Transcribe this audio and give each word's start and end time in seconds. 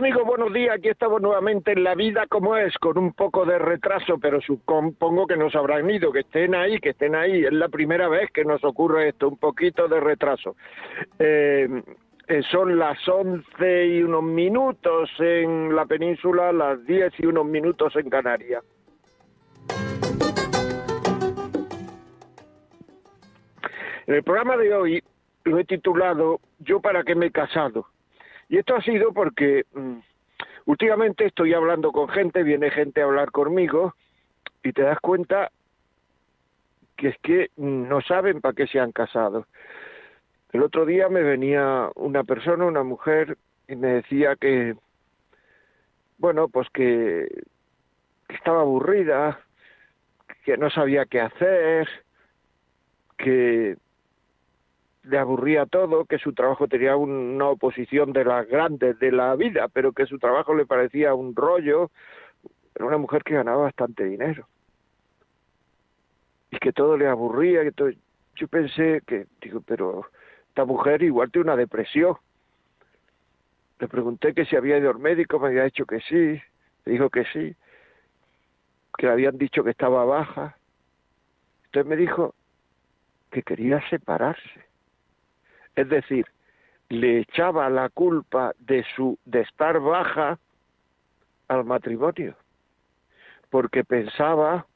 Amigos, 0.00 0.24
buenos 0.24 0.50
días. 0.54 0.76
Aquí 0.78 0.88
estamos 0.88 1.20
nuevamente 1.20 1.72
en 1.72 1.84
La 1.84 1.94
Vida 1.94 2.26
como 2.26 2.56
es, 2.56 2.72
con 2.78 2.96
un 2.96 3.12
poco 3.12 3.44
de 3.44 3.58
retraso, 3.58 4.16
pero 4.18 4.40
supongo 4.40 5.26
que 5.26 5.36
nos 5.36 5.54
habrán 5.54 5.90
ido, 5.90 6.10
que 6.10 6.20
estén 6.20 6.54
ahí, 6.54 6.80
que 6.80 6.90
estén 6.90 7.14
ahí. 7.14 7.44
Es 7.44 7.52
la 7.52 7.68
primera 7.68 8.08
vez 8.08 8.30
que 8.32 8.42
nos 8.42 8.64
ocurre 8.64 9.10
esto, 9.10 9.28
un 9.28 9.36
poquito 9.36 9.88
de 9.88 10.00
retraso. 10.00 10.56
Eh, 11.18 11.82
eh, 12.28 12.42
son 12.50 12.78
las 12.78 12.96
once 13.06 13.86
y 13.88 14.02
unos 14.02 14.22
minutos 14.22 15.10
en 15.18 15.76
la 15.76 15.84
península, 15.84 16.50
las 16.50 16.82
diez 16.86 17.12
y 17.18 17.26
unos 17.26 17.44
minutos 17.44 17.94
en 17.94 18.08
Canarias. 18.08 18.64
En 24.06 24.14
el 24.14 24.22
programa 24.22 24.56
de 24.56 24.74
hoy 24.74 25.04
lo 25.44 25.58
he 25.58 25.64
titulado 25.66 26.40
Yo 26.58 26.80
para 26.80 27.04
qué 27.04 27.14
me 27.14 27.26
he 27.26 27.30
casado. 27.30 27.84
Y 28.50 28.58
esto 28.58 28.74
ha 28.74 28.82
sido 28.82 29.12
porque 29.12 29.64
mm, 29.72 29.98
últimamente 30.66 31.24
estoy 31.24 31.54
hablando 31.54 31.92
con 31.92 32.08
gente, 32.08 32.42
viene 32.42 32.70
gente 32.70 33.00
a 33.00 33.04
hablar 33.04 33.30
conmigo 33.30 33.94
y 34.64 34.72
te 34.72 34.82
das 34.82 34.98
cuenta 34.98 35.52
que 36.96 37.08
es 37.08 37.18
que 37.18 37.50
no 37.56 38.00
saben 38.02 38.40
para 38.40 38.54
qué 38.54 38.66
se 38.66 38.80
han 38.80 38.90
casado. 38.90 39.46
El 40.52 40.64
otro 40.64 40.84
día 40.84 41.08
me 41.08 41.22
venía 41.22 41.90
una 41.94 42.24
persona, 42.24 42.66
una 42.66 42.82
mujer, 42.82 43.38
y 43.68 43.76
me 43.76 43.86
decía 43.86 44.34
que, 44.34 44.74
bueno, 46.18 46.48
pues 46.48 46.68
que, 46.70 47.28
que 48.28 48.34
estaba 48.34 48.62
aburrida, 48.62 49.38
que 50.44 50.56
no 50.56 50.70
sabía 50.70 51.06
qué 51.06 51.20
hacer, 51.20 51.88
que 53.16 53.76
le 55.02 55.18
aburría 55.18 55.66
todo, 55.66 56.04
que 56.04 56.18
su 56.18 56.34
trabajo 56.34 56.68
tenía 56.68 56.96
una 56.96 57.48
oposición 57.48 58.12
de 58.12 58.24
las 58.24 58.46
grandes 58.46 58.98
de 58.98 59.12
la 59.12 59.34
vida, 59.34 59.68
pero 59.68 59.92
que 59.92 60.06
su 60.06 60.18
trabajo 60.18 60.54
le 60.54 60.66
parecía 60.66 61.14
un 61.14 61.34
rollo. 61.34 61.90
Era 62.74 62.84
una 62.84 62.98
mujer 62.98 63.22
que 63.22 63.34
ganaba 63.34 63.62
bastante 63.62 64.04
dinero. 64.04 64.46
Y 66.50 66.58
que 66.58 66.72
todo 66.72 66.96
le 66.96 67.06
aburría. 67.06 67.62
Que 67.62 67.72
todo... 67.72 67.90
Yo 68.36 68.48
pensé 68.48 69.02
que, 69.06 69.26
digo, 69.40 69.62
pero 69.66 70.06
esta 70.48 70.64
mujer 70.64 71.02
igual 71.02 71.30
tiene 71.30 71.44
una 71.44 71.56
depresión. 71.56 72.16
Le 73.78 73.88
pregunté 73.88 74.34
que 74.34 74.44
si 74.44 74.56
había 74.56 74.78
ido 74.78 74.90
al 74.90 74.98
médico, 74.98 75.38
me 75.38 75.48
había 75.48 75.64
dicho 75.64 75.86
que 75.86 76.00
sí, 76.00 76.40
me 76.84 76.92
dijo 76.92 77.08
que 77.08 77.24
sí, 77.32 77.56
que 78.98 79.06
le 79.06 79.12
habían 79.12 79.38
dicho 79.38 79.64
que 79.64 79.70
estaba 79.70 80.04
baja. 80.04 80.56
Entonces 81.66 81.88
me 81.88 81.96
dijo 81.96 82.34
que 83.30 83.42
quería 83.42 83.80
separarse 83.88 84.69
es 85.80 85.88
decir, 85.88 86.26
le 86.88 87.20
echaba 87.20 87.70
la 87.70 87.88
culpa 87.88 88.52
de 88.58 88.84
su 88.94 89.18
de 89.24 89.40
estar 89.40 89.80
baja 89.80 90.38
al 91.48 91.64
matrimonio, 91.64 92.36
porque 93.48 93.84
pensaba, 93.84 94.66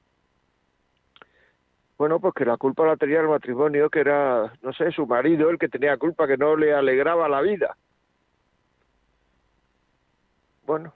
bueno, 1.98 2.20
pues 2.20 2.34
que 2.34 2.44
la 2.44 2.56
culpa 2.56 2.86
la 2.86 2.96
tenía 2.96 3.20
el 3.20 3.28
matrimonio, 3.28 3.90
que 3.90 4.00
era, 4.00 4.52
no 4.62 4.72
sé, 4.72 4.90
su 4.92 5.06
marido 5.06 5.50
el 5.50 5.58
que 5.58 5.68
tenía 5.68 5.96
culpa, 5.96 6.26
que 6.26 6.36
no 6.36 6.56
le 6.56 6.72
alegraba 6.72 7.28
la 7.28 7.42
vida. 7.42 7.76
Bueno, 10.66 10.94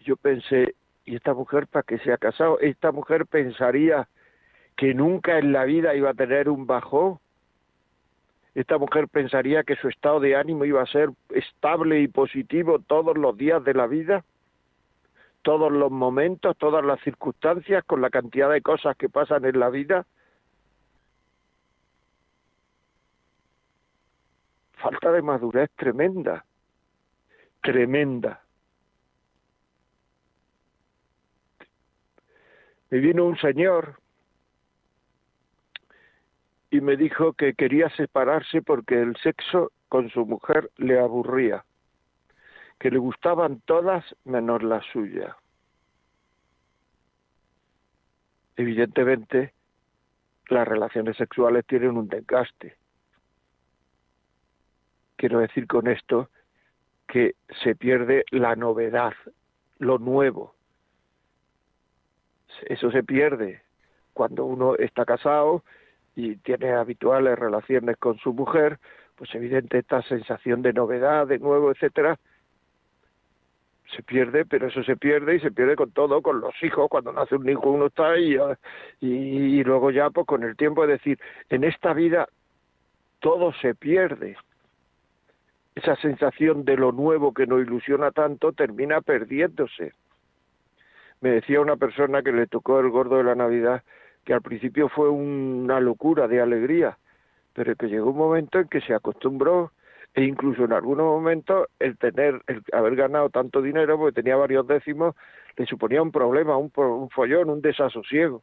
yo 0.00 0.16
pensé, 0.16 0.76
¿y 1.04 1.16
esta 1.16 1.34
mujer 1.34 1.66
para 1.66 1.82
qué 1.82 1.98
se 1.98 2.12
ha 2.12 2.18
casado? 2.18 2.60
Esta 2.60 2.92
mujer 2.92 3.26
pensaría 3.26 4.08
que 4.76 4.94
nunca 4.94 5.38
en 5.38 5.52
la 5.52 5.64
vida 5.64 5.94
iba 5.94 6.10
a 6.10 6.14
tener 6.14 6.48
un 6.48 6.66
bajón, 6.66 7.18
esta 8.56 8.78
mujer 8.78 9.06
pensaría 9.08 9.64
que 9.64 9.76
su 9.76 9.88
estado 9.88 10.18
de 10.18 10.34
ánimo 10.34 10.64
iba 10.64 10.80
a 10.80 10.86
ser 10.86 11.10
estable 11.28 12.00
y 12.00 12.08
positivo 12.08 12.78
todos 12.78 13.14
los 13.18 13.36
días 13.36 13.62
de 13.62 13.74
la 13.74 13.86
vida, 13.86 14.24
todos 15.42 15.70
los 15.70 15.90
momentos, 15.90 16.56
todas 16.56 16.82
las 16.82 16.98
circunstancias, 17.02 17.84
con 17.84 18.00
la 18.00 18.08
cantidad 18.08 18.50
de 18.50 18.62
cosas 18.62 18.96
que 18.96 19.10
pasan 19.10 19.44
en 19.44 19.60
la 19.60 19.68
vida. 19.68 20.06
Falta 24.76 25.12
de 25.12 25.20
madurez 25.20 25.70
tremenda, 25.76 26.46
tremenda. 27.60 28.42
Me 32.88 33.00
vino 33.00 33.26
un 33.26 33.36
señor 33.36 34.00
y 36.76 36.80
me 36.82 36.96
dijo 36.96 37.32
que 37.32 37.54
quería 37.54 37.88
separarse 37.96 38.60
porque 38.60 39.00
el 39.00 39.16
sexo 39.16 39.72
con 39.88 40.10
su 40.10 40.26
mujer 40.26 40.70
le 40.76 41.00
aburría, 41.00 41.64
que 42.78 42.90
le 42.90 42.98
gustaban 42.98 43.62
todas 43.64 44.04
menos 44.24 44.62
la 44.62 44.82
suya. 44.92 45.36
Evidentemente, 48.56 49.54
las 50.48 50.68
relaciones 50.68 51.16
sexuales 51.16 51.64
tienen 51.64 51.96
un 51.96 52.08
desgaste. 52.08 52.76
Quiero 55.16 55.38
decir 55.38 55.66
con 55.66 55.88
esto 55.88 56.28
que 57.08 57.36
se 57.62 57.74
pierde 57.74 58.24
la 58.30 58.54
novedad, 58.54 59.14
lo 59.78 59.96
nuevo. 59.98 60.54
Eso 62.66 62.90
se 62.90 63.02
pierde 63.02 63.62
cuando 64.12 64.44
uno 64.44 64.76
está 64.76 65.06
casado 65.06 65.64
y 66.16 66.36
tiene 66.36 66.72
habituales 66.72 67.38
relaciones 67.38 67.98
con 67.98 68.18
su 68.18 68.32
mujer, 68.32 68.78
pues 69.14 69.32
evidente 69.34 69.78
esta 69.78 70.02
sensación 70.02 70.62
de 70.62 70.72
novedad, 70.72 71.26
de 71.26 71.38
nuevo, 71.38 71.70
etcétera, 71.70 72.18
se 73.94 74.02
pierde, 74.02 74.44
pero 74.46 74.66
eso 74.66 74.82
se 74.82 74.96
pierde 74.96 75.36
y 75.36 75.40
se 75.40 75.52
pierde 75.52 75.76
con 75.76 75.92
todo, 75.92 76.22
con 76.22 76.40
los 76.40 76.54
hijos, 76.62 76.88
cuando 76.88 77.12
nace 77.12 77.36
un 77.36 77.48
hijo 77.48 77.70
uno 77.70 77.86
está 77.86 78.10
ahí 78.12 78.36
y, 79.00 79.06
y 79.06 79.62
luego 79.62 79.90
ya 79.90 80.10
pues 80.10 80.26
con 80.26 80.42
el 80.42 80.56
tiempo 80.56 80.82
es 80.84 80.90
decir, 80.90 81.20
en 81.50 81.64
esta 81.64 81.92
vida 81.92 82.26
todo 83.20 83.52
se 83.60 83.74
pierde. 83.74 84.36
Esa 85.74 85.94
sensación 85.96 86.64
de 86.64 86.76
lo 86.76 86.90
nuevo 86.90 87.34
que 87.34 87.46
nos 87.46 87.60
ilusiona 87.60 88.10
tanto 88.10 88.52
termina 88.52 89.02
perdiéndose. 89.02 89.92
Me 91.20 91.30
decía 91.30 91.60
una 91.60 91.76
persona 91.76 92.22
que 92.22 92.32
le 92.32 92.46
tocó 92.46 92.80
el 92.80 92.88
gordo 92.88 93.18
de 93.18 93.24
la 93.24 93.34
Navidad 93.34 93.82
que 94.26 94.34
al 94.34 94.42
principio 94.42 94.88
fue 94.88 95.08
una 95.08 95.78
locura 95.78 96.26
de 96.26 96.40
alegría, 96.40 96.98
pero 97.54 97.76
que 97.76 97.86
llegó 97.86 98.10
un 98.10 98.18
momento 98.18 98.58
en 98.58 98.66
que 98.66 98.80
se 98.80 98.92
acostumbró 98.92 99.70
e 100.14 100.24
incluso 100.24 100.64
en 100.64 100.72
algunos 100.72 101.06
momentos 101.06 101.68
el 101.78 101.96
tener, 101.96 102.42
el 102.48 102.60
haber 102.72 102.96
ganado 102.96 103.30
tanto 103.30 103.62
dinero, 103.62 103.96
porque 103.96 104.20
tenía 104.20 104.34
varios 104.34 104.66
décimos, 104.66 105.14
le 105.56 105.64
suponía 105.64 106.02
un 106.02 106.10
problema, 106.10 106.56
un, 106.56 106.72
un 106.74 107.08
follón, 107.10 107.50
un 107.50 107.62
desasosiego. 107.62 108.42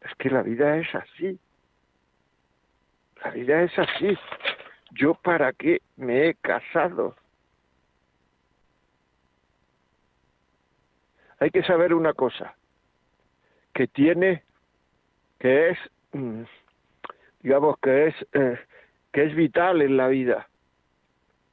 Es 0.00 0.14
que 0.14 0.30
la 0.30 0.42
vida 0.42 0.76
es 0.76 0.94
así. 0.94 1.40
La 3.24 3.30
vida 3.30 3.62
es 3.62 3.76
así. 3.76 4.16
¿Yo 4.92 5.14
para 5.14 5.52
qué 5.54 5.80
me 5.96 6.28
he 6.28 6.34
casado? 6.34 7.16
Hay 11.40 11.50
que 11.50 11.64
saber 11.64 11.94
una 11.94 12.12
cosa, 12.12 12.54
que 13.72 13.88
tiene 13.88 14.44
que 15.44 15.68
es, 15.68 15.78
mm, 16.12 16.44
digamos, 17.42 17.76
que 17.80 18.06
es, 18.06 18.14
eh, 18.32 18.58
que 19.12 19.24
es 19.24 19.34
vital 19.34 19.82
en 19.82 19.98
la 19.98 20.08
vida, 20.08 20.48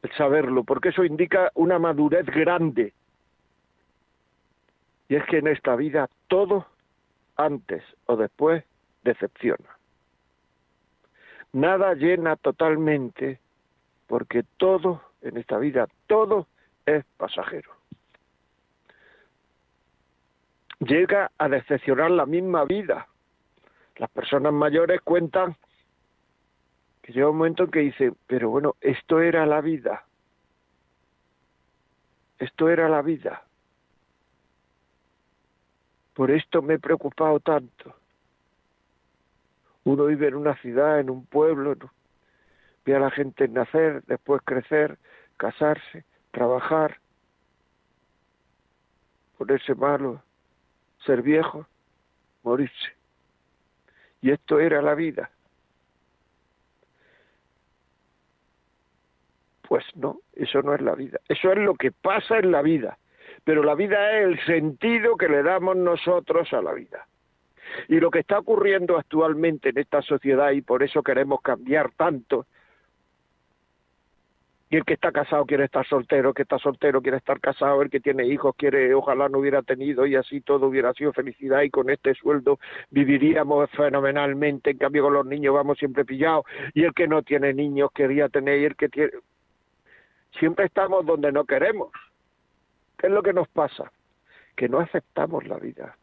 el 0.01 0.13
saberlo, 0.13 0.63
porque 0.63 0.89
eso 0.89 1.03
indica 1.03 1.51
una 1.55 1.77
madurez 1.77 2.25
grande. 2.27 2.93
Y 5.09 5.15
es 5.15 5.25
que 5.25 5.39
en 5.39 5.47
esta 5.47 5.75
vida 5.75 6.07
todo, 6.29 6.67
antes 7.35 7.83
o 8.05 8.15
después, 8.15 8.63
decepciona. 9.03 9.77
Nada 11.51 11.93
llena 11.93 12.37
totalmente, 12.37 13.41
porque 14.07 14.45
todo, 14.55 15.01
en 15.21 15.35
esta 15.35 15.57
vida, 15.57 15.89
todo 16.07 16.47
es 16.85 17.03
pasajero. 17.17 17.71
Llega 20.79 21.29
a 21.37 21.49
decepcionar 21.49 22.09
la 22.09 22.25
misma 22.25 22.63
vida, 22.63 23.09
las 23.97 24.09
personas 24.09 24.53
mayores 24.53 25.01
cuentan 25.01 25.55
que 27.01 27.13
llega 27.13 27.29
un 27.29 27.37
momento 27.37 27.63
en 27.63 27.71
que 27.71 27.79
dicen, 27.79 28.15
pero 28.27 28.49
bueno, 28.49 28.75
esto 28.81 29.21
era 29.21 29.45
la 29.45 29.61
vida. 29.61 30.05
Esto 32.39 32.69
era 32.69 32.89
la 32.89 33.01
vida. 33.01 33.43
Por 36.13 36.31
esto 36.31 36.61
me 36.61 36.75
he 36.75 36.79
preocupado 36.79 37.39
tanto. 37.39 37.95
Uno 39.83 40.05
vive 40.05 40.27
en 40.27 40.35
una 40.35 40.55
ciudad, 40.57 40.99
en 40.99 41.09
un 41.09 41.25
pueblo, 41.25 41.75
ve 42.85 42.95
a 42.95 42.99
la 42.99 43.11
gente 43.11 43.47
nacer, 43.47 44.03
después 44.05 44.41
crecer, 44.43 44.97
casarse, 45.37 46.05
trabajar, 46.31 46.99
ponerse 49.37 49.73
malo, 49.73 50.21
ser 51.05 51.21
viejo, 51.21 51.65
morirse. 52.43 53.00
Y 54.21 54.31
esto 54.31 54.59
era 54.59 54.81
la 54.81 54.95
vida. 54.95 55.31
Pues 59.67 59.85
no, 59.95 60.19
eso 60.33 60.61
no 60.61 60.75
es 60.75 60.81
la 60.81 60.95
vida. 60.95 61.19
Eso 61.27 61.51
es 61.51 61.57
lo 61.59 61.75
que 61.75 61.91
pasa 61.91 62.37
en 62.37 62.51
la 62.51 62.61
vida. 62.61 62.97
Pero 63.43 63.63
la 63.63 63.73
vida 63.73 64.19
es 64.19 64.25
el 64.25 64.45
sentido 64.45 65.15
que 65.17 65.29
le 65.29 65.43
damos 65.43 65.77
nosotros 65.77 66.51
a 66.53 66.61
la 66.61 66.73
vida. 66.73 67.07
Y 67.87 67.99
lo 67.99 68.11
que 68.11 68.19
está 68.19 68.39
ocurriendo 68.39 68.97
actualmente 68.97 69.69
en 69.69 69.77
esta 69.77 70.01
sociedad, 70.01 70.51
y 70.51 70.61
por 70.61 70.83
eso 70.83 71.01
queremos 71.01 71.41
cambiar 71.41 71.91
tanto, 71.91 72.45
y 74.71 74.77
el 74.77 74.85
que 74.85 74.93
está 74.93 75.11
casado 75.11 75.45
quiere 75.45 75.65
estar 75.65 75.85
soltero, 75.85 76.29
el 76.29 76.33
que 76.33 76.43
está 76.43 76.57
soltero 76.57 77.01
quiere 77.01 77.17
estar 77.17 77.41
casado, 77.41 77.81
el 77.81 77.89
que 77.89 77.99
tiene 77.99 78.25
hijos 78.25 78.55
quiere, 78.55 78.93
ojalá 78.95 79.27
no 79.27 79.39
hubiera 79.39 79.61
tenido 79.61 80.05
y 80.05 80.15
así 80.15 80.39
todo 80.39 80.67
hubiera 80.67 80.93
sido 80.93 81.11
felicidad 81.11 81.61
y 81.63 81.69
con 81.69 81.89
este 81.89 82.15
sueldo 82.15 82.57
viviríamos 82.89 83.69
fenomenalmente, 83.71 84.71
en 84.71 84.77
cambio 84.77 85.03
con 85.03 85.13
los 85.13 85.25
niños 85.25 85.53
vamos 85.53 85.77
siempre 85.77 86.05
pillados 86.05 86.45
y 86.73 86.85
el 86.85 86.93
que 86.93 87.05
no 87.05 87.21
tiene 87.21 87.53
niños 87.53 87.91
quería 87.93 88.29
tener 88.29 88.61
y 88.61 88.65
el 88.65 88.75
que 88.77 88.87
tiene... 88.87 89.11
Siempre 90.39 90.67
estamos 90.67 91.05
donde 91.05 91.33
no 91.33 91.43
queremos. 91.43 91.91
¿Qué 92.97 93.07
es 93.07 93.13
lo 93.13 93.21
que 93.21 93.33
nos 93.33 93.49
pasa? 93.49 93.91
Que 94.55 94.69
no 94.69 94.79
aceptamos 94.79 95.45
la 95.45 95.57
vida 95.57 95.97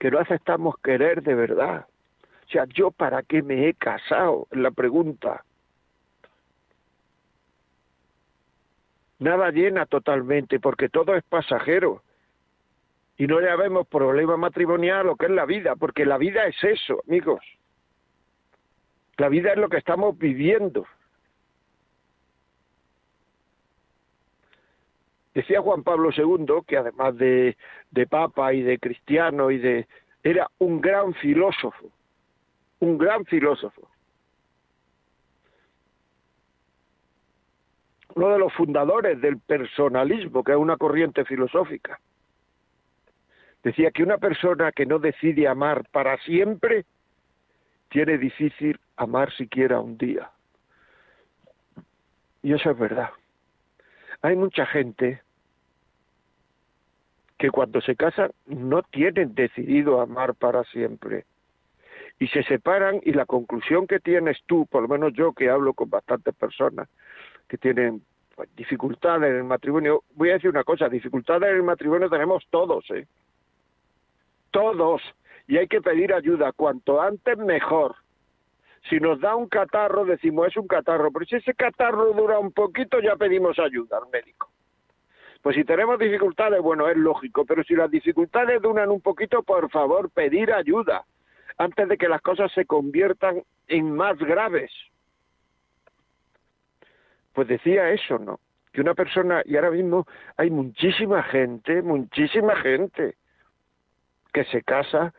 que 0.00 0.10
no 0.10 0.18
aceptamos 0.18 0.76
querer 0.82 1.22
de 1.22 1.34
verdad. 1.34 1.86
O 2.46 2.50
sea, 2.50 2.64
¿yo 2.74 2.90
para 2.90 3.22
qué 3.22 3.42
me 3.42 3.68
he 3.68 3.74
casado? 3.74 4.48
La 4.50 4.70
pregunta. 4.70 5.44
Nada 9.20 9.50
llena 9.50 9.84
totalmente, 9.84 10.58
porque 10.58 10.88
todo 10.88 11.14
es 11.14 11.22
pasajero. 11.24 12.02
Y 13.18 13.26
no 13.26 13.38
le 13.38 13.54
vemos 13.54 13.86
problema 13.86 14.38
matrimonial 14.38 15.06
lo 15.06 15.16
que 15.16 15.26
es 15.26 15.32
la 15.32 15.44
vida, 15.44 15.76
porque 15.76 16.06
la 16.06 16.16
vida 16.16 16.46
es 16.46 16.56
eso, 16.64 17.02
amigos. 17.06 17.40
La 19.18 19.28
vida 19.28 19.52
es 19.52 19.58
lo 19.58 19.68
que 19.68 19.76
estamos 19.76 20.16
viviendo. 20.16 20.86
Decía 25.34 25.60
Juan 25.60 25.82
Pablo 25.82 26.08
II 26.16 26.62
que 26.66 26.78
además 26.78 27.14
de, 27.18 27.58
de 27.90 28.06
papa 28.06 28.54
y 28.54 28.62
de 28.62 28.78
cristiano 28.78 29.50
y 29.50 29.58
de 29.58 29.86
era 30.22 30.50
un 30.58 30.80
gran 30.80 31.12
filósofo, 31.12 31.90
un 32.78 32.96
gran 32.96 33.26
filósofo. 33.26 33.89
Uno 38.20 38.34
de 38.34 38.38
los 38.38 38.52
fundadores 38.52 39.18
del 39.22 39.38
personalismo, 39.38 40.44
que 40.44 40.52
es 40.52 40.58
una 40.58 40.76
corriente 40.76 41.24
filosófica. 41.24 41.98
Decía 43.62 43.90
que 43.92 44.02
una 44.02 44.18
persona 44.18 44.72
que 44.72 44.84
no 44.84 44.98
decide 44.98 45.48
amar 45.48 45.88
para 45.90 46.18
siempre 46.18 46.84
tiene 47.88 48.18
difícil 48.18 48.78
amar 48.96 49.32
siquiera 49.32 49.80
un 49.80 49.96
día. 49.96 50.30
Y 52.42 52.52
eso 52.52 52.72
es 52.72 52.78
verdad. 52.78 53.08
Hay 54.20 54.36
mucha 54.36 54.66
gente 54.66 55.22
que 57.38 57.50
cuando 57.50 57.80
se 57.80 57.96
casan 57.96 58.32
no 58.44 58.82
tienen 58.82 59.34
decidido 59.34 59.98
amar 59.98 60.34
para 60.34 60.62
siempre. 60.64 61.24
Y 62.18 62.26
se 62.28 62.42
separan 62.42 63.00
y 63.02 63.14
la 63.14 63.24
conclusión 63.24 63.86
que 63.86 63.98
tienes 63.98 64.42
tú, 64.44 64.66
por 64.66 64.82
lo 64.82 64.88
menos 64.88 65.14
yo 65.14 65.32
que 65.32 65.48
hablo 65.48 65.72
con 65.72 65.88
bastantes 65.88 66.34
personas 66.34 66.86
que 67.48 67.56
tienen 67.56 68.02
pues, 68.40 68.56
dificultades 68.56 69.28
en 69.32 69.36
el 69.36 69.44
matrimonio, 69.44 70.02
voy 70.14 70.30
a 70.30 70.32
decir 70.32 70.48
una 70.48 70.64
cosa, 70.64 70.88
dificultades 70.88 71.50
en 71.50 71.56
el 71.56 71.62
matrimonio 71.62 72.08
tenemos 72.08 72.42
todos, 72.48 72.90
¿eh? 72.90 73.06
Todos. 74.50 75.02
Y 75.46 75.58
hay 75.58 75.68
que 75.68 75.82
pedir 75.82 76.14
ayuda, 76.14 76.50
cuanto 76.52 77.02
antes 77.02 77.36
mejor. 77.36 77.96
Si 78.88 78.98
nos 78.98 79.20
da 79.20 79.36
un 79.36 79.46
catarro, 79.46 80.06
decimos 80.06 80.46
es 80.46 80.56
un 80.56 80.66
catarro, 80.66 81.10
pero 81.12 81.26
si 81.26 81.36
ese 81.36 81.52
catarro 81.52 82.14
dura 82.14 82.38
un 82.38 82.50
poquito, 82.50 82.98
ya 83.00 83.14
pedimos 83.16 83.58
ayuda 83.58 83.98
al 83.98 84.08
médico. 84.10 84.48
Pues 85.42 85.54
si 85.54 85.64
tenemos 85.64 85.98
dificultades, 85.98 86.62
bueno, 86.62 86.88
es 86.88 86.96
lógico, 86.96 87.44
pero 87.44 87.62
si 87.62 87.74
las 87.74 87.90
dificultades 87.90 88.62
duran 88.62 88.90
un 88.90 89.02
poquito, 89.02 89.42
por 89.42 89.68
favor, 89.70 90.08
pedir 90.08 90.50
ayuda 90.50 91.04
antes 91.58 91.86
de 91.90 91.98
que 91.98 92.08
las 92.08 92.22
cosas 92.22 92.50
se 92.52 92.64
conviertan 92.64 93.42
en 93.68 93.94
más 93.94 94.16
graves. 94.16 94.72
Pues 97.32 97.48
decía 97.48 97.90
eso, 97.90 98.18
¿no? 98.18 98.40
Que 98.72 98.80
una 98.80 98.94
persona, 98.94 99.42
y 99.44 99.56
ahora 99.56 99.70
mismo 99.70 100.06
hay 100.36 100.50
muchísima 100.50 101.22
gente, 101.24 101.82
muchísima 101.82 102.56
gente, 102.56 103.16
que 104.32 104.44
se 104.44 104.62
casa 104.62 105.12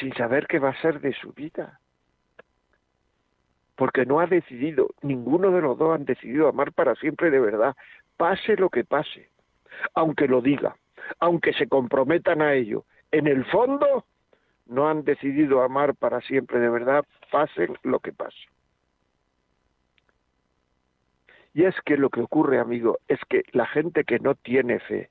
sin 0.00 0.14
saber 0.14 0.46
qué 0.46 0.58
va 0.58 0.70
a 0.70 0.80
ser 0.80 1.00
de 1.00 1.12
su 1.12 1.32
vida. 1.32 1.80
Porque 3.76 4.06
no 4.06 4.20
ha 4.20 4.26
decidido, 4.26 4.90
ninguno 5.02 5.50
de 5.50 5.60
los 5.62 5.78
dos 5.78 5.94
han 5.94 6.04
decidido 6.04 6.48
amar 6.48 6.72
para 6.72 6.94
siempre 6.96 7.30
de 7.30 7.40
verdad, 7.40 7.74
pase 8.16 8.56
lo 8.56 8.68
que 8.68 8.84
pase 8.84 9.30
aunque 9.94 10.26
lo 10.26 10.40
diga, 10.40 10.76
aunque 11.18 11.52
se 11.52 11.68
comprometan 11.68 12.42
a 12.42 12.54
ello. 12.54 12.84
En 13.10 13.26
el 13.26 13.44
fondo, 13.46 14.04
no 14.66 14.88
han 14.88 15.04
decidido 15.04 15.62
amar 15.62 15.94
para 15.94 16.20
siempre 16.22 16.60
de 16.60 16.70
verdad, 16.70 17.04
pase 17.30 17.68
lo 17.82 17.98
que 18.00 18.12
pase. 18.12 18.38
Y 21.52 21.64
es 21.64 21.74
que 21.84 21.96
lo 21.96 22.10
que 22.10 22.20
ocurre, 22.20 22.60
amigo, 22.60 22.98
es 23.08 23.18
que 23.28 23.42
la 23.52 23.66
gente 23.66 24.04
que 24.04 24.18
no 24.18 24.34
tiene 24.34 24.78
fe, 24.80 25.10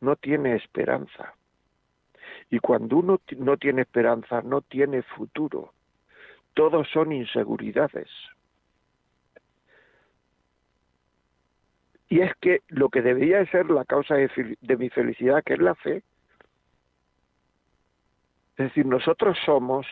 no 0.00 0.16
tiene 0.16 0.56
esperanza. 0.56 1.34
Y 2.50 2.58
cuando 2.58 2.96
uno 2.96 3.20
no 3.38 3.56
tiene 3.56 3.82
esperanza, 3.82 4.42
no 4.42 4.62
tiene 4.62 5.02
futuro. 5.02 5.72
Todos 6.54 6.88
son 6.90 7.12
inseguridades. 7.12 8.08
Y 12.08 12.20
es 12.20 12.32
que 12.40 12.62
lo 12.68 12.88
que 12.88 13.02
debería 13.02 13.44
ser 13.46 13.68
la 13.70 13.84
causa 13.84 14.14
de, 14.14 14.76
mi 14.76 14.88
felicidad, 14.90 15.42
que 15.44 15.54
es 15.54 15.60
la 15.60 15.74
fe, 15.74 16.02
es 18.56 18.68
decir, 18.68 18.86
nosotros 18.86 19.36
somos 19.44 19.86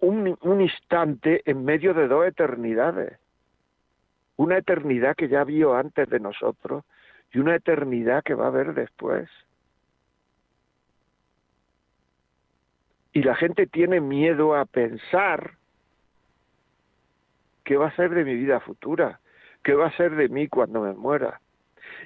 un, 0.00 0.60
instante 0.60 1.42
en 1.44 1.64
medio 1.64 1.94
de 1.94 2.08
dos 2.08 2.26
eternidades. 2.26 3.18
Una 4.36 4.58
eternidad 4.58 5.14
que 5.16 5.28
ya 5.28 5.44
vio 5.44 5.74
antes 5.74 6.08
de 6.08 6.20
nosotros 6.20 6.84
y 7.32 7.38
una 7.38 7.56
eternidad 7.56 8.22
que 8.22 8.34
va 8.34 8.46
a 8.46 8.48
haber 8.48 8.74
después. 8.74 9.28
Y 13.12 13.22
la 13.22 13.34
gente 13.34 13.66
tiene 13.66 14.00
miedo 14.00 14.54
a 14.54 14.64
pensar 14.64 15.52
¿qué 17.70 17.76
va 17.76 17.86
a 17.86 17.96
ser 17.96 18.10
de 18.10 18.24
mi 18.24 18.34
vida 18.34 18.58
futura? 18.58 19.20
¿Qué 19.62 19.74
va 19.74 19.86
a 19.86 19.96
ser 19.96 20.16
de 20.16 20.28
mí 20.28 20.48
cuando 20.48 20.80
me 20.80 20.92
muera? 20.92 21.40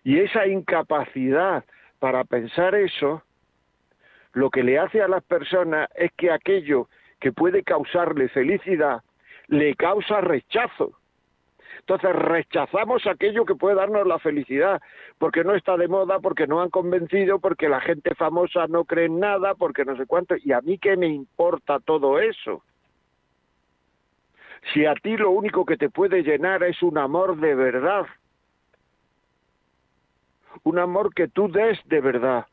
Y 0.03 0.19
esa 0.19 0.47
incapacidad 0.47 1.65
para 1.99 2.25
pensar 2.25 2.75
eso, 2.75 3.23
lo 4.35 4.51
que 4.51 4.63
le 4.63 4.79
hace 4.79 5.01
a 5.01 5.09
las 5.09 5.23
personas 5.23 5.89
es 5.95 6.13
que 6.13 6.31
aquello 6.31 6.89
que 7.25 7.33
puede 7.33 7.63
causarle 7.63 8.29
felicidad 8.29 9.01
le 9.47 9.75
causa 9.77 10.21
rechazo. 10.21 10.93
Entonces 11.79 12.15
rechazamos 12.15 13.07
aquello 13.07 13.47
que 13.47 13.55
puede 13.55 13.77
darnos 13.77 14.07
la 14.07 14.19
felicidad, 14.19 14.83
porque 15.17 15.43
no 15.43 15.55
está 15.55 15.79
de 15.79 15.89
moda, 15.89 16.19
porque 16.21 16.47
no 16.47 16.61
han 16.61 16.69
convencido, 16.69 17.39
porque 17.39 17.71
la 17.71 17.81
gente 17.81 18.15
famosa 18.15 18.67
no 18.67 18.85
cree 18.85 19.07
en 19.07 19.21
nada, 19.21 19.55
porque 19.55 19.87
no 19.87 19.97
sé 19.97 20.05
cuánto. 20.05 20.35
¿Y 20.37 20.53
a 20.53 20.61
mí 20.61 20.77
qué 20.77 20.99
me 20.99 21.07
importa 21.07 21.81
todo 21.81 22.19
eso? 22.19 22.63
si 24.73 24.87
a 24.87 24.95
ti 24.95 25.17
lo 25.17 25.31
único 25.31 25.65
que 25.65 25.77
te 25.77 25.91
puede 25.91 26.23
llenar 26.23 26.63
es 26.63 26.83
un 26.83 26.97
amor 26.97 27.39
de 27.39 27.55
verdad, 27.55 28.07
un 30.63 30.79
amor 30.79 31.15
que 31.15 31.29
tú 31.29 31.49
des 31.51 31.79
de 31.87 32.01
verdad. 32.01 32.47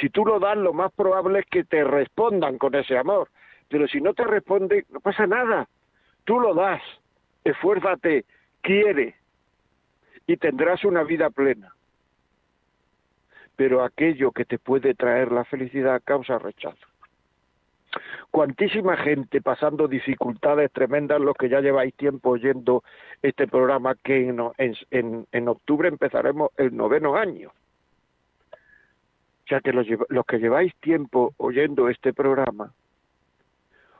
Si 0.00 0.08
tú 0.10 0.24
lo 0.24 0.40
das, 0.40 0.56
lo 0.56 0.72
más 0.72 0.92
probable 0.92 1.40
es 1.40 1.46
que 1.46 1.62
te 1.62 1.84
respondan 1.84 2.58
con 2.58 2.74
ese 2.74 2.98
amor. 2.98 3.28
Pero 3.68 3.88
si 3.88 4.00
no 4.00 4.14
te 4.14 4.24
responde, 4.24 4.84
no 4.90 5.00
pasa 5.00 5.26
nada. 5.26 5.68
Tú 6.24 6.40
lo 6.40 6.54
das, 6.54 6.82
esfuérzate, 7.44 8.24
quiere 8.60 9.16
y 10.26 10.36
tendrás 10.36 10.84
una 10.84 11.02
vida 11.02 11.30
plena. 11.30 11.74
Pero 13.56 13.84
aquello 13.84 14.32
que 14.32 14.44
te 14.44 14.58
puede 14.58 14.94
traer 14.94 15.30
la 15.30 15.44
felicidad 15.44 16.02
causa 16.04 16.38
rechazo 16.38 16.86
cuantísima 18.34 18.96
gente 18.96 19.40
pasando 19.40 19.86
dificultades 19.86 20.72
tremendas, 20.72 21.20
los 21.20 21.36
que 21.36 21.48
ya 21.48 21.60
lleváis 21.60 21.94
tiempo 21.94 22.30
oyendo 22.30 22.82
este 23.22 23.46
programa, 23.46 23.94
que 24.02 24.28
en, 24.28 25.48
octubre 25.48 25.88
empezaremos 25.88 26.50
el 26.56 26.76
noveno 26.76 27.14
año. 27.14 27.50
O 27.50 29.46
sea 29.46 29.60
que 29.60 29.72
los 29.72 30.26
que 30.26 30.38
lleváis 30.38 30.74
tiempo 30.80 31.32
oyendo 31.36 31.88
este 31.88 32.12
programa, 32.12 32.72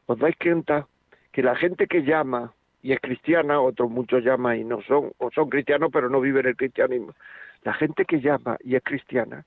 os 0.06 0.18
dais 0.18 0.36
cuenta 0.36 0.86
que 1.32 1.42
la 1.42 1.56
gente 1.56 1.86
que 1.86 2.02
llama 2.02 2.52
y 2.82 2.92
es 2.92 3.00
cristiana, 3.00 3.60
otros 3.60 3.90
muchos 3.90 4.22
llaman 4.22 4.58
y 4.58 4.64
no 4.64 4.82
son, 4.82 5.12
o 5.18 5.30
son 5.30 5.48
cristianos 5.48 5.90
pero 5.92 6.08
no 6.10 6.20
viven 6.20 6.46
el 6.46 6.56
cristianismo. 6.56 7.14
La 7.62 7.72
gente 7.72 8.04
que 8.04 8.20
llama 8.20 8.58
y 8.62 8.76
es 8.76 8.82
cristiana, 8.82 9.46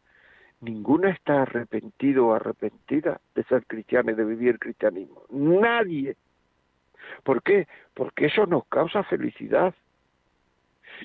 ninguna 0.62 1.12
está 1.12 1.44
arrepentido 1.44 2.28
o 2.28 2.34
arrepentida 2.34 3.22
de 3.36 3.44
ser 3.44 3.66
cristiana 3.68 4.12
y 4.12 4.16
de 4.16 4.26
vivir 4.26 4.50
el 4.50 4.60
cristianismo. 4.60 5.22
Nadie. 5.30 6.16
¿Por 7.24 7.44
qué? 7.44 7.68
Porque 7.94 8.26
eso 8.26 8.48
nos 8.48 8.66
causa 8.66 9.04
felicidad. 9.04 9.74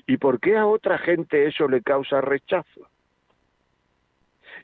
¿Y 0.07 0.17
por 0.17 0.39
qué 0.39 0.57
a 0.57 0.65
otra 0.65 0.97
gente 0.97 1.45
eso 1.45 1.67
le 1.67 1.83
causa 1.83 2.19
rechazo? 2.19 2.87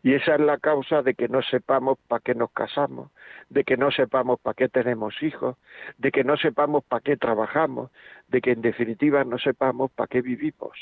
Y 0.02 0.14
esa 0.14 0.36
es 0.36 0.42
la 0.42 0.58
causa 0.58 1.02
de 1.02 1.14
que 1.14 1.28
no 1.28 1.42
sepamos 1.42 1.98
para 2.08 2.22
qué 2.22 2.34
nos 2.34 2.52
casamos, 2.52 3.12
de 3.50 3.64
que 3.64 3.76
no 3.76 3.92
sepamos 3.92 4.40
para 4.40 4.54
qué 4.54 4.70
tenemos 4.70 5.22
hijos, 5.22 5.58
de 5.98 6.12
que 6.12 6.24
no 6.24 6.38
sepamos 6.38 6.86
para 6.86 7.02
qué 7.02 7.18
trabajamos, 7.18 7.92
de 8.30 8.42
que 8.42 8.52
en 8.52 8.62
definitiva 8.62 9.24
no 9.26 9.38
sepamos 9.38 9.92
para 9.92 10.08
qué 10.08 10.22
vivimos. 10.22 10.78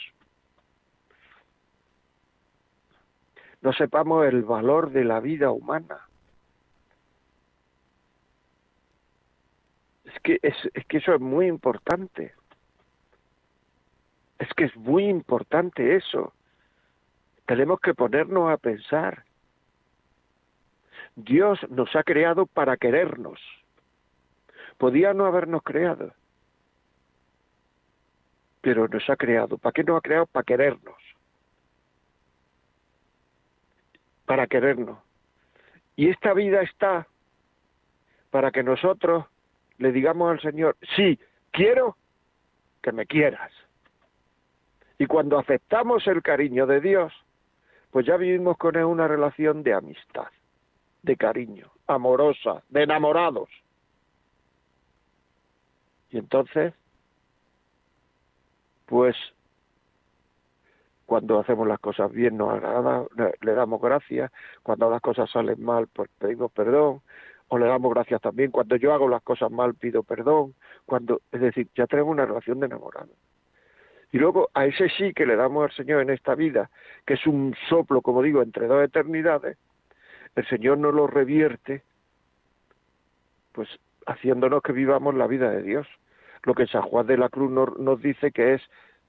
No 3.62 3.74
sepamos 3.74 4.26
el 4.28 4.44
valor 4.44 4.92
de 4.92 5.04
la 5.04 5.20
vida 5.20 5.52
humana. 5.52 6.08
Es 10.06 10.20
que, 10.22 10.40
es, 10.42 10.86
que 10.88 10.98
eso 10.98 11.16
es 11.16 11.22
muy 11.22 11.48
importante. 11.48 12.34
Es 14.40 14.54
que 14.54 14.66
es 14.66 14.76
muy 14.78 15.06
importante 15.06 15.96
eso. 15.96 16.34
Tenemos 17.48 17.80
que 17.80 17.94
ponernos 17.94 18.52
a 18.52 18.58
pensar. 18.58 19.24
Dios 21.16 21.60
nos 21.70 21.96
ha 21.96 22.04
creado 22.04 22.46
para 22.46 22.78
querernos. 22.78 23.40
Podía 24.78 25.14
no 25.14 25.26
habernos 25.26 25.64
creado, 25.64 26.14
pero 28.62 28.88
nos 28.88 29.10
ha 29.10 29.16
creado. 29.16 29.58
¿Para 29.58 29.72
qué 29.72 29.84
nos 29.84 29.98
ha 29.98 30.02
creado? 30.02 30.26
Para 30.28 30.44
querernos. 30.44 30.96
Para 34.26 34.46
querernos. 34.46 35.00
Y 35.96 36.10
esta 36.10 36.34
vida 36.34 36.62
está 36.62 37.08
para 38.30 38.52
que 38.52 38.62
nosotros 38.62 39.26
le 39.78 39.92
digamos 39.94 40.32
al 40.32 40.42
Señor, 40.42 40.76
sí, 40.96 41.18
quiero 41.52 41.96
que 42.84 42.92
me 42.92 43.06
quieras. 43.06 43.52
Y 45.00 45.06
cuando 45.06 45.40
aceptamos 45.40 46.06
el 46.08 46.22
cariño 46.22 46.68
de 46.68 46.82
Dios, 46.82 47.14
pues 47.92 48.06
ya 48.06 48.18
vivimos 48.18 48.58
con 48.58 48.76
él 48.76 48.86
una 48.86 49.08
relación 49.08 49.64
de 49.64 49.74
amistad, 49.74 50.28
de 51.04 51.16
cariño, 51.16 51.72
amorosa, 51.88 52.64
de 52.70 52.84
enamorados. 52.84 53.50
Y 56.12 56.18
entonces, 56.18 56.74
pues 58.86 59.16
cuando 61.06 61.40
hacemos 61.40 61.66
las 61.68 61.80
cosas 61.80 62.12
bien 62.12 62.36
nos 62.38 62.54
agrada, 62.54 63.06
le 63.42 63.54
damos 63.54 63.82
gracias, 63.82 64.30
cuando 64.62 64.90
las 64.90 65.02
cosas 65.02 65.30
salen 65.32 65.64
mal, 65.64 65.88
pues 65.88 66.10
pedimos 66.20 66.52
perdón, 66.52 67.02
o 67.48 67.58
le 67.58 67.66
damos 67.66 67.94
gracias 67.94 68.22
también, 68.22 68.52
cuando 68.52 68.76
yo 68.76 68.94
hago 68.94 69.08
las 69.08 69.24
cosas 69.24 69.50
mal 69.50 69.74
pido 69.76 70.04
perdón, 70.04 70.54
cuando, 70.86 71.22
es 71.32 71.40
decir, 71.40 71.70
ya 71.76 71.88
tenemos 71.88 72.12
una 72.12 72.26
relación 72.26 72.60
de 72.60 72.66
enamorado. 72.66 73.10
Y 74.12 74.20
luego 74.20 74.50
a 74.54 74.66
ese 74.66 74.90
sí 74.90 75.14
que 75.14 75.26
le 75.26 75.36
damos 75.36 75.66
al 75.66 75.76
Señor 75.76 76.02
en 76.02 76.10
esta 76.10 76.36
vida, 76.36 76.70
que 77.06 77.16
es 77.16 77.28
un 77.28 77.56
soplo, 77.70 78.02
como 78.02 78.22
digo, 78.22 78.42
entre 78.42 78.68
dos 78.68 78.84
eternidades, 78.84 79.58
el 80.36 80.48
Señor 80.48 80.78
nos 80.78 80.94
lo 80.94 81.08
revierte, 81.08 81.84
pues 83.52 83.68
haciéndonos 84.06 84.62
que 84.62 84.72
vivamos 84.72 85.16
la 85.16 85.28
vida 85.28 85.50
de 85.50 85.64
Dios. 85.64 85.88
Lo 86.44 86.54
que 86.54 86.68
San 86.68 86.84
Juan 86.84 87.08
de 87.08 87.18
la 87.18 87.30
Cruz 87.30 87.52
nos, 87.52 88.02
dice 88.02 88.32
que 88.32 88.54
es, 88.54 88.62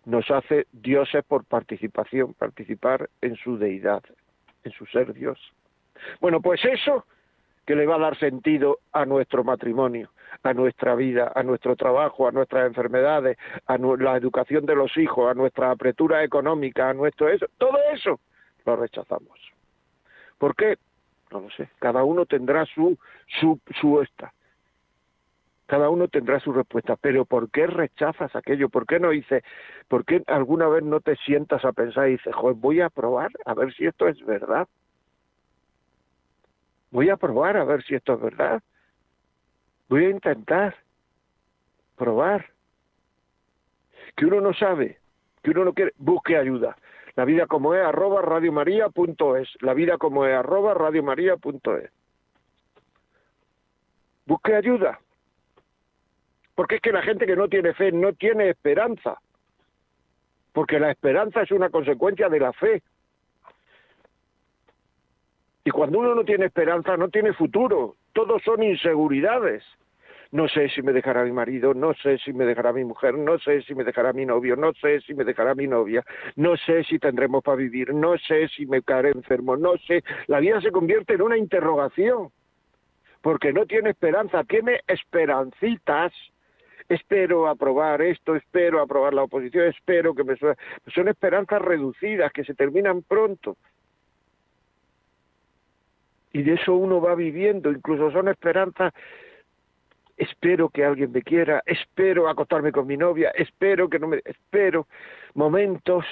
nos 0.05 0.31
hace 0.31 0.67
dioses 0.73 1.23
por 1.25 1.45
participación, 1.45 2.35
participar 2.35 3.09
en 3.21 3.37
su 3.37 3.59
deidad, 3.59 4.03
en 4.65 4.73
su 4.73 4.87
ser 4.87 5.13
Dios. 5.13 5.39
Bueno, 6.21 6.41
pues 6.41 6.65
eso 6.65 7.05
que 7.67 7.77
le 7.77 7.87
va 7.87 7.97
a 7.97 8.01
dar 8.01 8.19
sentido 8.19 8.79
a 8.93 9.05
nuestro 9.05 9.45
matrimonio, 9.45 10.11
a 10.43 10.53
nuestra 10.55 10.95
vida, 10.95 11.33
a 11.35 11.43
nuestro 11.43 11.77
trabajo, 11.77 12.29
a 12.29 12.33
nuestras 12.33 12.67
enfermedades, 12.67 13.39
a 13.67 13.79
la 13.79 14.17
educación 14.17 14.67
de 14.67 14.75
los 14.75 14.97
hijos, 14.97 15.31
a 15.31 15.35
nuestra 15.35 15.71
apertura 15.71 16.23
económica, 16.23 16.91
a 16.91 16.95
nuestro 16.95 17.29
eso, 17.29 17.47
todo 17.59 17.79
eso 17.93 18.21
lo 18.65 18.77
rechazamos. 18.77 19.39
¿Por 20.39 20.55
qué? 20.55 20.79
No 21.31 21.41
lo 21.41 21.51
sé. 21.51 21.69
Cada 21.79 22.05
uno 22.05 22.27
tendrá 22.27 22.65
su 22.67 22.97
su 23.41 23.61
su 23.81 24.01
esta. 24.01 24.33
Cada 25.67 25.91
uno 25.91 26.09
tendrá 26.09 26.41
su 26.41 26.51
respuesta, 26.53 26.97
pero 26.97 27.27
¿por 27.27 27.51
qué 27.51 27.67
rechazas 27.67 28.35
aquello? 28.35 28.71
¿Por 28.71 28.87
qué 28.87 28.99
no 28.99 29.11
dices, 29.11 29.45
por 29.87 30.07
qué 30.07 30.23
alguna 30.27 30.67
vez 30.67 30.83
no 30.83 31.01
te 31.01 31.15
sientas 31.17 31.63
a 31.67 31.73
pensar 31.73 32.09
y 32.09 32.13
dices, 32.13 32.35
joder, 32.35 32.57
voy 32.57 32.81
a 32.81 32.89
probar 32.89 33.31
a 33.45 33.53
ver 33.53 33.75
si 33.75 33.85
esto 33.85 34.09
es 34.09 34.25
verdad? 34.25 34.67
Voy 36.91 37.11
a 37.11 37.19
probar 37.19 37.59
a 37.59 37.65
ver 37.65 37.83
si 37.83 37.95
esto 37.95 38.15
es 38.15 38.21
verdad. 38.21 38.63
Voy 39.89 40.05
a 40.05 40.11
intentar 40.11 40.77
probar. 41.97 42.47
Que 44.17 44.27
uno 44.27 44.41
no 44.41 44.53
sabe, 44.55 44.99
que 45.43 45.51
uno 45.51 45.65
no 45.65 45.73
quiere, 45.73 45.93
busque 45.99 46.37
ayuda. 46.37 46.77
La 47.15 47.25
vida 47.25 47.47
como 47.47 47.75
es 47.75 47.85
arroba 47.85 48.23
radiomaria.es. 48.23 49.49
La 49.61 49.75
vida 49.75 49.99
como 49.99 50.25
es 50.25 50.35
arroba 50.35 50.75
radiomaria.es. 50.75 51.91
Busque 54.27 54.55
ayuda. 54.55 55.01
Porque 56.55 56.77
es 56.77 56.81
que 56.81 56.93
la 56.93 57.03
gente 57.03 57.27
que 57.27 57.37
no 57.37 57.49
tiene 57.49 57.73
fe 57.75 57.93
no 57.93 58.13
tiene 58.13 58.51
esperanza. 58.51 59.19
Porque 60.53 60.79
la 60.79 60.91
esperanza 60.91 61.43
es 61.43 61.51
una 61.51 61.71
consecuencia 61.71 62.29
de 62.29 62.41
la 62.41 62.53
fe. 62.53 62.83
Y 65.65 65.71
cuando 65.71 65.99
uno 65.99 66.15
no 66.15 66.25
tiene 66.25 66.47
esperanza, 66.47 66.97
no 66.97 67.09
tiene 67.09 67.33
futuro. 67.33 67.97
Todos 68.13 68.43
son 68.43 68.63
inseguridades. 68.63 69.65
No 70.31 70.47
sé 70.47 70.69
si 70.69 70.83
me 70.83 70.93
dejará 70.93 71.25
mi 71.25 71.33
marido, 71.33 71.73
no 71.73 71.95
sé 71.95 72.19
si 72.19 72.35
me 72.35 72.45
dejará 72.45 72.73
mi 72.75 72.85
mujer, 72.85 73.15
no 73.15 73.39
sé 73.39 73.63
si 73.63 73.75
me 73.75 73.83
dejará 73.83 74.13
mi 74.13 74.27
novio, 74.27 74.57
no 74.57 74.75
sé 74.75 75.01
si 75.01 75.15
me 75.15 75.25
dejará 75.25 75.55
mi 75.55 75.67
novia, 75.67 76.05
no 76.37 76.55
sé 76.59 76.85
si 76.85 76.99
tendremos 76.99 77.43
para 77.43 77.57
vivir, 77.57 77.95
no 77.95 78.19
sé 78.19 78.49
si 78.49 78.67
me 78.67 78.83
caeré 78.83 79.11
enfermo, 79.11 79.57
no 79.57 79.79
sé. 79.79 80.05
La 80.27 80.41
vida 80.41 80.61
se 80.61 80.71
convierte 80.71 81.15
en 81.15 81.23
una 81.23 81.39
interrogación, 81.39 82.29
porque 83.23 83.55
no 83.55 83.65
tiene 83.65 83.91
esperanza, 83.91 84.45
tiene 84.45 84.81
esperancitas 84.87 86.13
espero 86.89 87.49
aprobar 87.49 88.01
esto, 88.03 88.35
espero 88.35 88.81
aprobar 88.81 89.13
la 89.13 89.25
oposición, 89.25 89.67
espero 89.67 90.15
que 90.15 90.25
me 90.25 90.37
son 90.37 91.09
esperanzas 91.09 91.61
reducidas 91.61 92.33
que 92.33 92.45
se 92.45 92.55
terminan 92.55 93.03
pronto 93.03 93.57
y 96.33 96.43
de 96.43 96.55
eso 96.55 96.75
uno 96.75 97.01
va 97.01 97.15
viviendo, 97.15 97.71
incluso 97.71 98.11
son 98.11 98.29
esperanzas, 98.29 98.93
espero 100.17 100.69
que 100.69 100.85
alguien 100.85 101.13
me 101.13 101.23
quiera, 101.23 101.63
espero 101.65 102.29
acostarme 102.29 102.73
con 102.73 102.87
mi 102.87 102.97
novia, 102.97 103.31
espero 103.31 103.89
que 103.89 103.99
no 103.99 104.09
me, 104.09 104.21
espero 104.25 104.87
momentos, 105.35 106.05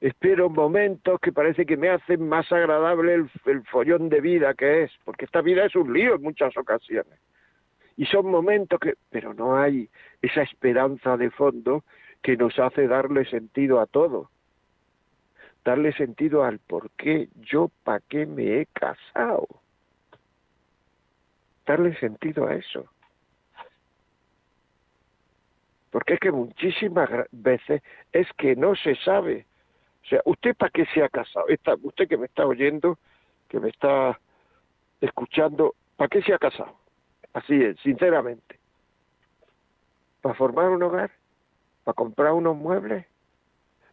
espero 0.00 0.50
momentos 0.50 1.20
que 1.20 1.32
parece 1.32 1.64
que 1.64 1.76
me 1.76 1.88
hacen 1.88 2.28
más 2.28 2.50
agradable 2.52 3.14
el, 3.14 3.62
follón 3.70 4.08
de 4.08 4.20
vida 4.20 4.54
que 4.54 4.84
es, 4.84 4.92
porque 5.04 5.24
esta 5.24 5.40
vida 5.40 5.64
es 5.64 5.74
un 5.76 5.92
lío 5.92 6.16
en 6.16 6.22
muchas 6.22 6.56
ocasiones. 6.56 7.18
Y 7.96 8.06
son 8.06 8.26
momentos 8.26 8.80
que, 8.80 8.94
pero 9.10 9.34
no 9.34 9.56
hay 9.56 9.88
esa 10.22 10.42
esperanza 10.42 11.16
de 11.16 11.30
fondo 11.30 11.84
que 12.22 12.36
nos 12.36 12.58
hace 12.58 12.86
darle 12.88 13.24
sentido 13.26 13.80
a 13.80 13.86
todo 13.86 14.31
darle 15.64 15.92
sentido 15.92 16.44
al 16.44 16.58
por 16.58 16.90
qué 16.92 17.28
yo 17.36 17.70
para 17.84 18.00
qué 18.00 18.26
me 18.26 18.60
he 18.60 18.66
casado 18.66 19.46
darle 21.66 21.94
sentido 21.96 22.46
a 22.46 22.54
eso. 22.54 22.84
Porque 25.90 26.14
es 26.14 26.20
que 26.20 26.32
muchísimas 26.32 27.08
veces 27.30 27.82
es 28.12 28.26
que 28.38 28.56
no 28.56 28.74
se 28.74 28.96
sabe. 28.96 29.46
O 30.02 30.06
sea, 30.06 30.20
¿usted 30.24 30.56
para 30.56 30.70
qué 30.70 30.86
se 30.86 31.02
ha 31.02 31.08
casado? 31.08 31.46
Esta, 31.48 31.74
usted 31.82 32.08
que 32.08 32.16
me 32.16 32.26
está 32.26 32.46
oyendo, 32.46 32.98
que 33.48 33.60
me 33.60 33.68
está 33.68 34.18
escuchando, 35.00 35.74
¿para 35.96 36.08
qué 36.08 36.22
se 36.22 36.32
ha 36.32 36.38
casado? 36.38 36.76
Así 37.34 37.62
es, 37.62 37.78
sinceramente. 37.80 38.58
¿Para 40.22 40.34
formar 40.34 40.70
un 40.70 40.82
hogar? 40.82 41.10
¿Para 41.84 41.94
comprar 41.94 42.32
unos 42.32 42.56
muebles? 42.56 43.06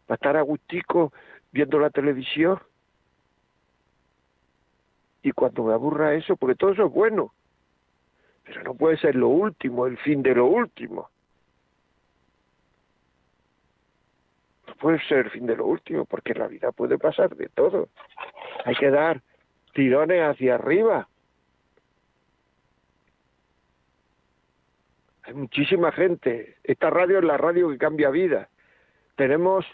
¿Para 0.07 0.15
estar 0.15 0.37
a 0.37 0.41
gustico 0.41 1.11
viendo 1.51 1.79
la 1.79 1.89
televisión? 1.89 2.59
Y 5.21 5.31
cuando 5.31 5.63
me 5.63 5.73
aburra 5.73 6.13
eso, 6.13 6.35
porque 6.37 6.55
todo 6.55 6.71
eso 6.71 6.85
es 6.85 6.91
bueno, 6.91 7.33
pero 8.43 8.63
no 8.63 8.73
puede 8.73 8.97
ser 8.97 9.15
lo 9.15 9.27
último, 9.27 9.85
el 9.85 9.97
fin 9.97 10.23
de 10.23 10.33
lo 10.33 10.45
último. 10.45 11.09
No 14.67 14.75
puede 14.75 14.99
ser 15.07 15.19
el 15.25 15.31
fin 15.31 15.45
de 15.45 15.57
lo 15.57 15.65
último, 15.65 16.05
porque 16.05 16.33
la 16.33 16.47
vida 16.47 16.71
puede 16.71 16.97
pasar 16.97 17.35
de 17.35 17.49
todo. 17.49 17.89
Hay 18.65 18.75
que 18.75 18.89
dar 18.89 19.21
tirones 19.73 20.21
hacia 20.23 20.55
arriba. 20.55 21.07
Hay 25.23 25.33
muchísima 25.33 25.91
gente. 25.91 26.57
Esta 26.63 26.89
radio 26.89 27.19
es 27.19 27.25
la 27.25 27.37
radio 27.37 27.69
que 27.69 27.77
cambia 27.77 28.09
vida. 28.09 28.49
Tenemos 29.15 29.65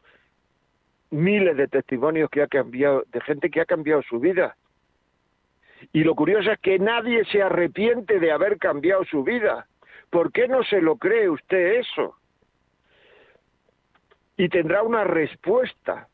miles 1.15 1.57
de 1.57 1.67
testimonios 1.67 2.29
que 2.29 2.41
ha 2.41 2.47
cambiado, 2.47 3.03
de 3.11 3.21
gente 3.21 3.49
que 3.49 3.61
ha 3.61 3.65
cambiado 3.65 4.01
su 4.03 4.19
vida. 4.19 4.55
Y 5.93 6.03
lo 6.03 6.15
curioso 6.15 6.51
es 6.51 6.59
que 6.59 6.79
nadie 6.79 7.25
se 7.25 7.41
arrepiente 7.41 8.19
de 8.19 8.31
haber 8.31 8.57
cambiado 8.57 9.03
su 9.05 9.23
vida. 9.23 9.67
¿Por 10.09 10.31
qué 10.31 10.47
no 10.47 10.63
se 10.63 10.81
lo 10.81 10.97
cree 10.97 11.29
usted 11.29 11.79
eso? 11.79 12.15
Y 14.37 14.49
tendrá 14.49 14.83
una 14.83 15.03
respuesta. 15.03 16.07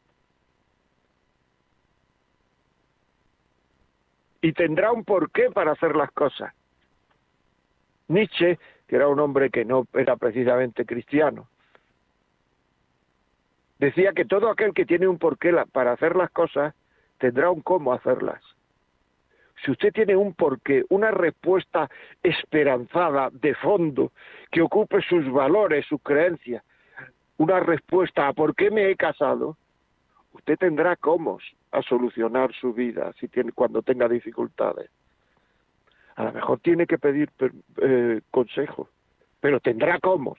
Y 4.41 4.53
tendrá 4.53 4.91
un 4.91 5.03
porqué 5.03 5.51
para 5.51 5.71
hacer 5.71 5.95
las 5.95 6.11
cosas. 6.11 6.53
Nietzsche, 8.07 8.59
que 8.87 8.95
era 8.95 9.07
un 9.07 9.19
hombre 9.19 9.49
que 9.49 9.63
no 9.63 9.87
era 9.93 10.17
precisamente 10.17 10.85
cristiano, 10.85 11.47
decía 13.81 14.13
que 14.13 14.25
todo 14.25 14.49
aquel 14.49 14.73
que 14.73 14.85
tiene 14.85 15.07
un 15.07 15.17
porqué 15.17 15.51
para 15.71 15.91
hacer 15.91 16.15
las 16.15 16.29
cosas 16.29 16.73
tendrá 17.17 17.49
un 17.49 17.61
cómo 17.61 17.91
hacerlas. 17.91 18.41
Si 19.65 19.71
usted 19.71 19.91
tiene 19.91 20.15
un 20.15 20.33
porqué, 20.33 20.85
una 20.89 21.11
respuesta 21.11 21.89
esperanzada 22.23 23.29
de 23.31 23.55
fondo 23.55 24.11
que 24.51 24.61
ocupe 24.61 25.01
sus 25.01 25.29
valores, 25.31 25.85
sus 25.87 26.01
creencias, 26.01 26.63
una 27.37 27.59
respuesta 27.59 28.27
a 28.27 28.33
por 28.33 28.55
qué 28.55 28.69
me 28.69 28.89
he 28.89 28.95
casado, 28.95 29.57
usted 30.33 30.57
tendrá 30.57 30.95
cómo 30.95 31.39
a 31.71 31.81
solucionar 31.81 32.53
su 32.53 32.73
vida 32.73 33.11
si 33.19 33.27
tiene, 33.27 33.51
cuando 33.51 33.81
tenga 33.81 34.07
dificultades. 34.07 34.91
A 36.15 36.25
lo 36.25 36.33
mejor 36.33 36.59
tiene 36.59 36.85
que 36.85 36.99
pedir 36.99 37.31
eh, 37.81 38.21
consejo, 38.29 38.89
pero 39.39 39.59
tendrá 39.59 39.99
cómo. 39.99 40.37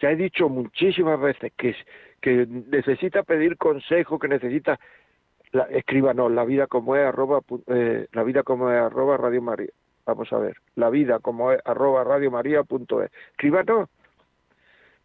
Ya 0.00 0.10
he 0.10 0.16
dicho 0.16 0.48
muchísimas 0.48 1.20
veces 1.20 1.52
que, 1.56 1.74
necesita 2.68 3.22
pedir 3.22 3.56
consejo, 3.56 4.18
que 4.18 4.28
necesita 4.28 4.78
la, 5.52 5.64
escríbanos 5.64 6.30
la 6.30 6.44
vida 6.44 6.66
como 6.66 6.94
es 6.94 7.06
arroba 7.06 7.40
eh, 7.68 8.06
la 8.12 8.22
vida 8.22 8.42
como 8.42 8.70
es 8.70 8.80
arroba 8.80 9.16
radio 9.16 9.42
maría. 9.42 9.70
Vamos 10.06 10.32
a 10.32 10.38
ver 10.38 10.56
la 10.76 10.90
vida 10.90 11.18
como 11.18 11.52
es 11.52 11.60
arroba 11.64 12.04
radio 12.04 12.30
maría 12.30 12.62
punto 12.62 13.02
es. 13.02 13.10
Escríbanos. 13.32 13.88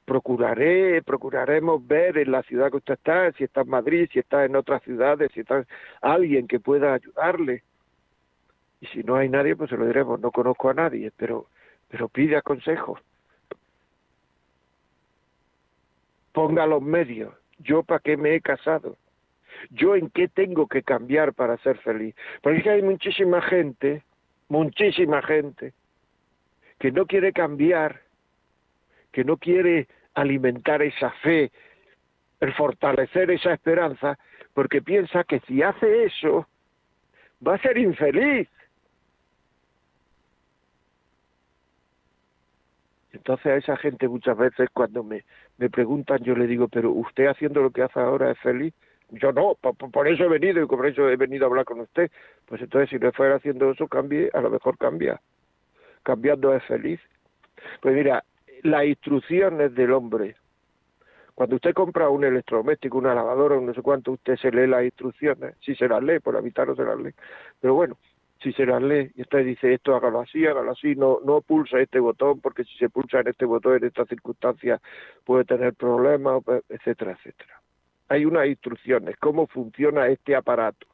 Procuraré 0.05 1.01
procuraremos 1.01 1.85
ver 1.87 2.17
en 2.17 2.31
la 2.31 2.43
ciudad 2.43 2.69
que 2.69 2.77
usted 2.77 2.95
está 2.95 3.31
si 3.33 3.45
está 3.45 3.61
en 3.61 3.69
Madrid 3.69 4.09
si 4.11 4.19
está 4.19 4.43
en 4.43 4.55
otras 4.55 4.83
ciudades 4.83 5.31
si 5.33 5.39
está 5.39 5.65
alguien 6.01 6.47
que 6.47 6.59
pueda 6.59 6.93
ayudarle. 6.93 7.63
Y 8.81 8.87
si 8.87 9.01
no 9.03 9.15
hay 9.15 9.29
nadie 9.29 9.55
pues 9.55 9.69
se 9.69 9.77
lo 9.77 9.87
diremos. 9.87 10.19
No 10.19 10.31
conozco 10.31 10.69
a 10.69 10.73
nadie 10.73 11.11
pero 11.15 11.47
pero 11.89 12.09
pide 12.09 12.41
consejos 12.41 12.99
ponga 16.33 16.65
los 16.65 16.81
medios. 16.81 17.33
Yo 17.59 17.83
para 17.83 18.01
qué 18.01 18.17
me 18.17 18.35
he 18.35 18.41
casado. 18.41 18.97
Yo 19.69 19.95
en 19.95 20.09
qué 20.09 20.27
tengo 20.27 20.67
que 20.67 20.83
cambiar 20.83 21.33
para 21.33 21.57
ser 21.59 21.77
feliz. 21.77 22.15
Porque 22.41 22.57
es 22.57 22.63
que 22.63 22.69
hay 22.71 22.81
muchísima 22.81 23.41
gente, 23.41 24.03
muchísima 24.49 25.21
gente, 25.21 25.73
que 26.79 26.91
no 26.91 27.05
quiere 27.05 27.31
cambiar, 27.31 28.01
que 29.11 29.23
no 29.23 29.37
quiere 29.37 29.87
alimentar 30.15 30.81
esa 30.81 31.11
fe, 31.21 31.51
el 32.41 32.53
fortalecer 32.53 33.31
esa 33.31 33.53
esperanza, 33.53 34.17
porque 34.53 34.81
piensa 34.81 35.23
que 35.23 35.39
si 35.41 35.63
hace 35.63 36.05
eso, 36.05 36.47
va 37.45 37.55
a 37.55 37.61
ser 37.61 37.77
infeliz. 37.77 38.49
Entonces 43.13 43.45
a 43.45 43.55
esa 43.55 43.77
gente 43.77 44.07
muchas 44.07 44.37
veces 44.37 44.69
cuando 44.73 45.03
me, 45.03 45.23
me 45.57 45.69
preguntan, 45.69 46.19
yo 46.23 46.35
le 46.35 46.47
digo, 46.47 46.67
pero 46.67 46.91
usted 46.91 47.27
haciendo 47.27 47.61
lo 47.61 47.71
que 47.71 47.83
hace 47.83 47.99
ahora 47.99 48.31
es 48.31 48.39
feliz. 48.39 48.73
Yo 49.11 49.31
no, 49.31 49.55
por, 49.55 50.07
eso 50.07 50.23
he 50.23 50.27
venido 50.27 50.63
y 50.63 50.65
por 50.65 50.85
eso 50.87 51.07
he 51.07 51.15
venido 51.15 51.45
a 51.45 51.49
hablar 51.49 51.65
con 51.65 51.81
usted. 51.81 52.09
Pues 52.45 52.61
entonces 52.61 52.89
si 52.89 52.97
no 52.97 53.11
fuera 53.11 53.35
haciendo 53.35 53.71
eso, 53.71 53.87
cambie, 53.87 54.29
a 54.33 54.41
lo 54.41 54.49
mejor 54.49 54.77
cambia. 54.77 55.21
Cambiando 56.01 56.53
es 56.55 56.63
feliz. 56.63 56.99
Pues 57.81 57.95
mira, 57.95 58.23
las 58.63 58.85
instrucciones 58.85 59.75
del 59.75 59.91
hombre. 59.91 60.35
Cuando 61.35 61.55
usted 61.55 61.73
compra 61.73 62.09
un 62.09 62.23
electrodoméstico, 62.23 62.97
una 62.97 63.15
lavadora, 63.15 63.59
no 63.59 63.73
sé 63.73 63.81
cuánto, 63.81 64.11
usted 64.11 64.35
se 64.37 64.51
lee 64.51 64.67
las 64.67 64.83
instrucciones. 64.83 65.55
Si 65.61 65.75
se 65.75 65.87
las 65.87 66.03
lee, 66.03 66.19
por 66.19 66.33
la 66.33 66.65
no 66.65 66.75
se 66.75 66.83
las 66.83 66.99
lee. 66.99 67.13
Pero 67.59 67.73
bueno, 67.75 67.97
si 68.43 68.51
se 68.53 68.65
las 68.65 68.81
lee 68.81 69.11
y 69.15 69.21
usted 69.21 69.45
dice 69.45 69.73
esto 69.73 69.95
hágalo 69.95 70.19
así, 70.19 70.45
hágalo 70.45 70.71
así, 70.71 70.95
no, 70.95 71.19
no 71.25 71.41
pulsa 71.41 71.79
este 71.79 71.99
botón 71.99 72.41
porque 72.41 72.65
si 72.65 72.77
se 72.77 72.89
pulsa 72.89 73.21
en 73.21 73.29
este 73.29 73.45
botón 73.45 73.77
en 73.77 73.85
estas 73.85 74.07
circunstancias 74.09 74.81
puede 75.23 75.45
tener 75.45 75.73
problemas, 75.73 76.43
etcétera, 76.69 77.13
etcétera. 77.13 77.61
Hay 78.09 78.25
unas 78.25 78.47
instrucciones, 78.47 79.15
cómo 79.17 79.47
funciona 79.47 80.07
este 80.07 80.35
aparato. 80.35 80.85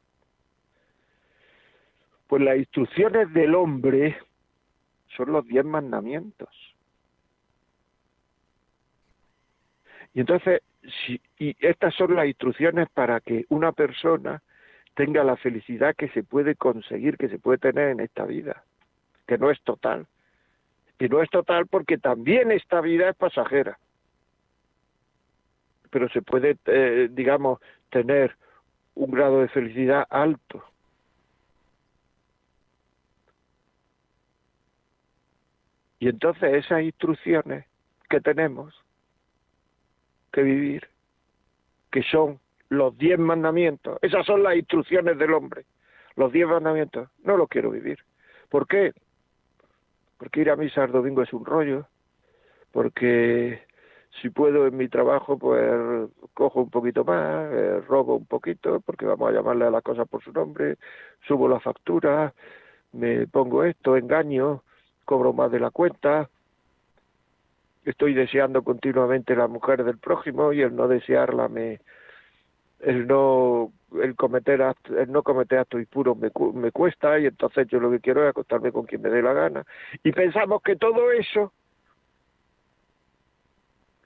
Pues 2.28 2.42
las 2.42 2.56
instrucciones 2.56 3.32
del 3.34 3.56
hombre 3.56 4.16
son 5.16 5.32
los 5.32 5.44
diez 5.46 5.64
mandamientos. 5.64 6.48
Y 10.14 10.20
entonces, 10.20 10.62
si, 11.04 11.20
y 11.38 11.56
estas 11.60 11.94
son 11.94 12.14
las 12.14 12.26
instrucciones 12.26 12.88
para 12.90 13.20
que 13.20 13.44
una 13.48 13.72
persona 13.72 14.40
tenga 14.94 15.24
la 15.24 15.36
felicidad 15.36 15.94
que 15.96 16.08
se 16.08 16.22
puede 16.22 16.54
conseguir, 16.54 17.16
que 17.16 17.28
se 17.28 17.38
puede 17.38 17.58
tener 17.58 17.90
en 17.90 18.00
esta 18.00 18.24
vida, 18.24 18.64
que 19.26 19.38
no 19.38 19.50
es 19.50 19.60
total. 19.62 20.06
Que 20.98 21.08
no 21.08 21.22
es 21.22 21.30
total 21.30 21.66
porque 21.66 21.96
también 21.98 22.52
esta 22.52 22.80
vida 22.80 23.08
es 23.08 23.16
pasajera. 23.16 23.78
Pero 25.90 26.08
se 26.10 26.22
puede, 26.22 26.58
eh, 26.66 27.08
digamos, 27.10 27.60
tener 27.88 28.36
un 28.94 29.10
grado 29.10 29.40
de 29.40 29.48
felicidad 29.48 30.06
alto. 30.10 30.62
Y 35.98 36.08
entonces 36.08 36.64
esas 36.64 36.82
instrucciones 36.82 37.66
que 38.08 38.20
tenemos 38.20 38.74
que 40.32 40.42
vivir, 40.42 40.88
que 41.90 42.02
son 42.02 42.40
los 42.70 42.96
diez 42.96 43.18
mandamientos. 43.18 43.98
Esas 44.00 44.24
son 44.24 44.42
las 44.42 44.56
instrucciones 44.56 45.18
del 45.18 45.34
hombre. 45.34 45.66
Los 46.16 46.32
diez 46.32 46.48
mandamientos. 46.48 47.08
No 47.24 47.36
los 47.36 47.48
quiero 47.48 47.70
vivir. 47.70 47.98
¿Por 48.48 48.66
qué? 48.66 48.92
Porque 50.18 50.40
ir 50.40 50.50
a 50.50 50.56
misa 50.56 50.84
el 50.84 50.92
domingo 50.92 51.22
es 51.22 51.32
un 51.32 51.44
rollo. 51.44 51.86
Porque 52.72 53.60
si 54.20 54.30
puedo 54.30 54.66
en 54.66 54.76
mi 54.76 54.88
trabajo, 54.88 55.36
pues 55.38 56.08
cojo 56.34 56.62
un 56.62 56.70
poquito 56.70 57.04
más, 57.04 57.52
eh, 57.52 57.80
robo 57.88 58.16
un 58.16 58.26
poquito, 58.26 58.80
porque 58.80 59.06
vamos 59.06 59.28
a 59.28 59.32
llamarle 59.32 59.66
a 59.66 59.70
las 59.70 59.82
cosas 59.82 60.08
por 60.08 60.22
su 60.22 60.32
nombre, 60.32 60.76
subo 61.26 61.48
la 61.48 61.60
factura, 61.60 62.32
me 62.92 63.26
pongo 63.28 63.64
esto, 63.64 63.96
engaño, 63.96 64.62
cobro 65.04 65.32
más 65.32 65.50
de 65.52 65.60
la 65.60 65.70
cuenta, 65.70 66.28
estoy 67.84 68.14
deseando 68.14 68.62
continuamente 68.62 69.36
la 69.36 69.46
mujer 69.46 69.84
del 69.84 69.98
prójimo 69.98 70.52
y 70.52 70.62
el 70.62 70.74
no 70.74 70.88
desearla 70.88 71.48
me, 71.48 71.80
el 72.80 73.06
no 73.06 73.72
el 74.02 74.14
cometer 74.14 74.62
el 74.96 75.10
no 75.10 75.22
cometer 75.22 75.58
actos 75.58 75.80
impuros 75.80 76.16
me, 76.16 76.30
me 76.54 76.70
cuesta 76.70 77.18
y 77.18 77.26
entonces 77.26 77.66
yo 77.68 77.80
lo 77.80 77.90
que 77.90 78.00
quiero 78.00 78.22
es 78.22 78.30
acostarme 78.30 78.72
con 78.72 78.86
quien 78.86 79.02
me 79.02 79.10
dé 79.10 79.22
la 79.22 79.32
gana. 79.32 79.66
Y 80.02 80.12
pensamos 80.12 80.62
que 80.62 80.76
todo 80.76 81.12
eso 81.12 81.52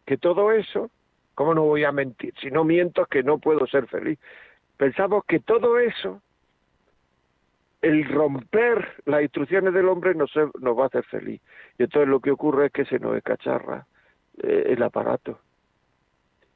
que 0.07 0.17
todo 0.17 0.53
eso 0.53 0.91
cómo 1.35 1.55
no 1.55 1.63
voy 1.63 1.85
a 1.85 1.93
mentir 1.93 2.35
si 2.41 2.51
no 2.51 2.65
miento 2.65 3.03
es 3.03 3.09
que 3.09 3.23
no 3.23 3.39
puedo 3.39 3.67
ser 3.67 3.87
feliz. 3.87 4.19
Pensamos 4.77 5.25
que 5.27 5.41
todo 5.41 5.79
eso 5.79 6.21
el 7.83 8.09
romper 8.09 9.03
las 9.05 9.23
instrucciones 9.23 9.75
del 9.75 9.89
hombre 9.89 10.15
nos, 10.15 10.33
nos 10.59 10.79
va 10.79 10.85
a 10.85 10.87
hacer 10.87 11.05
feliz. 11.05 11.41
Y 11.79 11.83
entonces 11.85 12.09
lo 12.09 12.21
que 12.21 12.31
ocurre 12.31 12.67
es 12.67 12.73
que 12.73 12.87
se 12.87 12.99
nos 12.99 13.15
escacharra 13.15 13.87
eh, 14.43 14.65
el 14.69 14.83
aparato. 14.83 15.39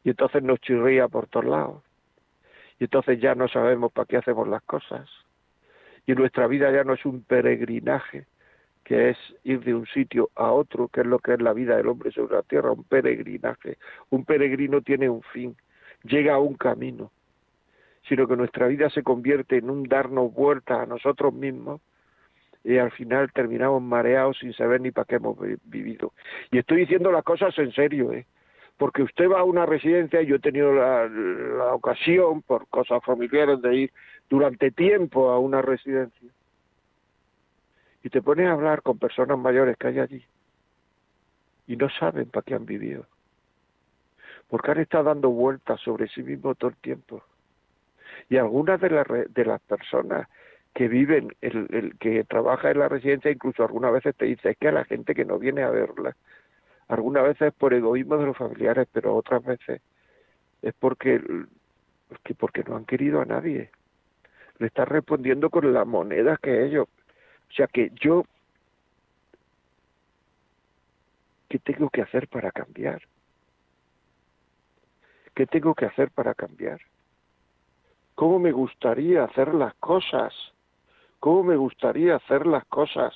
Y 0.05 0.11
entonces 0.11 0.43
nos 0.43 0.59
chirría 0.61 1.07
por 1.07 1.27
todos 1.27 1.45
lados 1.45 1.88
y 2.79 2.85
entonces 2.85 3.21
ya 3.21 3.35
no 3.35 3.49
sabemos 3.49 3.93
para 3.93 4.07
qué 4.07 4.17
hacemos 4.17 4.49
las 4.49 4.63
cosas. 4.63 5.09
Y 6.07 6.15
nuestra 6.15 6.47
vida 6.47 6.71
ya 6.71 6.85
no 6.85 6.95
es 6.95 7.05
un 7.05 7.23
peregrinaje, 7.23 8.27
que 8.85 9.11
es 9.11 9.19
ir 9.45 9.61
de 9.61 9.75
un 9.75 9.87
sitio 9.87 10.31
a 10.35 10.51
otro, 10.51 10.89
que 10.89 11.03
es 11.03 11.07
lo 11.07 11.19
que 11.19 11.35
es 11.35 11.43
la 11.43 11.53
vida 11.53 11.77
del 11.77 11.89
hombre 11.89 12.11
sobre 12.11 12.37
la 12.37 12.43
tierra, 12.43 12.73
un 12.73 12.85
peregrinaje. 12.85 13.77
Un 14.11 14.25
peregrino 14.25 14.81
tiene 14.81 15.11
un 15.11 15.23
fin, 15.23 15.57
llega 16.05 16.35
a 16.35 16.39
un 16.39 16.55
camino, 16.55 17.11
sino 18.09 18.27
que 18.27 18.37
nuestra 18.37 18.69
vida 18.69 18.89
se 18.91 19.03
convierte 19.03 19.59
en 19.59 19.69
un 19.69 19.85
darnos 19.85 20.33
vueltas 20.33 20.79
a 20.81 20.87
nosotros 20.87 21.35
mismos 21.35 21.83
y 22.65 22.79
al 22.79 22.91
final 22.91 23.31
terminamos 23.33 23.83
mareados 23.83 24.39
sin 24.39 24.53
saber 24.53 24.81
ni 24.81 24.91
para 24.91 25.05
qué 25.05 25.17
hemos 25.17 25.37
vivido. 25.65 26.13
Y 26.51 26.59
estoy 26.59 26.79
diciendo 26.79 27.13
las 27.13 27.25
cosas 27.25 27.57
en 27.59 27.73
serio, 27.73 28.13
¿eh? 28.13 28.27
Porque 28.79 29.03
usted 29.03 29.29
va 29.29 29.41
a 29.41 29.45
una 29.45 29.67
residencia, 29.67 30.23
y 30.23 30.27
yo 30.27 30.37
he 30.37 30.39
tenido 30.41 30.73
la, 30.73 31.09
la 31.09 31.75
ocasión, 31.75 32.43
por 32.43 32.69
cosas 32.69 33.05
familiares, 33.05 33.61
de 33.61 33.75
ir 33.75 33.93
durante 34.31 34.71
tiempo 34.71 35.31
a 35.31 35.39
una 35.39 35.61
residencia, 35.61 36.31
y 38.05 38.09
te 38.09 38.23
pones 38.23 38.47
a 38.47 38.53
hablar 38.53 38.83
con 38.83 38.99
personas 38.99 39.37
mayores 39.37 39.77
que 39.77 39.89
hay 39.89 39.99
allí, 39.99 40.25
y 41.67 41.77
no 41.77 41.91
saben 41.91 42.31
para 42.31 42.45
qué 42.45 42.55
han 42.55 42.67
vivido, 42.67 43.05
porque 44.49 44.71
han 44.71 44.79
estado 44.79 45.05
dando 45.05 45.31
vueltas 45.31 45.81
sobre 45.81 46.09
sí 46.09 46.23
mismos 46.23 46.57
todo 46.57 46.71
el 46.71 46.77
tiempo. 46.77 47.23
Y 48.31 48.37
algunas 48.37 48.81
de 48.81 48.91
las, 48.91 49.07
de 49.09 49.45
las 49.45 49.61
personas 49.63 50.29
que 50.73 50.87
viven, 50.87 51.35
el 51.41 51.97
que 51.99 52.23
trabaja 52.25 52.71
en 52.71 52.79
la 52.79 52.89
residencia, 52.89 53.31
incluso 53.31 53.65
algunas 53.65 53.93
veces 53.93 54.15
te 54.15 54.27
dice, 54.27 54.51
es 54.51 54.57
que 54.57 54.69
a 54.69 54.73
la 54.73 54.85
gente 54.85 55.15
que 55.15 55.25
no 55.25 55.39
viene 55.39 55.63
a 55.65 55.71
verla, 55.71 56.15
algunas 56.89 57.23
veces 57.23 57.53
por 57.53 57.75
egoísmo 57.75 58.17
de 58.17 58.27
los 58.27 58.37
familiares, 58.37 58.89
pero 58.93 59.15
otras 59.15 59.45
veces 59.45 59.83
es 60.63 60.75
porque, 60.75 61.23
porque, 62.39 62.65
no 62.65 62.77
han 62.77 62.85
querido 62.85 63.21
a 63.21 63.25
nadie. 63.25 63.71
Le 64.59 64.67
está 64.67 64.85
respondiendo 64.85 65.51
con 65.51 65.73
la 65.73 65.85
moneda 65.85 66.39
que 66.43 66.65
ellos. 66.65 66.89
O 67.49 67.53
sea 67.53 67.67
que 67.67 67.93
yo, 68.01 68.25
¿qué 71.49 71.59
tengo 71.59 71.91
que 71.91 72.03
hacer 72.03 72.27
para 72.29 72.51
cambiar? 72.51 73.03
¿Qué 75.35 75.47
tengo 75.47 75.75
que 75.75 75.85
hacer 75.85 76.11
para 76.11 76.35
cambiar? 76.35 76.81
¿Cómo 78.15 78.41
me 78.41 78.51
gustaría 78.51 79.23
hacer 79.23 79.55
las 79.55 79.75
cosas? 79.75 80.35
¿Cómo 81.21 81.45
me 81.45 81.57
gustaría 81.57 82.17
hacer 82.17 82.47
las 82.47 82.65
cosas 82.65 83.15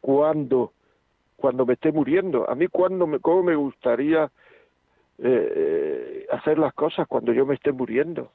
cuando 0.00 0.72
cuando 1.36 1.66
me 1.66 1.74
esté 1.74 1.92
muriendo. 1.92 2.48
A 2.48 2.54
mí, 2.54 2.66
cuando 2.68 3.06
me, 3.06 3.20
¿cómo 3.20 3.42
me 3.42 3.54
gustaría 3.54 4.24
eh, 5.18 5.52
eh, 5.56 6.26
hacer 6.30 6.58
las 6.58 6.74
cosas 6.74 7.06
cuando 7.06 7.32
yo 7.32 7.46
me 7.46 7.54
esté 7.54 7.72
muriendo? 7.72 8.32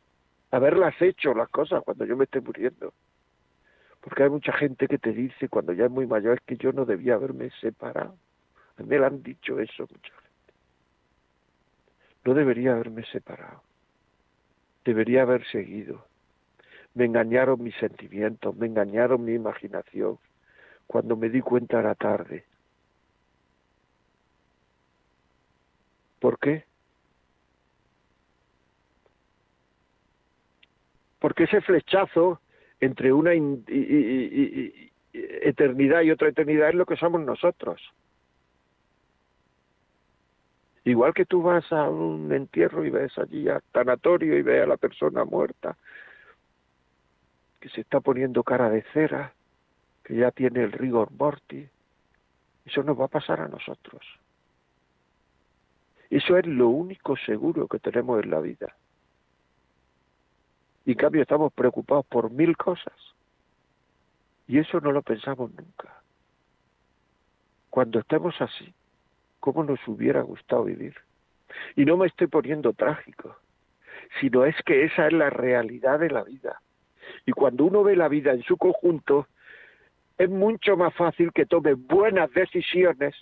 Haberlas 0.52 1.02
hecho 1.02 1.34
las 1.34 1.50
cosas 1.50 1.84
cuando 1.84 2.06
yo 2.06 2.16
me 2.16 2.26
esté 2.26 2.42
muriendo. 2.42 2.94
Porque 4.02 4.24
hay 4.24 4.30
mucha 4.30 4.52
gente 4.54 4.88
que 4.88 4.98
te 4.98 5.14
dice 5.14 5.48
cuando 5.48 5.74
ya 5.74 5.86
es 5.86 5.92
muy 5.92 6.08
mayor 6.08 6.38
es 6.38 6.42
que 6.42 6.58
yo 6.58 6.72
no 6.72 6.86
debía 6.86 7.16
haberme 7.16 7.52
separado. 7.62 8.16
A 8.78 8.82
mí 8.82 8.88
me 8.88 8.98
lo 8.98 9.06
han 9.06 9.22
dicho 9.22 9.60
eso 9.60 9.84
mucha 9.84 10.14
gente. 10.14 10.54
No 12.26 12.34
debería 12.34 12.74
haberme 12.74 13.04
separado. 13.06 13.62
Debería 14.84 15.22
haber 15.22 15.46
seguido. 15.48 16.06
Me 16.94 17.06
engañaron 17.06 17.64
mis 17.64 17.76
sentimientos, 17.76 18.56
me 18.56 18.68
engañaron 18.68 19.24
mi 19.24 19.34
imaginación. 19.34 20.18
Cuando 20.88 21.16
me 21.16 21.30
di 21.30 21.42
cuenta 21.42 21.80
era 21.80 21.96
tarde. 21.96 22.46
¿Por 26.22 26.38
qué? 26.38 26.64
Porque 31.20 31.44
ese 31.46 31.62
flechazo 31.62 32.40
entre 32.80 33.12
una 33.12 33.32
eternidad 35.14 36.02
y 36.02 36.12
otra 36.12 36.30
eternidad 36.30 36.70
es 36.70 36.76
lo 36.76 36.86
que 36.86 36.96
somos 36.96 37.22
nosotros. 37.22 37.82
Igual 40.84 41.14
que 41.16 41.26
tú 41.26 41.42
vas 41.42 41.72
a 41.72 41.90
un 41.90 42.32
entierro 42.32 42.86
y 42.86 42.92
ves 42.92 43.18
allí 43.18 43.50
a 43.50 43.60
tanatorio 43.72 44.38
y 44.38 44.44
ves 44.44 44.64
a 44.64 44.68
la 44.68 44.78
persona 44.78 45.26
muerta 45.26 45.76
que 47.60 47.70
se 47.70 47.82
está 47.82 48.00
poniendo 48.00 48.44
cara 48.44 48.70
de 48.70 48.84
cera, 48.94 49.34
que 50.04 50.16
ya 50.16 50.30
tiene 50.32 50.62
el 50.64 50.72
rigor 50.72 51.12
mortis, 51.12 51.68
eso 52.66 52.84
nos 52.84 53.00
va 53.00 53.06
a 53.06 53.08
pasar 53.08 53.42
a 53.42 53.48
nosotros. 53.48 54.02
Eso 56.12 56.38
es 56.38 56.46
lo 56.46 56.68
único 56.68 57.16
seguro 57.16 57.70
que 57.70 57.80
tenemos 57.80 58.22
en 58.22 58.32
la 58.32 58.42
vida. 58.42 58.76
Y 60.86 60.92
en 60.92 60.98
cambio 60.98 61.22
estamos 61.22 61.54
preocupados 61.54 62.06
por 62.06 62.30
mil 62.30 62.58
cosas. 62.58 62.94
Y 64.46 64.60
eso 64.60 64.82
no 64.82 64.92
lo 64.92 65.02
pensamos 65.02 65.52
nunca. 65.54 66.02
Cuando 67.70 68.00
estemos 68.00 68.36
así, 68.42 68.74
¿cómo 69.40 69.64
nos 69.64 69.80
hubiera 69.88 70.22
gustado 70.22 70.66
vivir? 70.66 70.96
Y 71.78 71.86
no 71.86 71.96
me 71.96 72.08
estoy 72.08 72.28
poniendo 72.28 72.74
trágico, 72.74 73.38
sino 74.20 74.44
es 74.44 74.56
que 74.66 74.84
esa 74.84 75.08
es 75.08 75.14
la 75.14 75.30
realidad 75.30 76.00
de 76.00 76.10
la 76.10 76.24
vida. 76.24 76.62
Y 77.26 77.32
cuando 77.32 77.64
uno 77.64 77.84
ve 77.84 77.96
la 77.96 78.10
vida 78.10 78.34
en 78.34 78.44
su 78.44 78.58
conjunto, 78.58 79.28
es 80.18 80.30
mucho 80.30 80.76
más 80.76 80.94
fácil 80.94 81.32
que 81.32 81.46
tome 81.46 81.76
buenas 81.76 82.30
decisiones 82.34 83.16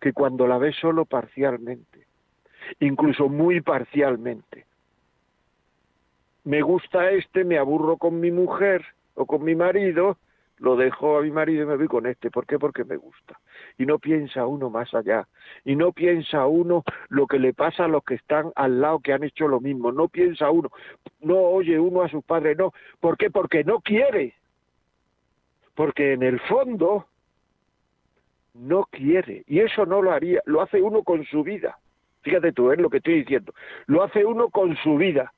que 0.00 0.12
cuando 0.12 0.46
la 0.46 0.58
ve 0.58 0.72
solo 0.72 1.04
parcialmente, 1.04 2.06
incluso 2.80 3.28
muy 3.28 3.60
parcialmente. 3.60 4.66
Me 6.44 6.62
gusta 6.62 7.10
este, 7.10 7.44
me 7.44 7.58
aburro 7.58 7.96
con 7.96 8.20
mi 8.20 8.30
mujer 8.30 8.84
o 9.14 9.26
con 9.26 9.44
mi 9.44 9.54
marido, 9.54 10.16
lo 10.58 10.76
dejo 10.76 11.18
a 11.18 11.22
mi 11.22 11.30
marido 11.30 11.62
y 11.62 11.66
me 11.66 11.76
voy 11.76 11.88
con 11.88 12.06
este. 12.06 12.30
¿Por 12.30 12.46
qué? 12.46 12.58
Porque 12.58 12.84
me 12.84 12.96
gusta. 12.96 13.38
Y 13.76 13.86
no 13.86 13.98
piensa 13.98 14.46
uno 14.46 14.70
más 14.70 14.92
allá. 14.94 15.26
Y 15.64 15.76
no 15.76 15.92
piensa 15.92 16.46
uno 16.46 16.84
lo 17.08 17.26
que 17.26 17.38
le 17.38 17.52
pasa 17.52 17.84
a 17.84 17.88
los 17.88 18.02
que 18.04 18.14
están 18.14 18.52
al 18.56 18.80
lado 18.80 19.00
que 19.00 19.12
han 19.12 19.24
hecho 19.24 19.46
lo 19.46 19.60
mismo. 19.60 19.92
No 19.92 20.08
piensa 20.08 20.50
uno, 20.50 20.70
no 21.20 21.36
oye 21.36 21.78
uno 21.78 22.02
a 22.02 22.08
su 22.08 22.22
padre, 22.22 22.54
no. 22.54 22.72
¿Por 23.00 23.16
qué? 23.16 23.30
Porque 23.30 23.62
no 23.64 23.80
quiere. 23.80 24.34
Porque 25.74 26.14
en 26.14 26.22
el 26.22 26.40
fondo 26.40 27.06
no 28.58 28.84
quiere. 28.90 29.44
Y 29.46 29.60
eso 29.60 29.86
no 29.86 30.02
lo 30.02 30.12
haría, 30.12 30.42
lo 30.44 30.60
hace 30.60 30.82
uno 30.82 31.02
con 31.02 31.24
su 31.24 31.42
vida. 31.42 31.78
Fíjate 32.22 32.52
tú, 32.52 32.72
es 32.72 32.78
lo 32.78 32.90
que 32.90 32.98
estoy 32.98 33.20
diciendo. 33.20 33.54
Lo 33.86 34.02
hace 34.02 34.24
uno 34.24 34.50
con 34.50 34.76
su 34.76 34.96
vida, 34.96 35.32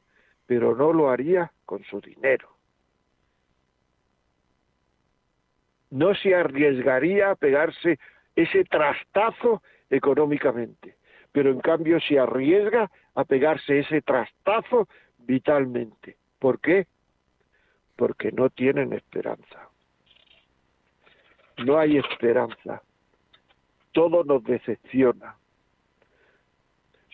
pero 0.47 0.75
no 0.75 0.93
lo 0.93 1.11
haría 1.11 1.53
con 1.67 1.85
su 1.85 2.01
dinero. 2.01 2.49
No 5.91 6.15
se 6.15 6.35
arriesgaría 6.35 7.31
a 7.31 7.37
pegarse 7.37 7.99
ese 8.35 8.65
trastazo 8.65 9.63
económicamente, 9.91 10.97
pero 11.33 11.51
en 11.51 11.61
cambio 11.61 12.01
se 12.01 12.19
arriesga 12.19 12.91
a 13.15 13.25
pegarse 13.25 13.81
ese 13.81 14.01
trastazo 14.01 14.89
vitalmente. 15.19 16.17
¿Por 16.39 16.61
qué? 16.61 16.87
Porque 17.97 18.33
no 18.33 18.51
tienen 18.51 18.93
esperanza. 18.93 19.69
No 21.59 21.79
hay 21.79 21.99
esperanza 21.99 22.83
todo 23.93 24.25
nos 24.25 24.45
decepciona. 24.45 25.37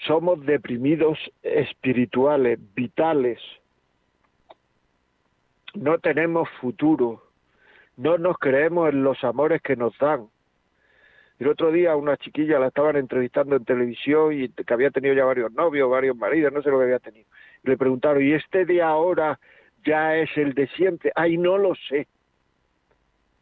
Somos 0.06 0.44
deprimidos 0.44 1.18
espirituales, 1.42 2.58
vitales. 2.74 3.40
No 5.74 5.98
tenemos 5.98 6.48
futuro. 6.60 7.22
No 7.96 8.18
nos 8.18 8.36
creemos 8.38 8.90
en 8.90 9.02
los 9.02 9.22
amores 9.24 9.62
que 9.62 9.76
nos 9.76 9.96
dan. 9.98 10.28
El 11.38 11.48
otro 11.48 11.70
día 11.70 11.96
una 11.96 12.16
chiquilla 12.16 12.58
la 12.58 12.68
estaban 12.68 12.96
entrevistando 12.96 13.56
en 13.56 13.64
televisión 13.64 14.32
y 14.32 14.48
que 14.48 14.74
había 14.74 14.90
tenido 14.90 15.14
ya 15.14 15.24
varios 15.24 15.52
novios, 15.52 15.90
varios 15.90 16.16
maridos, 16.16 16.52
no 16.52 16.62
sé 16.62 16.70
lo 16.70 16.78
que 16.78 16.84
había 16.84 16.98
tenido. 16.98 17.26
le 17.62 17.76
preguntaron, 17.76 18.22
¿y 18.22 18.32
este 18.32 18.64
de 18.64 18.80
ahora 18.80 19.38
ya 19.84 20.16
es 20.16 20.30
el 20.36 20.54
de 20.54 20.66
siempre? 20.68 21.12
Ay, 21.14 21.36
no 21.36 21.58
lo 21.58 21.74
sé. 21.88 22.06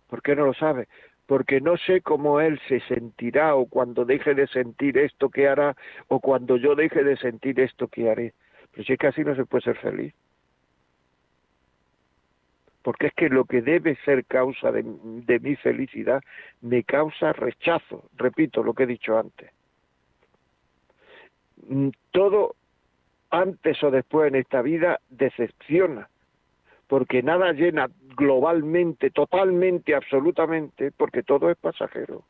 ¿Por 0.09 0.23
qué 0.23 0.35
no 0.35 0.47
lo 0.47 0.55
sabe? 0.55 0.88
Porque 1.26 1.60
no 1.60 1.76
sé 1.76 2.02
cómo 2.02 2.40
él 2.40 2.60
se 2.68 2.80
sentirá 2.80 3.54
o 3.54 3.66
cuando 3.66 4.04
deje 4.04 4.34
de 4.34 4.46
sentir 4.48 4.98
esto 4.98 5.30
que 5.30 5.48
hará 5.48 5.74
o 6.08 6.20
cuando 6.20 6.56
yo 6.56 6.74
deje 6.74 7.02
de 7.02 7.16
sentir 7.16 7.58
esto 7.60 7.88
que 7.88 8.10
haré. 8.10 8.34
Pero 8.72 8.84
si 8.84 8.92
es 8.92 8.98
que 8.98 9.06
así 9.06 9.24
no 9.24 9.34
se 9.34 9.46
puede 9.46 9.64
ser 9.64 9.76
feliz. 9.78 10.14
Porque 12.82 13.06
es 13.06 13.14
que 13.14 13.30
lo 13.30 13.46
que 13.46 13.62
debe 13.62 13.96
ser 14.04 14.26
causa 14.26 14.70
de, 14.70 14.82
de 14.84 15.40
mi 15.40 15.56
felicidad 15.56 16.22
me 16.60 16.84
causa 16.84 17.32
rechazo, 17.32 18.04
repito 18.16 18.62
lo 18.62 18.74
que 18.74 18.82
he 18.82 18.87
dicho 18.87 19.18
antes. 19.18 19.50
Todo 22.10 22.56
antes 23.30 23.82
o 23.82 23.90
después 23.90 24.28
en 24.28 24.34
esta 24.34 24.60
vida 24.60 25.00
decepciona 25.08 26.08
porque 26.94 27.24
nada 27.24 27.50
llena 27.50 27.90
globalmente, 28.16 29.11
totalmente, 29.11 29.96
absolutamente, 29.96 30.92
porque 30.92 31.24
todo 31.24 31.50
es 31.50 31.57
pasajero. 31.57 32.22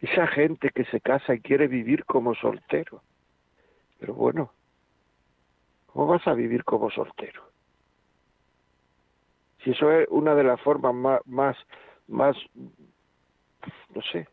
Esa 0.00 0.28
gente 0.28 0.70
que 0.70 0.84
se 0.84 1.00
casa 1.00 1.34
y 1.34 1.40
quiere 1.40 1.66
vivir 1.66 2.04
como 2.04 2.32
soltero. 2.36 3.02
Pero 3.98 4.14
bueno, 4.14 4.52
¿cómo 5.86 6.06
vas 6.06 6.24
a 6.28 6.34
vivir 6.34 6.62
como 6.62 6.92
soltero? 6.92 7.42
Si 9.64 9.72
eso 9.72 9.90
es 9.90 10.06
una 10.10 10.36
de 10.36 10.44
las 10.44 10.60
formas 10.60 10.94
más, 10.94 11.26
más, 11.26 11.56
más 12.06 12.36
no 13.92 14.02
sé, 14.12 14.28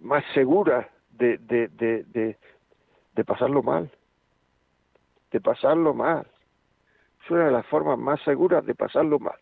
más 0.00 0.24
seguras 0.34 0.88
de, 1.22 1.68
de, 1.68 2.04
de, 2.04 2.36
de, 3.14 3.24
pasarlo 3.24 3.62
mal, 3.62 3.90
de 5.30 5.40
pasarlo 5.40 5.94
mal. 5.94 6.26
Es 7.24 7.30
una 7.30 7.46
de 7.46 7.52
las 7.52 7.66
formas 7.66 7.98
más 7.98 8.20
seguras 8.22 8.66
de 8.66 8.74
pasarlo 8.74 9.18
mal. 9.20 9.38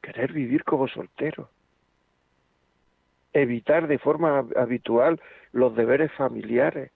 querer 0.00 0.32
vivir 0.32 0.64
como 0.64 0.88
soltero, 0.88 1.48
evitar 3.32 3.86
de 3.86 3.98
forma 3.98 4.44
habitual 4.56 5.20
los 5.52 5.76
deberes 5.76 6.10
familiares, 6.14 6.90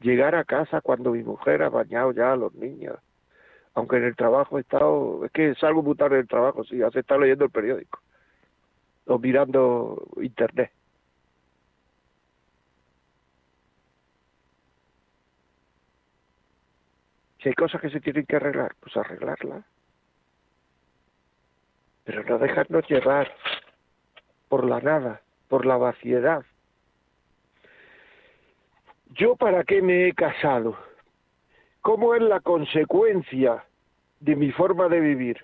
llegar 0.00 0.34
a 0.34 0.44
casa 0.44 0.80
cuando 0.80 1.12
mi 1.12 1.22
mujer 1.22 1.62
ha 1.62 1.68
bañado 1.68 2.12
ya 2.12 2.32
a 2.32 2.36
los 2.36 2.54
niños, 2.54 2.96
aunque 3.74 3.98
en 3.98 4.04
el 4.04 4.16
trabajo 4.16 4.56
he 4.56 4.62
estado, 4.62 5.26
es 5.26 5.32
que 5.32 5.54
salgo 5.56 5.82
muy 5.82 5.96
tarde 5.96 6.16
del 6.16 6.28
trabajo, 6.28 6.64
sí, 6.64 6.80
hace 6.80 7.00
estar 7.00 7.20
leyendo 7.20 7.44
el 7.44 7.50
periódico 7.50 8.00
o 9.06 9.18
mirando 9.18 10.02
internet. 10.22 10.72
Hay 17.48 17.54
cosas 17.54 17.80
que 17.80 17.88
se 17.88 18.00
tienen 18.00 18.26
que 18.26 18.36
arreglar, 18.36 18.74
pues 18.78 18.94
arreglarlas. 18.94 19.64
Pero 22.04 22.22
no 22.24 22.36
dejarnos 22.36 22.86
llevar 22.88 23.32
por 24.50 24.66
la 24.66 24.80
nada, 24.80 25.22
por 25.48 25.64
la 25.64 25.78
vaciedad. 25.78 26.44
¿Yo 29.14 29.34
para 29.36 29.64
qué 29.64 29.80
me 29.80 30.08
he 30.08 30.12
casado? 30.12 30.76
¿Cómo 31.80 32.14
es 32.14 32.20
la 32.20 32.40
consecuencia 32.40 33.64
de 34.20 34.36
mi 34.36 34.52
forma 34.52 34.88
de 34.88 35.00
vivir? 35.00 35.42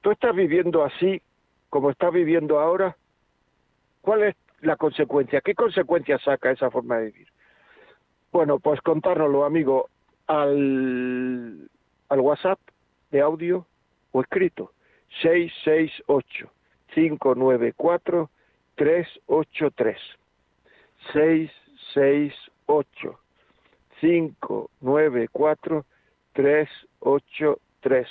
¿Tú 0.00 0.12
estás 0.12 0.36
viviendo 0.36 0.84
así 0.84 1.20
como 1.70 1.90
estás 1.90 2.12
viviendo 2.12 2.60
ahora? 2.60 2.96
¿Cuál 4.00 4.22
es 4.22 4.36
la 4.60 4.76
consecuencia? 4.76 5.40
¿Qué 5.40 5.56
consecuencia 5.56 6.18
saca 6.18 6.52
esa 6.52 6.70
forma 6.70 6.98
de 6.98 7.06
vivir? 7.06 7.28
Bueno, 8.30 8.60
pues 8.60 8.80
contárnoslo, 8.80 9.44
amigo, 9.44 9.88
al, 10.26 11.68
al 12.08 12.20
WhatsApp 12.20 12.58
de 13.10 13.20
audio 13.20 13.66
o 14.12 14.22
escrito. 14.22 14.72
668 15.20 16.50
594 16.94 18.30
383 18.76 19.98
668 21.12 23.18
594 24.00 25.84
383 26.32 28.08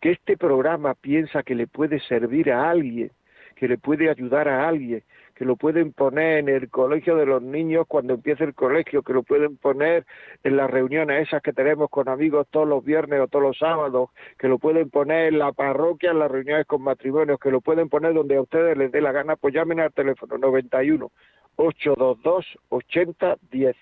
Que 0.00 0.11
este 0.11 0.37
programa 0.37 0.94
piensa 0.94 1.42
que 1.42 1.55
le 1.55 1.66
puede 1.66 1.98
servir 2.00 2.53
a 2.53 2.68
alguien 2.70 3.11
que 3.55 3.68
le 3.68 3.79
puede 3.79 4.11
ayudar 4.11 4.48
a 4.48 4.68
alguien, 4.68 5.03
que 5.35 5.44
lo 5.44 5.57
pueden 5.57 5.92
poner 5.92 6.38
en 6.38 6.49
el 6.49 6.70
colegio 6.70 7.16
de 7.16 7.27
los 7.27 7.42
niños 7.42 7.87
cuando 7.88 8.14
empiece 8.14 8.44
el 8.44 8.55
colegio, 8.55 9.03
que 9.03 9.12
lo 9.12 9.23
pueden 9.23 9.57
poner 9.57 10.07
en 10.42 10.57
las 10.57 10.70
reuniones 10.70 11.29
esas 11.29 11.42
que 11.42 11.53
tenemos 11.53 11.90
con 11.90 12.09
amigos 12.09 12.47
todos 12.51 12.68
los 12.68 12.85
viernes 12.85 13.20
o 13.20 13.29
todos 13.29 13.44
los 13.44 13.59
sábados, 13.59 14.11
que 14.38 14.49
lo 14.49 14.59
pueden 14.59 14.90
poner 14.90 15.33
en 15.33 15.38
la 15.38 15.53
parroquia, 15.53 16.12
en 16.12 16.20
las 16.20 16.31
reuniones 16.31 16.66
con 16.66 16.83
matrimonios, 16.83 17.38
que 17.40 17.51
lo 17.51 17.61
pueden 17.61 17.88
poner 17.88 18.14
donde 18.14 18.37
a 18.37 18.42
ustedes 18.42 18.77
les 18.77 18.92
dé 18.92 19.01
la 19.01 19.12
gana, 19.12 19.37
pues 19.37 19.55
llamen 19.55 19.81
al 19.81 19.92
teléfono 19.92 20.38
91 20.38 21.11
822 21.57 22.47
8010. 22.68 23.77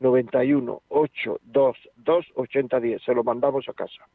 91 0.00 0.82
822 0.88 2.26
8010. 2.34 3.02
Se 3.02 3.14
lo 3.14 3.24
mandamos 3.24 3.68
a 3.68 3.72
casa. 3.72 4.06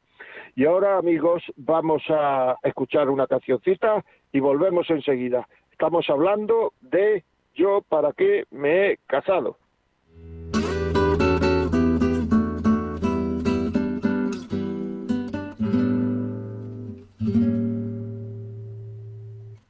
Y 0.56 0.66
ahora, 0.66 0.98
amigos, 0.98 1.44
vamos 1.58 2.04
a 2.10 2.56
escuchar 2.64 3.10
una 3.10 3.28
cancioncita 3.28 4.04
y 4.32 4.40
volvemos 4.40 4.90
enseguida. 4.90 5.48
Estamos 5.74 6.08
hablando 6.08 6.72
de 6.82 7.26
yo 7.56 7.82
para 7.82 8.14
qué 8.14 8.46
me 8.52 8.92
he 8.92 9.00
casado. 9.08 9.58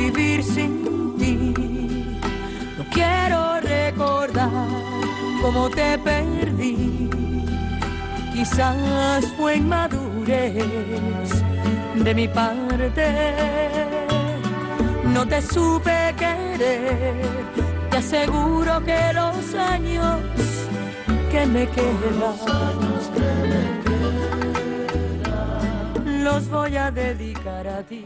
Vivir 0.00 0.42
sin 0.42 0.72
ti. 1.18 1.34
No 2.78 2.84
quiero 2.96 3.60
recordar 3.60 4.68
cómo 5.42 5.68
te 5.70 5.98
perdí. 5.98 7.10
Quizás 8.32 9.24
fue 9.36 9.56
inmadurez 9.56 11.30
de 12.04 12.14
mi 12.14 12.26
parte. 12.28 13.06
No 15.14 15.26
te 15.26 15.42
supe 15.42 16.14
querer. 16.22 17.14
Te 17.90 17.96
aseguro 17.96 18.72
que 18.88 19.00
los 19.20 19.54
años 19.54 20.18
que 21.30 21.46
me 21.46 21.64
quedan 21.68 22.20
los 26.24 26.48
voy 26.48 26.76
a 26.76 26.90
dedicar 26.90 27.66
a 27.66 27.82
ti. 27.82 28.04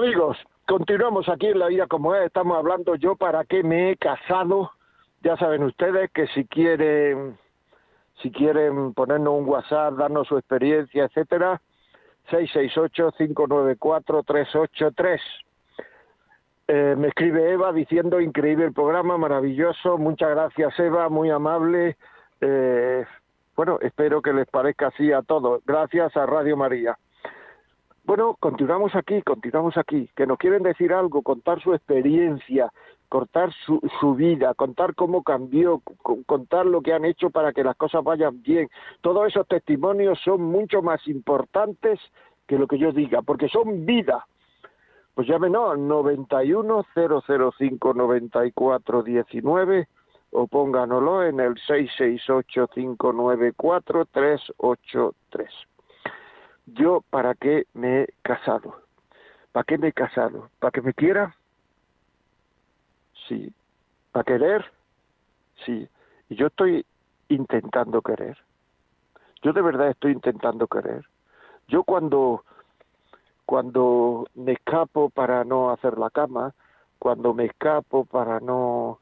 Amigos, 0.00 0.36
continuamos 0.66 1.28
aquí 1.28 1.48
en 1.48 1.58
la 1.58 1.66
vida 1.66 1.86
como 1.86 2.14
es, 2.14 2.24
estamos 2.24 2.56
hablando 2.56 2.94
yo 2.94 3.16
para 3.16 3.44
qué 3.44 3.62
me 3.62 3.90
he 3.90 3.98
casado, 3.98 4.70
ya 5.22 5.36
saben 5.36 5.62
ustedes 5.62 6.10
que 6.10 6.26
si 6.28 6.46
quieren, 6.46 7.36
si 8.22 8.30
quieren 8.30 8.94
ponernos 8.94 9.34
un 9.34 9.46
WhatsApp, 9.46 9.96
darnos 9.96 10.26
su 10.26 10.38
experiencia, 10.38 11.04
etcétera, 11.04 11.60
668-594-383. 12.30 15.20
Eh, 16.68 16.94
me 16.96 17.08
escribe 17.08 17.52
Eva 17.52 17.70
diciendo 17.74 18.22
increíble 18.22 18.64
el 18.64 18.72
programa, 18.72 19.18
maravilloso, 19.18 19.98
muchas 19.98 20.30
gracias 20.30 20.78
Eva, 20.78 21.10
muy 21.10 21.28
amable. 21.28 21.98
Eh, 22.40 23.04
bueno, 23.54 23.78
espero 23.82 24.22
que 24.22 24.32
les 24.32 24.48
parezca 24.48 24.86
así 24.86 25.12
a 25.12 25.20
todos. 25.20 25.62
Gracias 25.66 26.16
a 26.16 26.24
Radio 26.24 26.56
María. 26.56 26.96
Bueno, 28.04 28.36
continuamos 28.40 28.94
aquí, 28.94 29.22
continuamos 29.22 29.76
aquí. 29.76 30.08
Que 30.16 30.26
nos 30.26 30.38
quieren 30.38 30.62
decir 30.62 30.92
algo, 30.92 31.22
contar 31.22 31.62
su 31.62 31.74
experiencia, 31.74 32.72
contar 33.08 33.52
su, 33.66 33.80
su 34.00 34.14
vida, 34.14 34.54
contar 34.54 34.94
cómo 34.94 35.22
cambió, 35.22 35.82
contar 36.26 36.66
lo 36.66 36.80
que 36.80 36.92
han 36.92 37.04
hecho 37.04 37.30
para 37.30 37.52
que 37.52 37.64
las 37.64 37.76
cosas 37.76 38.02
vayan 38.02 38.42
bien. 38.42 38.68
Todos 39.00 39.28
esos 39.28 39.46
testimonios 39.46 40.18
son 40.24 40.42
mucho 40.42 40.82
más 40.82 41.06
importantes 41.08 42.00
que 42.46 42.58
lo 42.58 42.66
que 42.66 42.78
yo 42.78 42.92
diga, 42.92 43.22
porque 43.22 43.48
son 43.48 43.86
vida. 43.86 44.26
Pues 45.14 45.28
llámenos 45.28 45.72
al 45.72 45.86
91 45.86 46.86
005 46.94 47.94
94 47.94 49.02
19 49.02 49.88
o 50.32 50.46
pónganoslo 50.46 51.24
en 51.24 51.40
el 51.40 51.56
668 51.58 52.68
594 52.68 54.04
383. 54.06 55.50
Yo, 56.66 57.02
¿para 57.10 57.34
qué 57.34 57.66
me 57.74 58.02
he 58.02 58.08
casado? 58.22 58.82
¿Para 59.52 59.64
qué 59.64 59.78
me 59.78 59.88
he 59.88 59.92
casado? 59.92 60.50
¿Para 60.58 60.70
que 60.70 60.82
me 60.82 60.94
quiera? 60.94 61.34
Sí. 63.28 63.52
¿Para 64.12 64.24
querer? 64.24 64.64
Sí. 65.64 65.88
Y 66.28 66.36
yo 66.36 66.46
estoy 66.46 66.84
intentando 67.28 68.02
querer. 68.02 68.38
Yo 69.42 69.52
de 69.52 69.62
verdad 69.62 69.90
estoy 69.90 70.12
intentando 70.12 70.66
querer. 70.66 71.04
Yo 71.68 71.82
cuando 71.84 72.44
cuando 73.46 74.28
me 74.34 74.52
escapo 74.52 75.10
para 75.10 75.42
no 75.42 75.70
hacer 75.70 75.98
la 75.98 76.10
cama, 76.10 76.54
cuando 77.00 77.34
me 77.34 77.46
escapo 77.46 78.04
para 78.04 78.38
no 78.38 79.00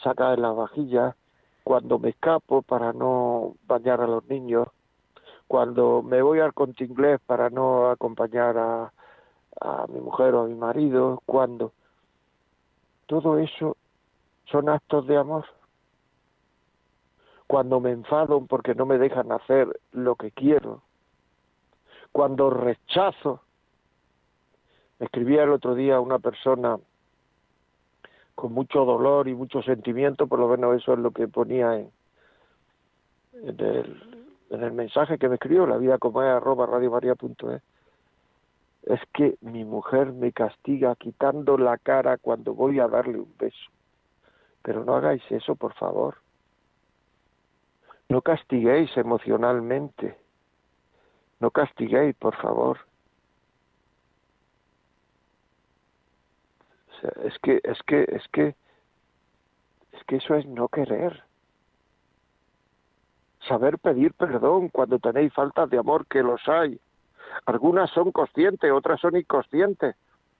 sacar 0.00 0.38
la 0.38 0.52
vajilla, 0.52 1.16
cuando 1.64 1.98
me 1.98 2.10
escapo 2.10 2.62
para 2.62 2.92
no 2.92 3.56
bañar 3.66 4.00
a 4.00 4.06
los 4.06 4.24
niños, 4.28 4.68
cuando 5.54 6.02
me 6.02 6.20
voy 6.20 6.40
al 6.40 6.52
conte 6.52 6.82
inglés 6.82 7.20
para 7.24 7.48
no 7.48 7.88
acompañar 7.88 8.58
a, 8.58 8.92
a 9.60 9.86
mi 9.86 10.00
mujer 10.00 10.34
o 10.34 10.40
a 10.40 10.46
mi 10.48 10.56
marido, 10.56 11.22
cuando 11.26 11.70
todo 13.06 13.38
eso 13.38 13.76
son 14.46 14.68
actos 14.68 15.06
de 15.06 15.16
amor. 15.16 15.44
Cuando 17.46 17.78
me 17.78 17.92
enfado 17.92 18.44
porque 18.46 18.74
no 18.74 18.84
me 18.84 18.98
dejan 18.98 19.30
hacer 19.30 19.68
lo 19.92 20.16
que 20.16 20.32
quiero, 20.32 20.82
cuando 22.10 22.50
rechazo. 22.50 23.40
Me 24.98 25.06
escribía 25.06 25.44
el 25.44 25.52
otro 25.52 25.76
día 25.76 26.00
una 26.00 26.18
persona 26.18 26.80
con 28.34 28.52
mucho 28.52 28.84
dolor 28.84 29.28
y 29.28 29.36
mucho 29.36 29.62
sentimiento, 29.62 30.26
por 30.26 30.40
lo 30.40 30.48
menos 30.48 30.74
eso 30.74 30.94
es 30.94 30.98
lo 30.98 31.12
que 31.12 31.28
ponía 31.28 31.78
en, 31.78 31.92
en 33.34 33.60
el 33.60 34.23
en 34.54 34.62
el 34.62 34.72
mensaje 34.72 35.18
que 35.18 35.28
me 35.28 35.34
escribió, 35.34 35.66
la 35.66 35.76
vida 35.76 35.98
como 35.98 36.22
es 36.22 36.28
arroba 36.28 36.66
radiomaria.es, 36.66 37.62
es 38.84 39.00
que 39.12 39.36
mi 39.40 39.64
mujer 39.64 40.12
me 40.12 40.32
castiga 40.32 40.94
quitando 40.96 41.56
la 41.56 41.78
cara 41.78 42.18
cuando 42.18 42.54
voy 42.54 42.80
a 42.80 42.88
darle 42.88 43.18
un 43.18 43.34
beso. 43.38 43.70
Pero 44.62 44.84
no 44.84 44.94
hagáis 44.94 45.22
eso, 45.30 45.56
por 45.56 45.74
favor. 45.74 46.16
No 48.08 48.22
castiguéis 48.22 48.94
emocionalmente. 48.96 50.16
No 51.40 51.50
castiguéis, 51.50 52.14
por 52.16 52.34
favor. 52.36 52.78
es 57.24 57.38
que, 57.40 57.60
es 57.62 57.82
que, 57.82 58.02
es 58.08 58.26
que, 58.28 58.54
es 59.92 60.04
que 60.04 60.16
eso 60.16 60.34
es 60.36 60.46
no 60.46 60.68
querer 60.68 61.22
saber 63.48 63.78
pedir 63.78 64.12
perdón 64.14 64.68
cuando 64.68 64.98
tenéis 64.98 65.32
faltas 65.32 65.70
de 65.70 65.78
amor, 65.78 66.06
que 66.06 66.22
los 66.22 66.40
hay. 66.48 66.80
Algunas 67.46 67.90
son 67.90 68.12
conscientes, 68.12 68.70
otras 68.72 69.00
son 69.00 69.16
inconscientes. 69.16 69.96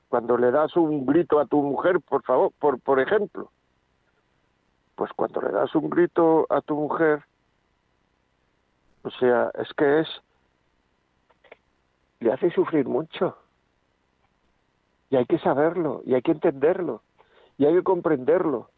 Cuando 0.08 0.36
le 0.36 0.50
das 0.50 0.76
un 0.76 1.06
grito 1.06 1.40
a 1.40 1.46
tu 1.46 1.60
mujer, 1.62 2.00
por 2.00 2.22
favor, 2.22 2.52
por, 2.58 2.80
por 2.80 3.00
ejemplo, 3.00 3.50
pues 4.94 5.10
cuando 5.14 5.40
le 5.40 5.50
das 5.50 5.74
un 5.74 5.90
grito 5.90 6.46
a 6.50 6.60
tu 6.60 6.76
mujer, 6.76 7.24
o 9.02 9.10
sea, 9.10 9.50
es 9.54 9.72
que 9.74 10.00
es, 10.00 10.08
le 12.20 12.32
hace 12.32 12.50
sufrir 12.50 12.86
mucho. 12.86 13.36
Y 15.10 15.16
hay 15.16 15.26
que 15.26 15.38
saberlo, 15.38 16.02
y 16.06 16.14
hay 16.14 16.22
que 16.22 16.32
entenderlo, 16.32 17.02
y 17.58 17.66
hay 17.66 17.74
que 17.74 17.82
comprenderlo, 17.82 18.70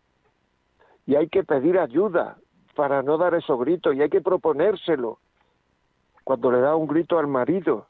y 1.07 1.15
hay 1.15 1.29
que 1.29 1.45
pedir 1.45 1.79
ayuda, 1.79 2.39
para 2.77 3.03
no 3.03 3.17
dar 3.17 3.35
esos 3.35 3.59
gritos 3.59 3.97
y 3.97 4.03
hay 4.03 4.11
que 4.11 4.21
proponérselo 4.21 5.19
cuando 6.23 6.53
le 6.53 6.61
da 6.61 6.77
un 6.77 6.87
grito 6.87 7.19
al 7.19 7.27
marido. 7.27 7.87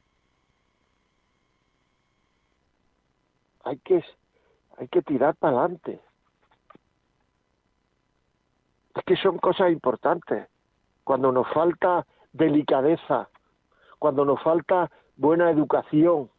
Hay 3.64 3.78
que, 3.78 4.02
hay 4.78 4.88
que 4.88 5.02
tirar 5.02 5.34
para 5.34 5.58
adelante. 5.58 6.00
Es 8.94 9.04
que 9.04 9.16
son 9.16 9.38
cosas 9.38 9.72
importantes. 9.72 10.48
Cuando 11.02 11.32
nos 11.32 11.48
falta 11.52 12.06
delicadeza, 12.32 13.28
cuando 13.98 14.24
nos 14.24 14.40
falta 14.42 14.90
buena 15.16 15.50
educación, 15.50 16.30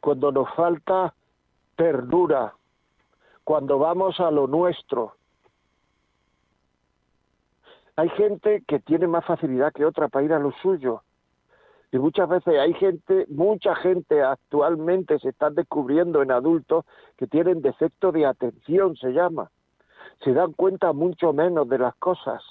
cuando 0.00 0.30
nos 0.30 0.48
falta 0.54 1.14
perdura, 1.74 2.54
cuando 3.42 3.78
vamos 3.78 4.20
a 4.20 4.30
lo 4.30 4.46
nuestro, 4.46 5.16
hay 7.96 8.08
gente 8.10 8.62
que 8.66 8.80
tiene 8.80 9.06
más 9.06 9.24
facilidad 9.24 9.72
que 9.72 9.84
otra 9.84 10.08
para 10.08 10.24
ir 10.24 10.32
a 10.32 10.38
lo 10.38 10.52
suyo. 10.62 11.02
Y 11.92 11.98
muchas 11.98 12.28
veces 12.28 12.58
hay 12.58 12.74
gente, 12.74 13.24
mucha 13.28 13.76
gente 13.76 14.20
actualmente 14.20 15.18
se 15.20 15.28
está 15.28 15.50
descubriendo 15.50 16.22
en 16.22 16.32
adultos 16.32 16.84
que 17.16 17.28
tienen 17.28 17.62
defecto 17.62 18.10
de 18.10 18.26
atención, 18.26 18.96
se 18.96 19.12
llama. 19.12 19.50
Se 20.24 20.32
dan 20.32 20.52
cuenta 20.54 20.92
mucho 20.92 21.32
menos 21.32 21.68
de 21.68 21.78
las 21.78 21.94
cosas. 21.96 22.42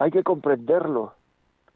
Hay 0.00 0.10
que 0.10 0.24
comprenderlo, 0.24 1.14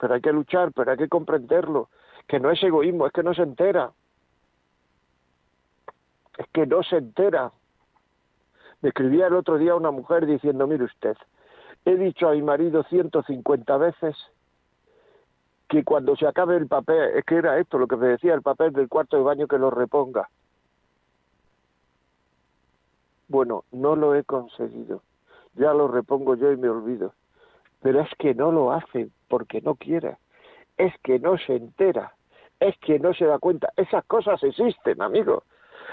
pero 0.00 0.14
hay 0.14 0.20
que 0.20 0.32
luchar, 0.32 0.72
pero 0.72 0.90
hay 0.90 0.96
que 0.96 1.08
comprenderlo. 1.08 1.90
Que 2.26 2.40
no 2.40 2.50
es 2.50 2.60
egoísmo, 2.60 3.06
es 3.06 3.12
que 3.12 3.22
no 3.22 3.34
se 3.34 3.42
entera. 3.42 3.92
Es 6.38 6.48
que 6.48 6.66
no 6.66 6.82
se 6.82 6.96
entera. 6.96 7.52
Me 8.80 8.88
escribía 8.88 9.28
el 9.28 9.34
otro 9.34 9.58
día 9.58 9.76
una 9.76 9.92
mujer 9.92 10.26
diciendo, 10.26 10.66
mire 10.66 10.84
usted, 10.84 11.16
He 11.84 11.96
dicho 11.96 12.28
a 12.28 12.32
mi 12.32 12.42
marido 12.42 12.82
150 12.84 13.76
veces 13.76 14.16
que 15.68 15.84
cuando 15.84 16.16
se 16.16 16.26
acabe 16.26 16.56
el 16.56 16.66
papel, 16.66 17.16
es 17.16 17.24
que 17.24 17.36
era 17.36 17.58
esto 17.58 17.78
lo 17.78 17.86
que 17.86 17.96
me 17.96 18.08
decía, 18.08 18.34
el 18.34 18.42
papel 18.42 18.72
del 18.72 18.88
cuarto 18.88 19.16
de 19.16 19.22
baño 19.22 19.46
que 19.46 19.58
lo 19.58 19.70
reponga. 19.70 20.28
Bueno, 23.28 23.64
no 23.72 23.96
lo 23.96 24.14
he 24.14 24.24
conseguido. 24.24 25.02
Ya 25.54 25.72
lo 25.72 25.88
repongo 25.88 26.34
yo 26.36 26.52
y 26.52 26.56
me 26.56 26.68
olvido. 26.68 27.14
Pero 27.80 28.00
es 28.00 28.10
que 28.18 28.34
no 28.34 28.52
lo 28.52 28.72
hace 28.72 29.08
porque 29.28 29.60
no 29.60 29.74
quiera. 29.74 30.18
Es 30.76 30.92
que 31.02 31.18
no 31.18 31.38
se 31.38 31.56
entera. 31.56 32.14
Es 32.60 32.76
que 32.78 32.98
no 32.98 33.14
se 33.14 33.24
da 33.24 33.38
cuenta. 33.38 33.72
Esas 33.76 34.04
cosas 34.04 34.42
existen, 34.42 35.02
amigo. 35.02 35.44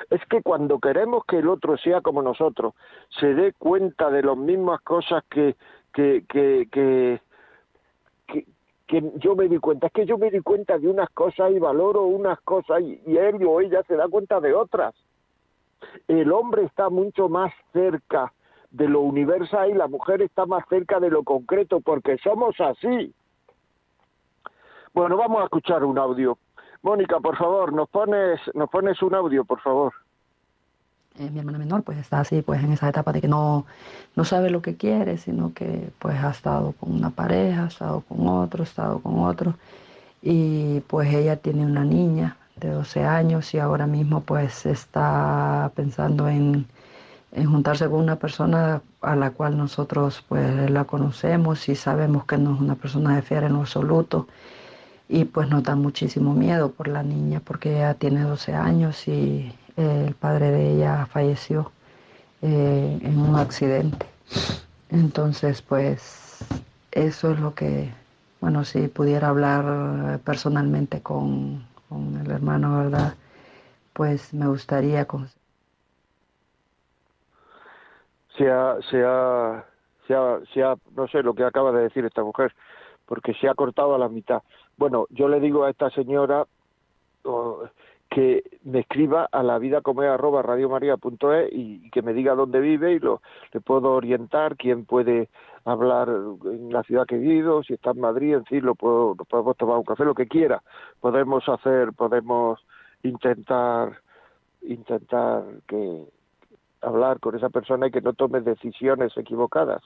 Es 0.09 0.21
que 0.25 0.41
cuando 0.41 0.79
queremos 0.79 1.25
que 1.25 1.39
el 1.39 1.47
otro 1.47 1.77
sea 1.77 2.01
como 2.01 2.21
nosotros, 2.21 2.73
se 3.19 3.33
dé 3.33 3.53
cuenta 3.53 4.09
de 4.09 4.23
las 4.23 4.37
mismas 4.37 4.81
cosas 4.81 5.23
que, 5.29 5.55
que, 5.93 6.23
que, 6.27 6.67
que, 6.71 7.21
que, 8.87 9.11
yo 9.15 9.35
me 9.35 9.47
di 9.47 9.57
cuenta, 9.57 9.87
es 9.87 9.93
que 9.93 10.05
yo 10.05 10.17
me 10.17 10.29
di 10.29 10.41
cuenta 10.41 10.77
de 10.77 10.87
unas 10.87 11.09
cosas 11.11 11.51
y 11.51 11.59
valoro 11.59 12.03
unas 12.03 12.39
cosas 12.41 12.81
y, 12.81 13.01
y 13.05 13.17
él 13.17 13.45
o 13.45 13.61
ella 13.61 13.83
se 13.87 13.95
da 13.95 14.07
cuenta 14.07 14.39
de 14.39 14.53
otras. 14.53 14.93
El 16.07 16.31
hombre 16.31 16.63
está 16.63 16.89
mucho 16.89 17.29
más 17.29 17.53
cerca 17.73 18.31
de 18.71 18.87
lo 18.87 19.01
universal 19.01 19.69
y 19.69 19.73
la 19.73 19.87
mujer 19.87 20.21
está 20.21 20.45
más 20.45 20.63
cerca 20.69 20.99
de 20.99 21.09
lo 21.09 21.23
concreto 21.23 21.81
porque 21.81 22.17
somos 22.17 22.59
así. 22.59 23.13
Bueno, 24.93 25.17
vamos 25.17 25.41
a 25.41 25.45
escuchar 25.45 25.83
un 25.83 25.97
audio. 25.97 26.37
Mónica, 26.81 27.19
por 27.19 27.37
favor, 27.37 27.73
nos 27.73 27.89
pones, 27.89 28.39
nos 28.53 28.69
pones 28.69 29.01
un 29.01 29.13
audio, 29.13 29.45
por 29.45 29.61
favor. 29.61 29.93
Eh, 31.19 31.29
mi 31.29 31.39
hermana 31.39 31.57
menor 31.57 31.83
pues 31.83 31.97
está 31.97 32.21
así 32.21 32.41
pues 32.41 32.63
en 32.63 32.71
esa 32.71 32.87
etapa 32.87 33.11
de 33.11 33.19
que 33.21 33.27
no, 33.27 33.65
no 34.15 34.23
sabe 34.23 34.49
lo 34.49 34.61
que 34.61 34.77
quiere, 34.77 35.17
sino 35.17 35.53
que 35.53 35.91
pues 35.99 36.17
ha 36.23 36.31
estado 36.31 36.71
con 36.73 36.93
una 36.93 37.09
pareja, 37.09 37.65
ha 37.65 37.67
estado 37.67 38.01
con 38.01 38.27
otro, 38.27 38.63
ha 38.63 38.65
estado 38.65 38.99
con 39.01 39.19
otro. 39.19 39.55
Y 40.21 40.81
pues 40.81 41.13
ella 41.13 41.37
tiene 41.37 41.65
una 41.65 41.83
niña 41.83 42.37
de 42.57 42.69
12 42.69 43.03
años 43.03 43.53
y 43.53 43.59
ahora 43.59 43.87
mismo 43.87 44.21
pues 44.21 44.65
está 44.65 45.71
pensando 45.75 46.29
en, 46.29 46.65
en 47.33 47.51
juntarse 47.51 47.89
con 47.89 47.99
una 48.01 48.17
persona 48.17 48.81
a 49.01 49.15
la 49.15 49.31
cual 49.31 49.57
nosotros 49.57 50.23
pues 50.27 50.69
la 50.71 50.85
conocemos 50.85 51.67
y 51.69 51.75
sabemos 51.75 52.25
que 52.25 52.37
no 52.37 52.55
es 52.55 52.61
una 52.61 52.75
persona 52.75 53.15
de 53.15 53.21
fiar 53.21 53.43
en 53.43 53.53
lo 53.53 53.61
absoluto. 53.61 54.27
Y 55.09 55.25
pues 55.25 55.49
nos 55.49 55.63
da 55.63 55.75
muchísimo 55.75 56.33
miedo 56.33 56.71
por 56.71 56.87
la 56.87 57.03
niña 57.03 57.41
porque 57.43 57.77
ella 57.77 57.95
tiene 57.95 58.21
12 58.23 58.53
años 58.55 59.07
y, 59.07 59.51
el 59.77 60.13
padre 60.15 60.51
de 60.51 60.71
ella 60.73 61.05
falleció 61.05 61.71
en 62.41 63.19
un 63.19 63.35
accidente. 63.35 64.05
Entonces, 64.89 65.61
pues 65.61 66.43
eso 66.91 67.31
es 67.31 67.39
lo 67.39 67.53
que, 67.53 67.91
bueno, 68.39 68.63
si 68.65 68.87
pudiera 68.87 69.29
hablar 69.29 70.19
personalmente 70.19 71.01
con, 71.01 71.65
el 71.91 72.31
hermano, 72.31 72.77
¿verdad? 72.77 73.13
Pues 73.93 74.33
me 74.33 74.47
gustaría... 74.47 75.05
Con... 75.05 75.27
Sea, 78.37 78.77
sea, 78.89 79.65
sea, 80.53 80.75
no 80.95 81.07
sé 81.07 81.23
lo 81.23 81.33
que 81.33 81.43
acaba 81.43 81.71
de 81.71 81.83
decir 81.83 82.05
esta 82.05 82.23
mujer, 82.23 82.53
porque 83.05 83.33
se 83.35 83.47
ha 83.47 83.55
cortado 83.55 83.95
a 83.95 83.99
la 83.99 84.09
mitad. 84.09 84.41
Bueno, 84.77 85.05
yo 85.09 85.27
le 85.27 85.39
digo 85.39 85.63
a 85.63 85.69
esta 85.69 85.89
señora 85.91 86.45
que 88.11 88.43
me 88.65 88.79
escriba 88.81 89.29
a 89.31 89.41
la 89.41 89.57
vida 89.57 89.79
como 89.79 90.01
arroba 90.01 90.41
radiomaria.es 90.41 91.53
y, 91.53 91.85
y 91.85 91.89
que 91.91 92.01
me 92.01 92.13
diga 92.13 92.35
dónde 92.35 92.59
vive 92.59 92.91
y 92.91 92.99
lo 92.99 93.21
le 93.53 93.61
puedo 93.61 93.93
orientar 93.93 94.57
quién 94.57 94.83
puede 94.83 95.29
hablar 95.63 96.09
en 96.09 96.73
la 96.73 96.83
ciudad 96.83 97.05
que 97.05 97.17
vivo 97.17 97.63
si 97.63 97.73
está 97.73 97.91
en 97.91 98.01
Madrid 98.01 98.33
en 98.35 98.45
fin 98.45 98.65
lo 98.65 98.75
puedo 98.75 99.15
podemos 99.15 99.55
tomar 99.55 99.77
un 99.77 99.85
café 99.85 100.03
lo 100.03 100.13
que 100.13 100.27
quiera. 100.27 100.61
Podemos 100.99 101.47
hacer 101.47 101.93
podemos 101.93 102.59
intentar 103.03 104.01
intentar 104.61 105.43
que 105.65 106.03
hablar 106.81 107.21
con 107.21 107.37
esa 107.37 107.49
persona 107.49 107.87
y 107.87 107.91
que 107.91 108.01
no 108.01 108.11
tome 108.11 108.41
decisiones 108.41 109.15
equivocadas 109.15 109.81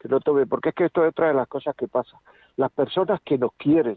que 0.00 0.08
no 0.08 0.20
tome 0.20 0.46
porque 0.46 0.68
es 0.68 0.74
que 0.74 0.84
esto 0.84 1.02
es 1.02 1.12
otra 1.12 1.28
de 1.28 1.34
las 1.34 1.48
cosas 1.48 1.74
que 1.76 1.88
pasa. 1.88 2.20
Las 2.58 2.70
personas 2.72 3.22
que 3.22 3.38
nos 3.38 3.54
quieren 3.54 3.96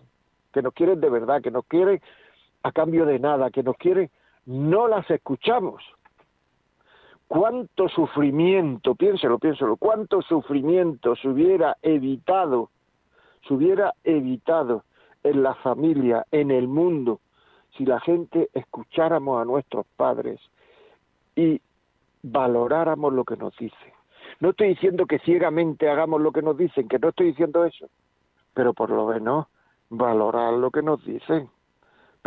que 0.53 0.61
nos 0.61 0.73
quieren 0.73 1.01
de 1.01 1.09
verdad 1.09 1.41
que 1.41 1.51
nos 1.51 1.65
quieren 1.65 2.01
a 2.67 2.71
cambio 2.71 3.05
de 3.05 3.19
nada 3.19 3.49
que 3.49 3.63
nos 3.63 3.77
quieren 3.77 4.09
no 4.45 4.87
las 4.87 5.09
escuchamos 5.09 5.83
cuánto 7.27 7.89
sufrimiento, 7.89 8.95
piénselo, 8.95 9.37
piénselo, 9.37 9.77
cuánto 9.77 10.21
sufrimiento 10.21 11.15
se 11.15 11.27
hubiera 11.27 11.77
evitado, 11.81 12.69
se 13.47 13.53
hubiera 13.53 13.93
evitado 14.03 14.83
en 15.23 15.43
la 15.43 15.53
familia, 15.55 16.25
en 16.31 16.51
el 16.51 16.67
mundo, 16.67 17.19
si 17.77 17.85
la 17.85 17.99
gente 17.99 18.49
escucháramos 18.53 19.41
a 19.41 19.45
nuestros 19.45 19.85
padres 19.97 20.39
y 21.35 21.61
valoráramos 22.23 23.13
lo 23.13 23.23
que 23.25 23.37
nos 23.37 23.55
dicen. 23.57 23.93
No 24.39 24.51
estoy 24.51 24.69
diciendo 24.69 25.05
que 25.05 25.19
ciegamente 25.19 25.89
hagamos 25.89 26.21
lo 26.21 26.31
que 26.31 26.41
nos 26.41 26.57
dicen, 26.57 26.87
que 26.87 26.99
no 26.99 27.09
estoy 27.09 27.27
diciendo 27.27 27.65
eso, 27.65 27.87
pero 28.53 28.73
por 28.73 28.89
lo 28.89 29.07
menos 29.07 29.47
valorar 29.89 30.53
lo 30.53 30.71
que 30.71 30.81
nos 30.81 31.03
dicen, 31.03 31.49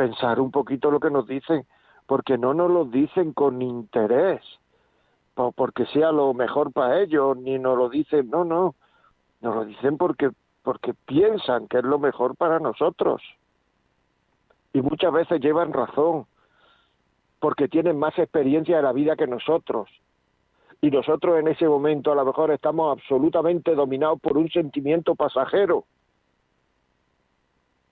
pensar 0.00 0.40
un 0.40 0.50
poquito 0.50 0.90
lo 0.90 0.98
que 0.98 1.10
nos 1.10 1.26
dicen, 1.26 1.66
porque 2.06 2.38
no 2.38 2.54
nos 2.54 2.70
lo 2.70 2.86
dicen 2.86 3.34
con 3.34 3.60
interés, 3.60 4.40
porque 5.54 5.84
sea 5.92 6.10
lo 6.10 6.32
mejor 6.32 6.72
para 6.72 7.02
ellos, 7.02 7.36
ni 7.36 7.58
nos 7.58 7.76
lo 7.76 7.90
dicen, 7.90 8.30
no, 8.30 8.42
no, 8.46 8.74
nos 9.42 9.54
lo 9.54 9.64
dicen 9.66 9.98
porque, 9.98 10.30
porque 10.62 10.94
piensan 10.94 11.68
que 11.68 11.76
es 11.76 11.84
lo 11.84 11.98
mejor 11.98 12.34
para 12.34 12.58
nosotros. 12.58 13.20
Y 14.72 14.80
muchas 14.80 15.12
veces 15.12 15.38
llevan 15.38 15.70
razón, 15.70 16.24
porque 17.38 17.68
tienen 17.68 17.98
más 17.98 18.18
experiencia 18.18 18.78
de 18.78 18.82
la 18.82 18.94
vida 18.94 19.16
que 19.16 19.26
nosotros. 19.26 19.90
Y 20.80 20.90
nosotros 20.90 21.38
en 21.38 21.48
ese 21.48 21.68
momento 21.68 22.10
a 22.10 22.14
lo 22.14 22.24
mejor 22.24 22.52
estamos 22.52 22.96
absolutamente 22.98 23.74
dominados 23.74 24.18
por 24.18 24.38
un 24.38 24.48
sentimiento 24.48 25.14
pasajero. 25.14 25.84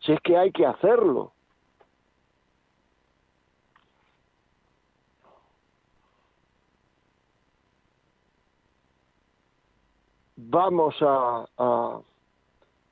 Si 0.01 0.13
es 0.13 0.21
que 0.23 0.39
hay 0.39 0.53
que 0.53 0.65
hacerlo. 0.65 1.33
Vamos 10.39 10.95
a, 11.01 11.45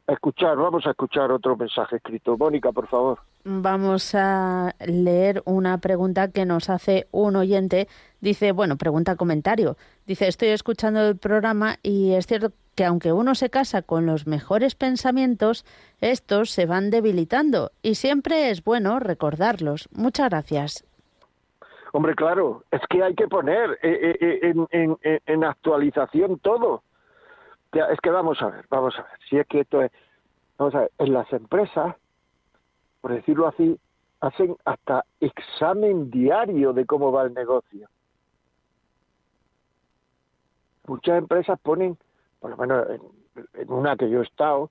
escuchar, 0.07 0.57
vamos 0.57 0.87
a 0.87 0.91
escuchar 0.91 1.31
otro 1.31 1.57
mensaje 1.57 1.97
escrito. 1.97 2.37
Mónica, 2.37 2.73
por 2.73 2.89
favor. 2.89 3.19
Vamos 3.45 4.15
a 4.15 4.75
leer 4.85 5.43
una 5.45 5.79
pregunta 5.79 6.33
que 6.33 6.45
nos 6.45 6.69
hace 6.69 7.07
un 7.13 7.37
oyente. 7.37 7.87
Dice, 8.21 8.51
bueno, 8.51 8.77
pregunta 8.77 9.15
comentario. 9.15 9.77
Dice, 10.07 10.27
estoy 10.27 10.49
escuchando 10.49 11.07
el 11.07 11.17
programa 11.17 11.77
y 11.83 12.13
es 12.15 12.27
cierto 12.27 12.51
que 12.75 12.85
aunque 12.85 13.13
uno 13.13 13.35
se 13.35 13.49
casa 13.49 13.83
con 13.83 14.05
los 14.05 14.27
mejores 14.27 14.75
pensamientos, 14.75 15.65
estos 16.01 16.51
se 16.51 16.67
van 16.67 16.91
debilitando 16.91 17.71
y 17.83 17.95
siempre 17.95 18.51
es 18.51 18.65
bueno 18.65 18.99
recordarlos. 18.99 19.89
Muchas 19.93 20.29
gracias. 20.29 20.85
Hombre, 21.93 22.15
claro, 22.15 22.65
es 22.71 22.81
que 22.91 23.03
hay 23.03 23.15
que 23.15 23.29
poner 23.29 23.79
eh, 23.83 24.19
eh, 24.21 24.55
eh, 24.73 25.21
en 25.25 25.45
actualización 25.45 26.39
todo 26.41 26.83
es 27.85 28.01
que 28.01 28.11
vamos 28.11 28.41
a 28.43 28.49
ver, 28.49 28.67
vamos 28.71 28.99
a 28.99 29.03
ver, 29.03 29.13
si 29.29 29.39
es 29.39 29.47
que 29.47 29.61
esto 29.61 29.83
es, 29.83 29.91
vamos 30.59 30.75
a 30.75 30.81
ver, 30.81 30.93
en 30.99 31.13
las 31.13 31.33
empresas, 31.33 31.97
por 33.01 33.13
decirlo 33.13 33.47
así, 33.49 33.79
hacen 34.21 34.57
hasta 34.65 35.05
examen 35.21 36.11
diario 36.11 36.73
de 36.73 36.87
cómo 36.87 37.13
va 37.13 37.25
el 37.25 37.35
negocio. 37.35 37.89
Muchas 40.87 41.19
empresas 41.19 41.59
ponen, 41.61 41.99
por 42.41 42.51
lo 42.51 42.57
menos 42.57 42.87
en, 43.55 43.73
una 43.73 43.97
que 43.97 44.09
yo 44.09 44.21
he 44.21 44.25
estado, 44.25 44.71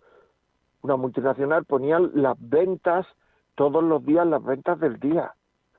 una 0.82 0.96
multinacional 0.96 1.66
ponían 1.66 2.12
las 2.14 2.38
ventas 2.40 3.06
todos 3.56 3.84
los 3.84 4.06
días, 4.06 4.26
las 4.26 4.44
ventas 4.44 4.80
del 4.80 5.00
día, 5.00 5.34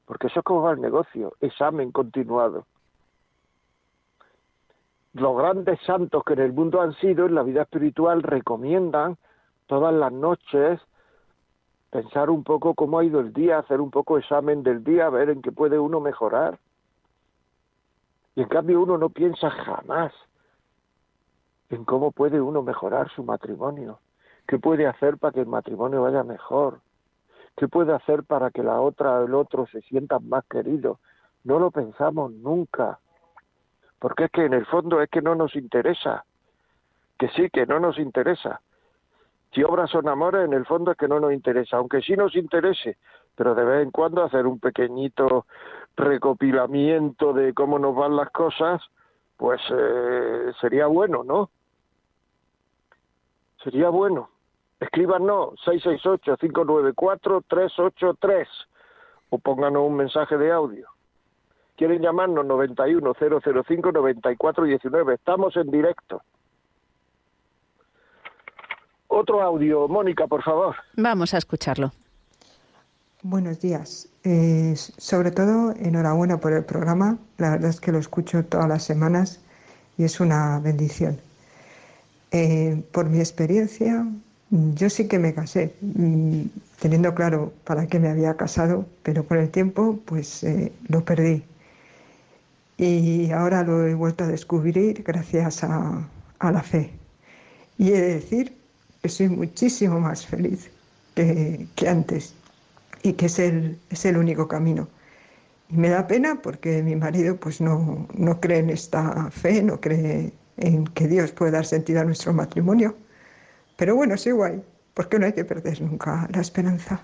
porque 0.04 0.28
eso 0.28 0.40
es 0.40 0.44
como 0.44 0.62
va 0.62 0.72
el 0.72 0.80
negocio, 0.80 1.34
examen 1.40 1.92
continuado 1.92 2.66
los 5.20 5.36
grandes 5.36 5.80
santos 5.86 6.22
que 6.24 6.34
en 6.34 6.40
el 6.40 6.52
mundo 6.52 6.80
han 6.82 6.92
sido 6.94 7.26
en 7.26 7.34
la 7.34 7.42
vida 7.42 7.62
espiritual 7.62 8.22
recomiendan 8.22 9.16
todas 9.66 9.94
las 9.94 10.12
noches 10.12 10.80
pensar 11.90 12.28
un 12.28 12.44
poco 12.44 12.74
cómo 12.74 12.98
ha 12.98 13.04
ido 13.04 13.20
el 13.20 13.32
día, 13.32 13.58
hacer 13.58 13.80
un 13.80 13.90
poco 13.90 14.18
examen 14.18 14.62
del 14.62 14.84
día, 14.84 15.08
ver 15.08 15.30
en 15.30 15.40
qué 15.40 15.52
puede 15.52 15.78
uno 15.78 16.00
mejorar. 16.00 16.58
Y 18.34 18.42
en 18.42 18.48
cambio 18.48 18.82
uno 18.82 18.98
no 18.98 19.08
piensa 19.08 19.48
jamás 19.48 20.12
en 21.70 21.84
cómo 21.84 22.12
puede 22.12 22.38
uno 22.38 22.62
mejorar 22.62 23.10
su 23.10 23.24
matrimonio, 23.24 24.00
qué 24.46 24.58
puede 24.58 24.86
hacer 24.86 25.16
para 25.16 25.32
que 25.32 25.40
el 25.40 25.46
matrimonio 25.46 26.02
vaya 26.02 26.22
mejor, 26.24 26.80
qué 27.56 27.68
puede 27.68 27.94
hacer 27.94 28.24
para 28.24 28.50
que 28.50 28.62
la 28.62 28.82
otra 28.82 29.20
o 29.20 29.24
el 29.24 29.34
otro 29.34 29.66
se 29.68 29.80
sientan 29.80 30.28
más 30.28 30.44
queridos. 30.44 30.98
No 31.42 31.58
lo 31.58 31.70
pensamos 31.70 32.32
nunca 32.32 32.98
porque 33.98 34.24
es 34.24 34.30
que 34.30 34.44
en 34.44 34.54
el 34.54 34.66
fondo 34.66 35.00
es 35.00 35.08
que 35.10 35.22
no 35.22 35.34
nos 35.34 35.56
interesa, 35.56 36.24
que 37.18 37.28
sí, 37.28 37.48
que 37.50 37.66
no 37.66 37.80
nos 37.80 37.98
interesa. 37.98 38.60
Si 39.52 39.62
obras 39.62 39.90
son 39.90 40.08
amores, 40.08 40.44
en 40.44 40.52
el 40.52 40.66
fondo 40.66 40.90
es 40.90 40.98
que 40.98 41.08
no 41.08 41.20
nos 41.20 41.32
interesa, 41.32 41.78
aunque 41.78 42.02
sí 42.02 42.14
nos 42.14 42.36
interese, 42.36 42.98
pero 43.34 43.54
de 43.54 43.64
vez 43.64 43.82
en 43.84 43.90
cuando 43.90 44.22
hacer 44.22 44.46
un 44.46 44.60
pequeñito 44.60 45.46
recopilamiento 45.96 47.32
de 47.32 47.54
cómo 47.54 47.78
nos 47.78 47.94
van 47.94 48.16
las 48.16 48.28
cosas, 48.30 48.82
pues 49.36 49.60
eh, 49.70 50.52
sería 50.60 50.86
bueno, 50.86 51.24
¿no? 51.24 51.48
Sería 53.62 53.88
bueno. 53.88 54.28
Escríbanos 54.78 55.54
668-594-383 55.64 58.46
o 59.30 59.38
pónganos 59.38 59.84
un 59.84 59.96
mensaje 59.96 60.36
de 60.36 60.52
audio. 60.52 60.86
Quieren 61.76 62.00
llamarnos 62.00 62.46
91 62.46 63.12
005 63.14 63.92
94 63.92 64.64
19. 64.64 65.14
Estamos 65.14 65.56
en 65.56 65.70
directo. 65.70 66.22
Otro 69.08 69.42
audio, 69.42 69.86
Mónica, 69.86 70.26
por 70.26 70.42
favor. 70.42 70.74
Vamos 70.96 71.34
a 71.34 71.38
escucharlo. 71.38 71.92
Buenos 73.22 73.60
días. 73.60 74.08
Eh, 74.24 74.74
sobre 74.76 75.30
todo, 75.30 75.72
enhorabuena 75.72 76.38
por 76.38 76.52
el 76.52 76.64
programa. 76.64 77.18
La 77.38 77.50
verdad 77.50 77.70
es 77.70 77.80
que 77.80 77.92
lo 77.92 77.98
escucho 77.98 78.44
todas 78.44 78.68
las 78.68 78.82
semanas 78.82 79.40
y 79.98 80.04
es 80.04 80.20
una 80.20 80.58
bendición. 80.60 81.18
Eh, 82.30 82.82
por 82.92 83.08
mi 83.08 83.18
experiencia, 83.18 84.06
yo 84.50 84.90
sí 84.90 85.08
que 85.08 85.18
me 85.18 85.34
casé, 85.34 85.74
mm, 85.80 86.42
teniendo 86.80 87.14
claro 87.14 87.52
para 87.64 87.86
qué 87.86 87.98
me 87.98 88.08
había 88.08 88.36
casado, 88.36 88.86
pero 89.02 89.26
con 89.26 89.38
el 89.38 89.50
tiempo 89.50 89.98
pues 90.04 90.42
eh, 90.44 90.72
lo 90.88 91.04
perdí 91.04 91.44
y 92.78 93.30
ahora 93.30 93.62
lo 93.62 93.86
he 93.86 93.94
vuelto 93.94 94.24
a 94.24 94.26
descubrir 94.26 95.02
gracias 95.02 95.64
a, 95.64 96.06
la 96.40 96.62
fe. 96.62 96.90
Y 97.78 97.92
he 97.92 98.00
de 98.00 98.14
decir 98.14 98.56
que 99.02 99.08
soy 99.08 99.28
muchísimo 99.28 99.98
más 100.00 100.26
feliz 100.26 100.70
que, 101.14 101.66
antes 101.88 102.34
y 103.02 103.14
que 103.14 103.26
es 103.26 103.38
el, 103.38 103.78
es 103.90 104.04
el 104.04 104.16
único 104.16 104.46
camino. 104.46 104.88
Y 105.70 105.76
me 105.76 105.88
da 105.88 106.06
pena 106.06 106.40
porque 106.42 106.82
mi 106.82 106.96
marido 106.96 107.36
pues 107.36 107.60
no, 107.60 108.06
no 108.14 108.40
cree 108.40 108.58
en 108.58 108.70
esta 108.70 109.30
fe, 109.30 109.62
no 109.62 109.80
cree 109.80 110.32
en 110.58 110.84
que 110.84 111.08
Dios 111.08 111.32
puede 111.32 111.52
dar 111.52 111.64
sentido 111.64 112.00
a 112.00 112.04
nuestro 112.04 112.32
matrimonio. 112.32 112.94
Pero 113.76 113.96
bueno, 113.96 114.14
es 114.14 114.26
igual, 114.26 114.62
porque 114.94 115.18
no 115.18 115.26
hay 115.26 115.32
que 115.32 115.44
perder 115.44 115.80
nunca 115.80 116.28
la 116.32 116.40
esperanza. 116.40 117.00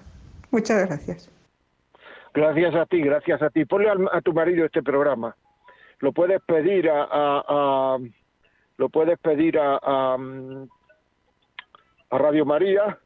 Muchas 0.50 0.86
gracias. 0.86 1.30
Gracias 2.34 2.74
a 2.74 2.86
ti, 2.86 3.00
gracias 3.02 3.42
a 3.42 3.50
ti. 3.50 3.64
Ponle 3.64 3.88
a 3.90 4.20
tu 4.20 4.32
marido 4.32 4.64
este 4.64 4.82
programa. 4.82 5.34
Lo 6.02 6.12
puedes 6.12 6.42
pedir 6.42 6.90
a, 6.90 7.98
lo 8.76 8.88
puedes 8.90 9.18
pedir 9.18 9.58
a, 9.58 9.78
a, 9.82 10.18
a 12.10 12.18
Radio 12.18 12.44
María. 12.44 12.98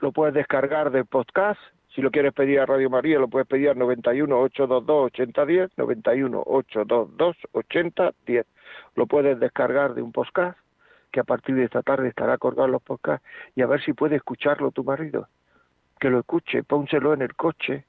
Lo 0.00 0.12
puedes 0.12 0.32
descargar 0.32 0.90
de 0.90 1.04
podcast 1.04 1.60
si 1.98 2.02
lo 2.02 2.12
quieres 2.12 2.32
pedir 2.32 2.60
a 2.60 2.64
Radio 2.64 2.88
María, 2.88 3.18
lo 3.18 3.26
puedes 3.26 3.48
pedir 3.48 3.70
al 3.70 3.78
91 3.78 4.38
822 4.38 5.06
8010, 5.06 5.70
91 5.76 6.42
822 6.46 7.36
8010. 7.50 8.46
Lo 8.94 9.06
puedes 9.06 9.40
descargar 9.40 9.94
de 9.94 10.02
un 10.02 10.12
podcast 10.12 10.56
que 11.10 11.18
a 11.18 11.24
partir 11.24 11.56
de 11.56 11.64
esta 11.64 11.82
tarde 11.82 12.06
estará 12.06 12.38
colgado 12.38 12.68
los 12.68 12.82
podcasts 12.82 13.26
y 13.56 13.62
a 13.62 13.66
ver 13.66 13.82
si 13.82 13.94
puede 13.94 14.14
escucharlo 14.14 14.70
tu 14.70 14.84
marido. 14.84 15.26
Que 15.98 16.08
lo 16.08 16.20
escuche, 16.20 16.62
pónselo 16.62 17.14
en 17.14 17.22
el 17.22 17.34
coche, 17.34 17.86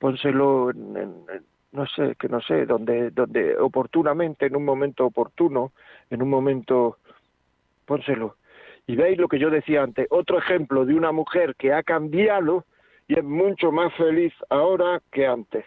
pónselo 0.00 0.70
en, 0.70 1.26
no 1.72 1.86
sé, 1.86 2.16
que 2.18 2.28
no 2.28 2.40
sé, 2.40 2.66
donde, 2.66 3.10
donde 3.10 3.56
oportunamente, 3.58 4.46
en 4.46 4.56
un 4.56 4.64
momento 4.64 5.06
oportuno, 5.06 5.72
en 6.08 6.22
un 6.22 6.30
momento, 6.30 6.96
pónselo. 7.84 8.36
Y 8.86 8.96
veis 8.96 9.18
lo 9.18 9.28
que 9.28 9.38
yo 9.38 9.50
decía 9.50 9.82
antes, 9.82 10.08
otro 10.10 10.38
ejemplo 10.38 10.84
de 10.84 10.94
una 10.94 11.12
mujer 11.12 11.54
que 11.54 11.72
ha 11.72 11.82
cambiado 11.84 12.64
y 13.06 13.18
es 13.18 13.24
mucho 13.24 13.70
más 13.70 13.94
feliz 13.94 14.32
ahora 14.48 15.00
que 15.12 15.26
antes. 15.26 15.64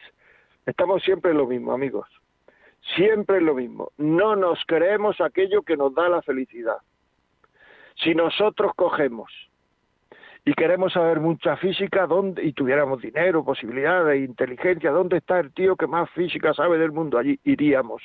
Estamos 0.66 1.04
siempre 1.04 1.32
en 1.32 1.38
lo 1.38 1.48
mismo, 1.48 1.72
amigos. 1.72 2.08
Siempre 2.96 3.38
en 3.38 3.46
lo 3.46 3.54
mismo. 3.54 3.92
No 3.98 4.36
nos 4.36 4.60
creemos 4.66 5.22
aquello 5.22 5.62
que 5.62 5.78
nos 5.78 5.94
da 5.94 6.10
la 6.10 6.22
felicidad. 6.22 6.78
Si 7.96 8.16
nosotros 8.16 8.72
cogemos 8.76 9.32
y 10.46 10.54
queremos 10.54 10.92
saber 10.92 11.20
mucha 11.22 11.56
física, 11.58 12.06
¿dónde, 12.06 12.44
y 12.44 12.52
tuviéramos 12.52 13.02
dinero, 13.02 13.46
posibilidades, 13.46 14.28
inteligencia, 14.28 14.92
¿dónde 14.92 15.18
está 15.18 15.40
el 15.40 15.54
tío 15.54 15.78
que 15.78 15.88
más 15.88 16.10
física 16.12 16.54
sabe 16.54 16.78
del 16.78 16.92
mundo? 16.92 17.18
Allí 17.18 17.40
iríamos. 17.46 18.02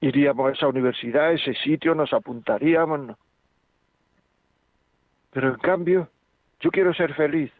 Iríamos 0.00 0.48
a 0.48 0.52
esa 0.52 0.68
universidad, 0.68 1.26
a 1.26 1.32
ese 1.32 1.54
sitio, 1.54 1.94
nos 1.94 2.12
apuntaríamos. 2.14 3.16
Pero 5.32 5.48
en 5.48 5.58
cambio, 5.58 6.08
yo 6.60 6.70
quiero 6.70 6.94
ser 6.94 7.14
feliz. 7.14 7.52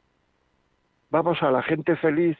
Vamos 1.10 1.42
a 1.42 1.50
la 1.50 1.62
gente 1.62 1.94
feliz 1.96 2.38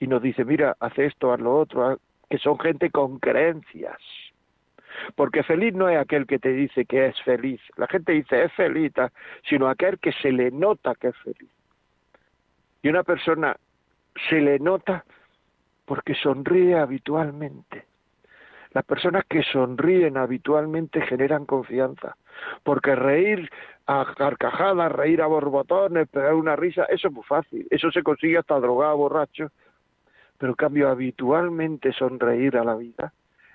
y 0.00 0.08
nos 0.08 0.22
dice, 0.22 0.44
mira, 0.44 0.76
haz 0.80 0.98
esto, 0.98 1.32
haz 1.32 1.40
lo 1.40 1.56
otro, 1.56 2.00
que 2.28 2.38
son 2.38 2.58
gente 2.58 2.90
con 2.90 3.18
creencias. 3.20 3.98
Porque 5.14 5.42
feliz 5.42 5.74
no 5.74 5.88
es 5.88 5.98
aquel 5.98 6.26
que 6.26 6.38
te 6.38 6.52
dice 6.52 6.84
que 6.84 7.06
es 7.06 7.20
feliz. 7.22 7.60
La 7.76 7.86
gente 7.86 8.12
dice 8.12 8.44
es 8.44 8.52
feliz, 8.52 8.92
sino 9.48 9.68
aquel 9.68 9.98
que 9.98 10.12
se 10.12 10.32
le 10.32 10.50
nota 10.50 10.94
que 10.94 11.08
es 11.08 11.16
feliz. 11.18 11.50
Y 12.82 12.88
una 12.88 13.02
persona 13.02 13.56
se 14.28 14.40
le 14.40 14.58
nota 14.58 15.04
porque 15.84 16.14
sonríe 16.14 16.78
habitualmente. 16.78 17.84
Las 18.72 18.84
personas 18.84 19.24
que 19.28 19.42
sonríen 19.42 20.16
habitualmente 20.16 21.00
generan 21.02 21.44
confianza, 21.44 22.16
porque 22.62 22.94
reír 22.94 23.50
a 23.86 24.14
carcajadas, 24.16 24.92
reír 24.92 25.22
a 25.22 25.26
borbotones, 25.26 26.08
pegar 26.08 26.34
una 26.34 26.54
risa, 26.54 26.84
eso 26.84 27.08
es 27.08 27.14
muy 27.14 27.24
fácil, 27.24 27.66
eso 27.70 27.90
se 27.90 28.04
consigue 28.04 28.38
hasta 28.38 28.60
drogado, 28.60 28.96
borracho, 28.96 29.50
pero 30.38 30.52
en 30.52 30.56
cambio 30.56 30.88
habitualmente 30.88 31.92
sonreír 31.92 32.56
a 32.56 32.64
la 32.64 32.76
vida, 32.76 33.12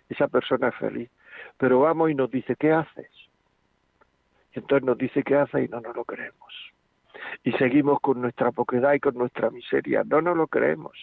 esa 0.09 0.27
persona 0.27 0.67
es 0.67 0.75
feliz. 0.75 1.09
Pero 1.57 1.79
vamos 1.79 2.11
y 2.11 2.15
nos 2.15 2.29
dice, 2.29 2.55
¿qué 2.55 2.71
haces? 2.71 3.09
Y 4.53 4.59
entonces 4.59 4.85
nos 4.85 4.97
dice 4.97 5.23
qué 5.23 5.35
hace 5.35 5.63
y 5.63 5.67
no 5.67 5.81
nos 5.81 5.95
lo 5.95 6.05
creemos. 6.05 6.53
Y 7.43 7.51
seguimos 7.53 7.99
con 8.01 8.21
nuestra 8.21 8.51
poquedad 8.51 8.93
y 8.93 8.99
con 8.99 9.15
nuestra 9.15 9.49
miseria, 9.49 10.03
no 10.05 10.21
nos 10.21 10.37
lo 10.37 10.47
creemos. 10.47 10.97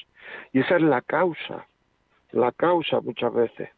Y 0.53 0.61
esa 0.61 0.76
es 0.76 0.82
la 0.82 1.00
causa, 1.03 1.66
la 2.32 2.53
causa 2.53 3.00
muchas 3.00 3.32
veces. 3.32 3.70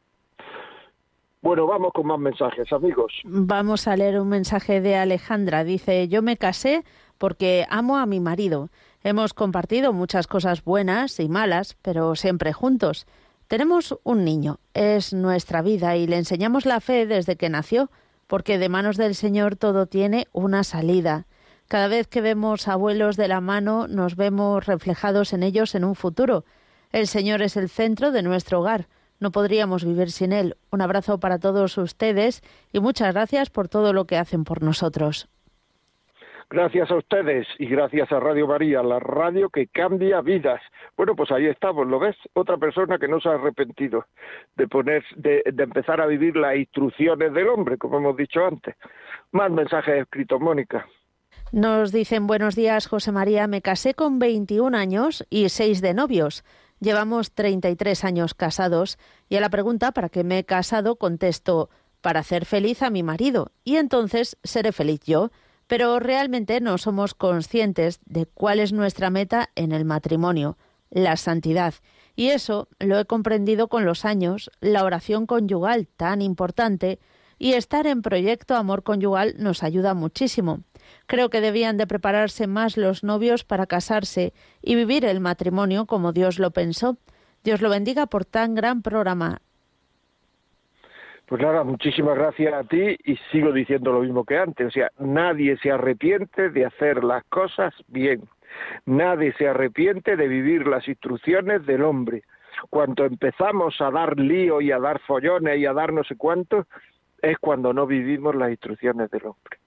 Bueno, 1.42 1.66
vamos 1.66 1.92
con 1.92 2.06
más 2.06 2.18
mensajes, 2.18 2.72
amigos. 2.72 3.12
Vamos 3.24 3.86
a 3.86 3.96
leer 3.96 4.18
un 4.18 4.30
mensaje 4.30 4.80
de 4.80 4.96
Alejandra. 4.96 5.62
Dice, 5.62 6.08
yo 6.08 6.22
me 6.22 6.38
casé 6.38 6.84
porque 7.18 7.66
amo 7.68 7.98
a 7.98 8.06
mi 8.06 8.18
marido. 8.18 8.70
Hemos 9.02 9.34
compartido 9.34 9.92
muchas 9.92 10.26
cosas 10.26 10.64
buenas 10.64 11.20
y 11.20 11.28
malas, 11.28 11.76
pero 11.82 12.14
siempre 12.14 12.54
juntos. 12.54 13.06
Tenemos 13.48 13.98
un 14.04 14.24
niño, 14.24 14.58
es 14.72 15.12
nuestra 15.12 15.60
vida 15.60 15.96
y 15.96 16.06
le 16.06 16.16
enseñamos 16.16 16.64
la 16.64 16.80
fe 16.80 17.06
desde 17.06 17.36
que 17.36 17.50
nació, 17.50 17.90
porque 18.26 18.58
de 18.58 18.68
manos 18.68 18.96
del 18.96 19.14
Señor 19.14 19.56
todo 19.56 19.86
tiene 19.86 20.26
una 20.32 20.64
salida. 20.64 21.26
Cada 21.68 21.88
vez 21.88 22.06
que 22.06 22.20
vemos 22.20 22.68
abuelos 22.68 23.16
de 23.16 23.28
la 23.28 23.40
mano, 23.40 23.86
nos 23.86 24.16
vemos 24.16 24.64
reflejados 24.66 25.32
en 25.32 25.42
ellos 25.42 25.74
en 25.74 25.84
un 25.84 25.94
futuro. 25.94 26.44
El 26.90 27.06
Señor 27.06 27.42
es 27.42 27.56
el 27.56 27.68
centro 27.68 28.12
de 28.12 28.22
nuestro 28.22 28.60
hogar. 28.60 28.88
No 29.20 29.30
podríamos 29.30 29.84
vivir 29.84 30.10
sin 30.10 30.32
Él. 30.32 30.56
Un 30.70 30.80
abrazo 30.80 31.20
para 31.20 31.38
todos 31.38 31.76
ustedes 31.78 32.42
y 32.72 32.80
muchas 32.80 33.12
gracias 33.12 33.50
por 33.50 33.68
todo 33.68 33.92
lo 33.92 34.06
que 34.06 34.16
hacen 34.16 34.44
por 34.44 34.62
nosotros. 34.62 35.28
Gracias 36.54 36.88
a 36.92 36.94
ustedes 36.94 37.48
y 37.58 37.66
gracias 37.66 38.12
a 38.12 38.20
Radio 38.20 38.46
María, 38.46 38.80
la 38.80 39.00
radio 39.00 39.50
que 39.50 39.66
cambia 39.66 40.20
vidas. 40.20 40.60
Bueno, 40.96 41.16
pues 41.16 41.32
ahí 41.32 41.46
estamos, 41.46 41.84
¿lo 41.88 41.98
ves? 41.98 42.14
Otra 42.32 42.58
persona 42.58 42.96
que 42.96 43.08
no 43.08 43.18
se 43.18 43.28
ha 43.28 43.32
arrepentido 43.32 44.06
de 44.54 44.68
poner, 44.68 45.02
de, 45.16 45.42
empezar 45.46 46.00
a 46.00 46.06
vivir 46.06 46.36
las 46.36 46.54
instrucciones 46.54 47.34
del 47.34 47.48
hombre, 47.48 47.76
como 47.76 47.98
hemos 47.98 48.16
dicho 48.16 48.46
antes. 48.46 48.76
Más 49.32 49.50
mensajes 49.50 50.02
escritos, 50.02 50.40
Mónica. 50.40 50.86
Nos 51.50 51.90
dicen 51.90 52.28
buenos 52.28 52.54
días, 52.54 52.86
José 52.86 53.10
María. 53.10 53.48
Me 53.48 53.60
casé 53.60 53.94
con 53.94 54.20
21 54.20 54.78
años 54.78 55.26
y 55.30 55.48
6 55.48 55.80
de 55.80 55.92
novios. 55.92 56.44
Llevamos 56.78 57.32
33 57.32 58.04
años 58.04 58.32
casados 58.32 58.96
y 59.28 59.34
a 59.34 59.40
la 59.40 59.50
pregunta 59.50 59.90
para 59.90 60.08
qué 60.08 60.22
me 60.22 60.38
he 60.38 60.44
casado 60.44 60.94
contesto 60.94 61.68
para 62.00 62.20
hacer 62.20 62.44
feliz 62.44 62.80
a 62.82 62.90
mi 62.90 63.02
marido 63.02 63.50
y 63.64 63.74
entonces 63.74 64.38
seré 64.44 64.70
feliz 64.70 65.00
yo. 65.04 65.30
Pero 65.66 65.98
realmente 65.98 66.60
no 66.60 66.78
somos 66.78 67.14
conscientes 67.14 68.00
de 68.04 68.26
cuál 68.26 68.60
es 68.60 68.72
nuestra 68.72 69.10
meta 69.10 69.50
en 69.54 69.72
el 69.72 69.84
matrimonio, 69.84 70.58
la 70.90 71.16
santidad. 71.16 71.74
Y 72.16 72.28
eso 72.28 72.68
lo 72.78 72.98
he 72.98 73.04
comprendido 73.04 73.68
con 73.68 73.84
los 73.84 74.04
años, 74.04 74.50
la 74.60 74.84
oración 74.84 75.26
conyugal 75.26 75.88
tan 75.88 76.22
importante, 76.22 77.00
y 77.38 77.54
estar 77.54 77.86
en 77.86 78.02
proyecto 78.02 78.54
Amor 78.54 78.82
Conyugal 78.84 79.34
nos 79.38 79.62
ayuda 79.62 79.94
muchísimo. 79.94 80.60
Creo 81.06 81.30
que 81.30 81.40
debían 81.40 81.76
de 81.76 81.86
prepararse 81.86 82.46
más 82.46 82.76
los 82.76 83.02
novios 83.02 83.44
para 83.44 83.66
casarse 83.66 84.32
y 84.62 84.74
vivir 84.76 85.04
el 85.04 85.20
matrimonio 85.20 85.86
como 85.86 86.12
Dios 86.12 86.38
lo 86.38 86.52
pensó. 86.52 86.96
Dios 87.42 87.60
lo 87.60 87.70
bendiga 87.70 88.06
por 88.06 88.24
tan 88.24 88.54
gran 88.54 88.82
programa. 88.82 89.42
Pues 91.26 91.40
nada, 91.40 91.64
muchísimas 91.64 92.16
gracias 92.16 92.52
a 92.52 92.64
ti 92.64 92.96
y 93.04 93.16
sigo 93.32 93.52
diciendo 93.52 93.92
lo 93.92 94.00
mismo 94.00 94.24
que 94.24 94.38
antes. 94.38 94.66
O 94.66 94.70
sea, 94.70 94.90
nadie 94.98 95.56
se 95.58 95.70
arrepiente 95.70 96.50
de 96.50 96.66
hacer 96.66 97.02
las 97.02 97.24
cosas 97.24 97.74
bien. 97.88 98.22
Nadie 98.86 99.32
se 99.34 99.48
arrepiente 99.48 100.16
de 100.16 100.28
vivir 100.28 100.66
las 100.66 100.86
instrucciones 100.86 101.64
del 101.66 101.82
hombre. 101.82 102.22
Cuando 102.70 103.04
empezamos 103.04 103.80
a 103.80 103.90
dar 103.90 104.18
lío 104.18 104.60
y 104.60 104.70
a 104.70 104.78
dar 104.78 105.00
follones 105.00 105.58
y 105.58 105.66
a 105.66 105.72
dar 105.72 105.92
no 105.92 106.04
sé 106.04 106.16
cuánto, 106.16 106.66
es 107.20 107.38
cuando 107.38 107.72
no 107.72 107.86
vivimos 107.86 108.34
las 108.34 108.50
instrucciones 108.50 109.10
del 109.10 109.26
hombre. 109.26 109.58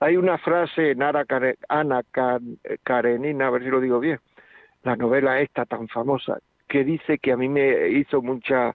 Hay 0.00 0.16
una 0.16 0.38
frase 0.38 0.90
en 0.90 1.02
Ana 1.02 2.02
Karenina, 2.82 3.46
a 3.46 3.50
ver 3.50 3.62
si 3.62 3.68
lo 3.68 3.80
digo 3.80 4.00
bien, 4.00 4.18
la 4.82 4.96
novela 4.96 5.40
esta 5.40 5.64
tan 5.66 5.88
famosa, 5.88 6.38
que 6.68 6.84
dice 6.84 7.18
que 7.18 7.32
a 7.32 7.36
mí 7.36 7.48
me 7.48 7.88
hizo 7.88 8.22
mucha, 8.22 8.74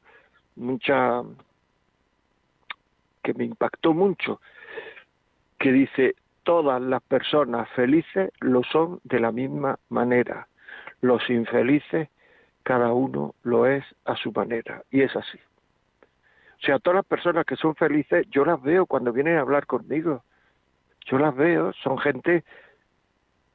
mucha, 0.56 1.22
que 3.28 3.34
me 3.34 3.44
impactó 3.44 3.94
mucho, 3.94 4.40
que 5.60 5.74
dice, 5.74 6.16
todas 6.44 6.82
las 6.82 7.04
personas 7.04 7.68
felices 7.72 8.32
lo 8.40 8.64
son 8.64 9.02
de 9.04 9.20
la 9.20 9.34
misma 9.34 9.80
manera, 9.90 10.48
los 11.02 11.30
infelices 11.30 12.08
cada 12.64 12.94
uno 12.94 13.36
lo 13.44 13.66
es 13.66 13.84
a 14.06 14.16
su 14.16 14.32
manera, 14.32 14.84
y 14.92 15.02
es 15.02 15.14
así. 15.14 15.38
O 16.56 16.66
sea, 16.66 16.80
todas 16.80 16.96
las 16.96 17.06
personas 17.06 17.46
que 17.46 17.58
son 17.58 17.76
felices, 17.76 18.26
yo 18.30 18.46
las 18.46 18.62
veo 18.62 18.86
cuando 18.86 19.12
vienen 19.12 19.36
a 19.36 19.42
hablar 19.42 19.66
conmigo. 19.66 20.24
Yo 21.06 21.18
las 21.18 21.36
veo, 21.36 21.74
son 21.84 21.98
gente 21.98 22.46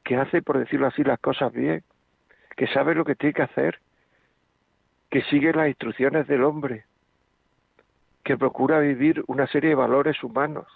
que 0.04 0.16
hace, 0.16 0.42
por 0.42 0.58
decirlo 0.58 0.86
así, 0.86 1.02
las 1.02 1.18
cosas 1.18 1.50
bien, 1.50 1.82
que 2.56 2.66
sabe 2.66 2.94
lo 2.94 3.06
que 3.06 3.14
tiene 3.14 3.32
que 3.32 3.42
hacer, 3.42 3.80
que 5.10 5.22
sigue 5.22 5.54
las 5.54 5.68
instrucciones 5.68 6.26
del 6.26 6.44
hombre, 6.44 6.84
que 8.24 8.36
procura 8.36 8.78
vivir 8.78 9.22
una 9.26 9.46
serie 9.46 9.70
de 9.70 9.76
valores 9.76 10.22
humanos. 10.22 10.66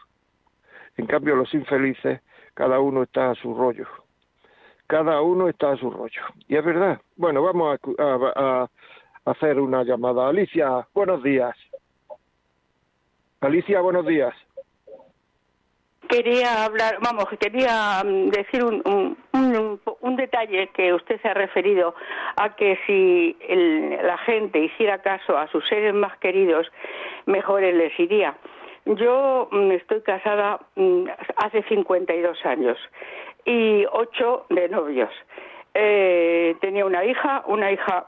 En 0.96 1.06
cambio, 1.06 1.36
los 1.36 1.52
infelices, 1.54 2.20
cada 2.54 2.80
uno 2.80 3.02
está 3.02 3.30
a 3.30 3.34
su 3.34 3.54
rollo. 3.54 3.86
Cada 4.86 5.20
uno 5.20 5.48
está 5.48 5.72
a 5.72 5.76
su 5.76 5.90
rollo. 5.90 6.22
Y 6.48 6.56
es 6.56 6.64
verdad. 6.64 7.00
Bueno, 7.16 7.42
vamos 7.42 7.78
a, 7.98 8.68
hacer 9.24 9.60
una 9.60 9.82
llamada. 9.82 10.28
Alicia, 10.28 10.86
buenos 10.94 11.22
días. 11.22 11.56
Alicia, 13.40 13.80
buenos 13.80 14.06
días. 14.06 14.34
quería 16.08 16.64
hablar, 16.64 16.98
vamos, 17.02 17.26
quería 17.40 18.02
mm, 18.04 18.28
decir 18.30 18.62
un, 18.62 18.80
un, 19.32 19.80
un, 20.00 20.16
detalle 20.16 20.68
que 20.68 20.94
usted 20.94 21.20
se 21.20 21.28
ha 21.28 21.34
referido 21.34 21.94
a 22.36 22.54
que 22.54 22.78
si 22.86 23.36
la 24.02 24.16
gente 24.18 24.60
hiciera 24.60 25.02
caso 25.02 25.36
a 25.36 25.48
sus 25.48 25.66
seres 25.68 25.92
más 25.92 26.16
queridos, 26.18 26.70
mejor 27.26 27.62
les 27.62 27.98
iría. 27.98 28.36
Yo 28.86 29.48
mm, 29.50 29.72
estoy 29.72 30.00
casada 30.02 30.60
mm, 30.76 31.06
hace 31.36 31.62
52 31.64 32.46
años 32.46 32.78
y 33.44 33.84
ocho 33.92 34.46
de 34.48 34.68
novios. 34.68 35.10
Eh, 35.74 36.56
tenía 36.60 36.86
una 36.86 37.04
hija, 37.04 37.42
una 37.46 37.70
hija 37.70 38.06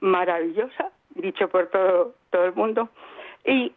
maravillosa, 0.00 0.90
dicho 1.14 1.48
por 1.48 1.68
todo, 1.68 2.14
todo 2.30 2.44
el 2.44 2.54
mundo, 2.54 2.90
y 3.44 3.72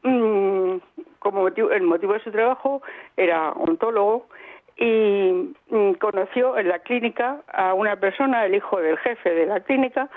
como 1.19 1.47
el 1.47 1.83
motivo 1.83 2.13
de 2.13 2.19
su 2.23 2.31
trabajo 2.31 2.81
era 3.15 3.51
ontólogo 3.51 4.25
y 4.75 5.53
mm, 5.69 5.93
conoció 5.99 6.57
en 6.57 6.69
la 6.69 6.79
clínica 6.79 7.41
a 7.47 7.73
una 7.73 7.97
persona, 7.97 8.45
el 8.45 8.55
hijo 8.55 8.79
del 8.79 8.97
jefe 8.97 9.29
de 9.29 9.45
la 9.45 9.59
clínica, 9.59 10.09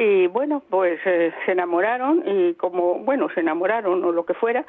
y 0.00 0.28
bueno, 0.28 0.62
pues 0.70 1.00
eh, 1.04 1.32
se 1.44 1.52
enamoraron 1.52 2.22
y 2.24 2.54
como, 2.54 3.00
bueno, 3.00 3.28
se 3.34 3.40
enamoraron 3.40 4.04
o 4.04 4.12
lo 4.12 4.24
que 4.24 4.34
fuera, 4.34 4.64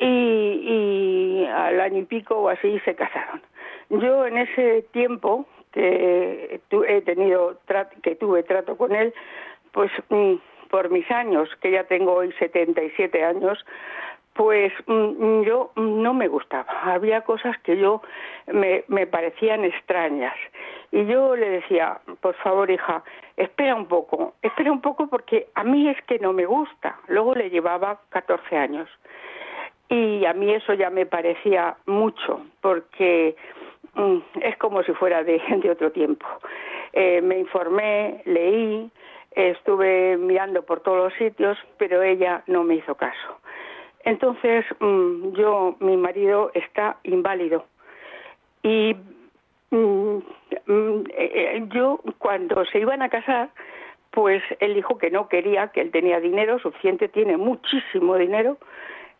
y, 0.00 0.06
y 0.06 1.46
al 1.46 1.80
año 1.80 2.00
y 2.00 2.04
pico 2.04 2.34
o 2.36 2.48
así 2.48 2.80
se 2.80 2.96
casaron. 2.96 3.40
Yo 3.90 4.26
en 4.26 4.38
ese 4.38 4.82
tiempo 4.92 5.46
que 5.70 6.60
he 6.88 7.02
tenido, 7.02 7.58
que 8.02 8.16
tuve 8.16 8.42
trato 8.42 8.76
con 8.76 8.94
él, 8.94 9.14
pues 9.70 9.92
mm, 10.08 10.34
por 10.70 10.90
mis 10.90 11.08
años, 11.10 11.48
que 11.60 11.70
ya 11.70 11.84
tengo 11.84 12.14
hoy 12.14 12.32
77 12.32 13.22
años, 13.22 13.64
pues 14.34 14.72
mm, 14.86 15.42
yo 15.42 15.70
no 15.76 16.14
me 16.14 16.26
gustaba. 16.26 16.66
Había 16.82 17.20
cosas 17.20 17.56
que 17.58 17.76
yo 17.76 18.02
me, 18.46 18.84
me, 18.88 19.06
parecían 19.06 19.64
extrañas. 19.64 20.34
Y 20.90 21.06
yo 21.06 21.36
le 21.36 21.48
decía, 21.48 22.00
por 22.20 22.34
favor, 22.36 22.70
hija, 22.70 23.04
espera 23.36 23.74
un 23.74 23.86
poco, 23.86 24.34
espera 24.42 24.70
un 24.70 24.80
poco 24.80 25.06
porque 25.08 25.48
a 25.54 25.64
mí 25.64 25.88
es 25.88 26.00
que 26.04 26.18
no 26.18 26.32
me 26.32 26.46
gusta. 26.46 26.98
Luego 27.08 27.34
le 27.34 27.50
llevaba 27.50 28.00
14 28.10 28.56
años. 28.56 28.88
Y 29.88 30.24
a 30.24 30.32
mí 30.32 30.52
eso 30.52 30.72
ya 30.72 30.90
me 30.90 31.06
parecía 31.06 31.76
mucho, 31.86 32.40
porque 32.60 33.36
mm, 33.94 34.18
es 34.40 34.56
como 34.56 34.82
si 34.82 34.92
fuera 34.92 35.22
de, 35.24 35.40
otro 35.70 35.92
tiempo. 35.92 36.26
Eh, 36.92 37.20
me 37.20 37.38
informé, 37.38 38.22
leí, 38.24 38.90
estuve 39.32 40.16
mirando 40.16 40.62
por 40.62 40.80
todos 40.80 41.04
los 41.04 41.14
sitios, 41.14 41.58
pero 41.76 42.02
ella 42.02 42.42
no 42.46 42.64
me 42.64 42.76
hizo 42.76 42.94
caso. 42.94 43.40
Entonces, 44.04 44.64
mm, 44.80 45.32
yo, 45.32 45.76
mi 45.80 45.96
marido 45.96 46.50
está 46.54 46.96
inválido. 47.02 47.64
Y 48.62 48.96
yo, 51.72 52.00
cuando 52.18 52.64
se 52.66 52.80
iban 52.80 53.02
a 53.02 53.08
casar, 53.08 53.50
pues 54.10 54.42
él 54.60 54.74
dijo 54.74 54.98
que 54.98 55.10
no 55.10 55.28
quería, 55.28 55.68
que 55.68 55.80
él 55.80 55.90
tenía 55.90 56.20
dinero 56.20 56.58
suficiente, 56.58 57.08
tiene 57.08 57.36
muchísimo 57.36 58.16
dinero, 58.16 58.58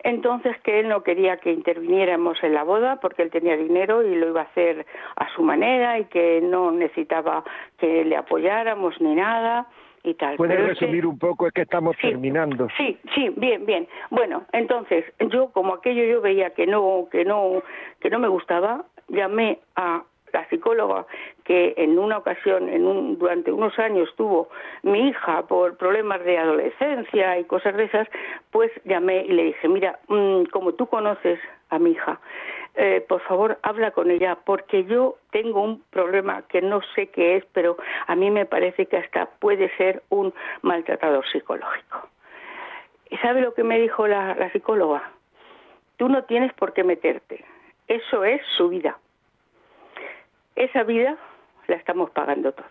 entonces 0.05 0.57
que 0.61 0.81
él 0.81 0.89
no 0.89 1.03
quería 1.03 1.39
que 1.39 1.51
interviniéramos 1.51 2.43
en 2.45 2.55
la 2.55 2.63
boda 2.63 3.01
porque 3.01 3.23
él 3.23 3.31
tenía 3.31 3.57
dinero 3.57 4.03
y 4.03 4.15
lo 4.15 4.29
iba 4.29 4.43
a 4.43 4.45
hacer 4.45 4.87
a 5.17 5.29
su 5.35 5.43
manera 5.43 5.99
y 5.99 6.05
que 6.05 6.41
no 6.43 6.71
necesitaba 6.71 7.43
que 7.79 8.05
le 8.05 8.17
apoyáramos 8.17 9.01
ni 9.01 9.15
nada 9.15 9.67
y 10.05 10.15
tal. 10.15 10.37
¿Puedes 10.37 10.61
resumir 10.61 11.07
un 11.07 11.19
poco? 11.19 11.47
Es 11.47 11.55
que 11.55 11.63
estamos 11.63 11.97
terminando. 11.97 12.69
Sí, 12.77 12.99
sí, 13.15 13.31
bien, 13.37 13.65
bien. 13.65 13.89
Bueno, 14.11 14.45
entonces 14.53 15.07
yo 15.31 15.51
como 15.53 15.75
aquello 15.75 16.05
yo 16.05 16.21
veía 16.21 16.51
que 16.51 16.67
no, 16.67 17.09
que 17.11 17.25
no, 17.25 17.63
que 18.01 18.11
no 18.11 18.19
me 18.19 18.29
gustaba, 18.29 18.85
llamé 19.09 19.61
a 19.75 20.03
la 20.35 20.47
psicóloga 20.49 21.07
que 21.45 21.75
en 21.77 21.99
una 21.99 22.19
ocasión, 22.19 22.69
en 22.69 22.87
un, 22.87 23.19
durante 23.19 23.53
unos 23.53 23.79
años 23.79 24.13
tuvo 24.17 24.49
mi 24.83 25.09
hija 25.09 25.43
por 25.47 25.77
problemas 25.77 26.23
de 26.25 26.37
adolescencia 26.37 27.39
y 27.39 27.45
cosas 27.45 27.77
de 27.77 27.85
esas, 27.85 28.09
pues 28.51 28.71
llamé 28.85 29.25
y 29.25 29.33
le 29.33 29.45
dije, 29.45 29.69
mira, 29.69 29.99
mm, 30.09 30.45
como 30.47 30.75
tú 30.75 30.87
conoces 30.87 31.39
a 31.71 31.79
mi 31.79 31.93
hija, 31.93 32.21
eh, 32.75 33.05
por 33.09 33.21
favor 33.21 33.59
habla 33.63 33.93
con 33.93 34.11
ella 34.11 34.37
porque 34.45 34.85
yo 34.85 35.17
tengo 35.31 35.63
un 35.63 35.83
problema 35.91 36.43
que 36.49 36.61
no 36.61 36.81
sé 36.95 37.07
qué 37.07 37.37
es, 37.37 37.45
pero 37.53 37.77
a 38.09 38.17
mí 38.17 38.31
me 38.31 38.47
parece 38.47 38.87
que 38.87 38.97
hasta 38.97 39.27
puede 39.27 39.75
ser 39.77 40.03
un 40.09 40.35
maltratador 40.63 41.25
psicológico. 41.31 42.09
¿Y 43.09 43.17
sabe 43.19 43.41
lo 43.41 43.55
que 43.55 43.63
me 43.63 43.79
dijo 43.79 44.09
la, 44.09 44.35
la 44.35 44.51
psicóloga? 44.51 45.13
Tú 45.97 46.09
no 46.09 46.25
tienes 46.25 46.53
por 46.55 46.73
qué 46.73 46.83
meterte. 46.83 47.45
Eso 47.87 48.25
es 48.25 48.41
su 48.57 48.69
vida. 48.71 48.99
Esa 50.57 50.83
vida 50.85 51.17
la 51.67 51.77
estamos 51.77 52.11
pagando 52.11 52.53
todos. 52.53 52.71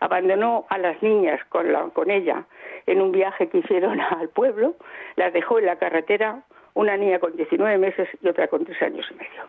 Abandonó 0.00 0.66
a 0.68 0.78
las 0.78 1.02
niñas 1.02 1.40
con, 1.48 1.72
la, 1.72 1.82
con 1.90 2.10
ella 2.10 2.44
en 2.86 3.00
un 3.00 3.12
viaje 3.12 3.48
que 3.48 3.58
hicieron 3.58 4.00
al 4.18 4.28
pueblo, 4.28 4.76
las 5.16 5.32
dejó 5.32 5.58
en 5.58 5.66
la 5.66 5.76
carretera, 5.76 6.42
una 6.74 6.96
niña 6.96 7.18
con 7.18 7.36
19 7.36 7.78
meses 7.78 8.08
y 8.22 8.28
otra 8.28 8.48
con 8.48 8.64
3 8.64 8.82
años 8.82 9.06
y 9.10 9.14
medio. 9.14 9.48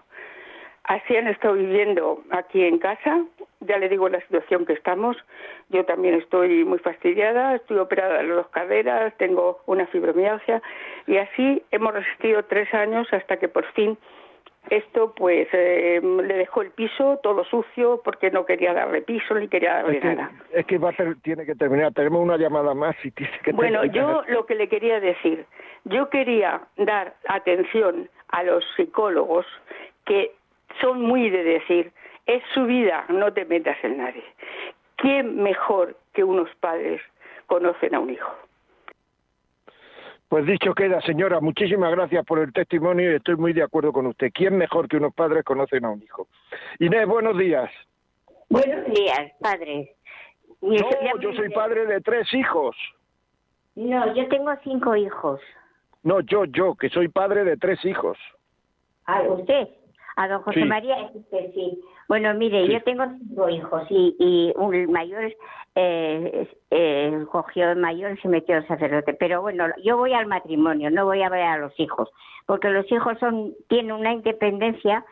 Así 0.83 1.15
han 1.15 1.27
estado 1.27 1.53
viviendo 1.53 2.23
aquí 2.31 2.63
en 2.63 2.79
casa, 2.79 3.23
ya 3.59 3.77
le 3.77 3.89
digo 3.89 4.09
la 4.09 4.21
situación 4.21 4.65
que 4.65 4.73
estamos, 4.73 5.15
yo 5.69 5.85
también 5.85 6.15
estoy 6.15 6.65
muy 6.65 6.79
fastidiada, 6.79 7.55
estoy 7.55 7.77
operada 7.77 8.17
de 8.17 8.23
las 8.23 8.37
dos 8.37 8.47
caderas, 8.47 9.13
tengo 9.17 9.59
una 9.67 9.85
fibromialgia 9.85 10.63
y 11.05 11.17
así 11.17 11.61
hemos 11.69 11.93
resistido 11.93 12.43
tres 12.45 12.73
años 12.73 13.07
hasta 13.11 13.37
que 13.37 13.47
por 13.47 13.65
fin 13.73 13.99
esto 14.69 15.13
pues 15.15 15.47
eh, 15.51 16.01
le 16.01 16.33
dejó 16.35 16.61
el 16.61 16.71
piso 16.71 17.19
todo 17.23 17.43
sucio 17.45 18.01
porque 18.03 18.31
no 18.31 18.45
quería 18.45 18.73
darle 18.73 19.01
piso 19.01 19.33
ni 19.35 19.47
quería 19.47 19.75
darle 19.75 19.99
nada. 19.99 20.31
Es 20.51 20.65
que 20.65 20.77
va 20.77 20.93
tiene 21.21 21.45
que 21.45 21.55
terminar. 21.55 21.93
Tenemos 21.93 22.21
una 22.21 22.37
llamada 22.37 22.73
más 22.73 22.95
y 23.03 23.11
tiene 23.11 23.33
que 23.43 23.51
Bueno, 23.51 23.85
yo 23.85 24.23
lo 24.27 24.45
que 24.45 24.55
le 24.55 24.67
quería 24.67 24.99
decir, 24.99 25.45
yo 25.85 26.09
quería 26.09 26.61
dar 26.77 27.15
atención 27.27 28.09
a 28.29 28.43
los 28.43 28.63
psicólogos 28.75 29.45
que 30.05 30.31
son 30.81 31.01
muy 31.01 31.29
de 31.29 31.43
decir, 31.43 31.91
es 32.25 32.43
su 32.53 32.65
vida, 32.65 33.05
no 33.09 33.33
te 33.33 33.45
metas 33.45 33.77
en 33.83 33.97
nadie. 33.97 34.23
¿Quién 34.97 35.41
mejor 35.41 35.95
que 36.13 36.23
unos 36.23 36.49
padres 36.59 37.01
conocen 37.47 37.95
a 37.95 37.99
un 37.99 38.11
hijo? 38.11 38.31
Pues 40.29 40.45
dicho 40.45 40.75
queda, 40.75 41.01
señora, 41.01 41.39
muchísimas 41.39 41.91
gracias 41.91 42.23
por 42.23 42.37
el 42.37 42.53
testimonio 42.53 43.11
y 43.11 43.15
estoy 43.15 43.35
muy 43.35 43.51
de 43.51 43.63
acuerdo 43.63 43.91
con 43.91 44.05
usted. 44.05 44.31
¿Quién 44.31 44.57
mejor 44.57 44.87
que 44.87 44.97
unos 44.97 45.13
padres 45.15 45.43
conocen 45.43 45.83
a 45.85 45.89
un 45.89 46.03
hijo? 46.03 46.27
Inés, 46.77 47.07
buenos 47.07 47.35
días. 47.35 47.69
Buenos 48.47 48.85
días, 48.93 49.31
padre. 49.41 49.95
No, 50.61 51.19
yo 51.19 51.33
soy 51.33 51.49
padre 51.49 51.87
de 51.87 51.99
tres 52.01 52.31
hijos. 52.35 52.75
No, 53.75 54.13
yo 54.13 54.27
tengo 54.27 54.51
cinco 54.63 54.95
hijos. 54.95 55.41
No, 56.03 56.19
yo, 56.19 56.45
yo, 56.45 56.75
que 56.75 56.89
soy 56.89 57.07
padre 57.07 57.43
de 57.43 57.57
tres 57.57 57.83
hijos. 57.83 58.17
Ah, 59.05 59.23
usted. 59.23 59.67
A 60.15 60.27
don 60.27 60.43
José 60.43 60.63
María, 60.65 61.09
usted 61.13 61.53
sí. 61.55 61.81
Bueno, 62.09 62.33
mire, 62.33 62.67
yo 62.67 62.81
tengo 62.81 63.05
cinco 63.19 63.47
hijos 63.49 63.83
y, 63.91 64.15
y 64.17 64.53
un 64.57 64.91
mayor 64.91 65.31
eh, 65.75 66.47
eh, 66.71 67.25
cogió 67.31 67.69
el 67.71 67.77
mayor 67.77 68.13
y 68.13 68.21
se 68.21 68.27
metió 68.27 68.57
el 68.57 68.67
sacerdote. 68.67 69.13
Pero 69.13 69.43
bueno, 69.43 69.67
yo 69.83 69.95
voy 69.95 70.13
al 70.13 70.25
matrimonio, 70.25 70.89
no 70.89 71.05
voy 71.05 71.21
a 71.21 71.29
ver 71.29 71.43
a 71.43 71.59
los 71.59 71.79
hijos, 71.79 72.09
porque 72.47 72.71
los 72.71 72.91
hijos 72.91 73.19
son 73.19 73.53
tienen 73.67 73.91
una 73.91 74.11
independencia 74.11 75.05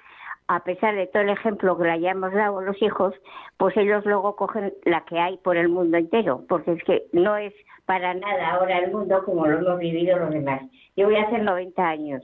a 0.47 0.63
pesar 0.63 0.95
de 0.95 1.05
todo 1.05 1.21
el 1.21 1.29
ejemplo 1.29 1.77
que 1.77 1.83
le 1.83 1.91
hayamos 1.91 2.33
dado 2.33 2.59
a 2.59 2.63
los 2.63 2.81
hijos, 2.81 3.13
pues 3.57 3.77
ellos 3.77 4.03
luego 4.05 4.35
cogen 4.35 4.73
la 4.85 5.05
que 5.05 5.19
hay 5.19 5.37
por 5.37 5.55
el 5.55 5.69
mundo 5.69 5.97
entero, 5.97 6.45
porque 6.49 6.71
es 6.71 6.83
que 6.83 7.03
no 7.11 7.37
es 7.37 7.53
para 7.85 8.15
nada 8.15 8.53
ahora 8.53 8.79
el 8.79 8.91
mundo 8.91 9.23
como 9.23 9.45
lo 9.45 9.59
hemos 9.59 9.79
vivido 9.79 10.17
los 10.17 10.31
demás. 10.31 10.63
Yo 10.95 11.05
voy 11.05 11.17
a 11.17 11.23
hacer 11.23 11.43
90 11.43 11.87
años 11.87 12.23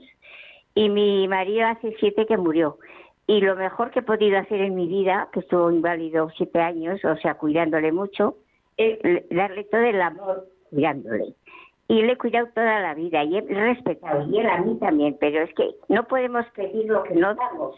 y 0.74 0.88
mi 0.88 1.28
marido 1.28 1.66
hace 1.68 1.94
siete 2.00 2.26
que 2.26 2.36
murió. 2.36 2.78
Y 3.26 3.40
lo 3.40 3.56
mejor 3.56 3.90
que 3.90 4.00
he 4.00 4.02
podido 4.02 4.38
hacer 4.38 4.60
en 4.60 4.74
mi 4.74 4.86
vida, 4.86 5.28
que 5.32 5.40
estuvo 5.40 5.70
inválido 5.70 6.30
siete 6.36 6.60
años, 6.60 7.02
o 7.04 7.16
sea, 7.16 7.34
cuidándole 7.34 7.90
mucho, 7.90 8.36
es 8.76 8.98
darle 9.30 9.64
todo 9.64 9.80
el 9.80 10.00
amor 10.00 10.46
cuidándole. 10.70 11.34
Y 11.88 12.02
le 12.02 12.12
he 12.12 12.18
cuidado 12.18 12.48
toda 12.54 12.80
la 12.80 12.94
vida 12.94 13.24
y 13.24 13.36
he 13.36 13.40
respetado, 13.42 14.26
y 14.28 14.38
él 14.38 14.46
a 14.46 14.58
mí 14.58 14.78
también, 14.78 15.16
pero 15.20 15.42
es 15.42 15.54
que 15.54 15.70
no 15.88 16.04
podemos 16.04 16.46
pedir 16.54 16.86
lo 16.86 17.02
que 17.02 17.14
no 17.14 17.34
damos. 17.34 17.76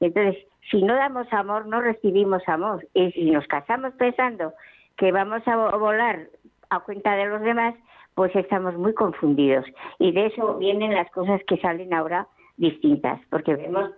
Entonces, 0.00 0.44
si 0.70 0.82
no 0.82 0.94
damos 0.94 1.32
amor, 1.32 1.66
no 1.66 1.80
recibimos 1.80 2.42
amor. 2.48 2.86
Y 2.94 3.10
si 3.12 3.30
nos 3.30 3.46
casamos 3.46 3.92
pensando 3.94 4.52
que 4.96 5.12
vamos 5.12 5.46
a 5.46 5.56
volar 5.76 6.28
a 6.70 6.80
cuenta 6.80 7.16
de 7.16 7.26
los 7.26 7.42
demás, 7.42 7.74
pues 8.14 8.34
estamos 8.36 8.74
muy 8.76 8.94
confundidos. 8.94 9.66
Y 9.98 10.12
de 10.12 10.26
eso 10.26 10.56
vienen 10.58 10.94
las 10.94 11.10
cosas 11.10 11.40
que 11.46 11.58
salen 11.58 11.92
ahora 11.92 12.28
distintas, 12.56 13.20
porque 13.30 13.56
vemos 13.56 13.90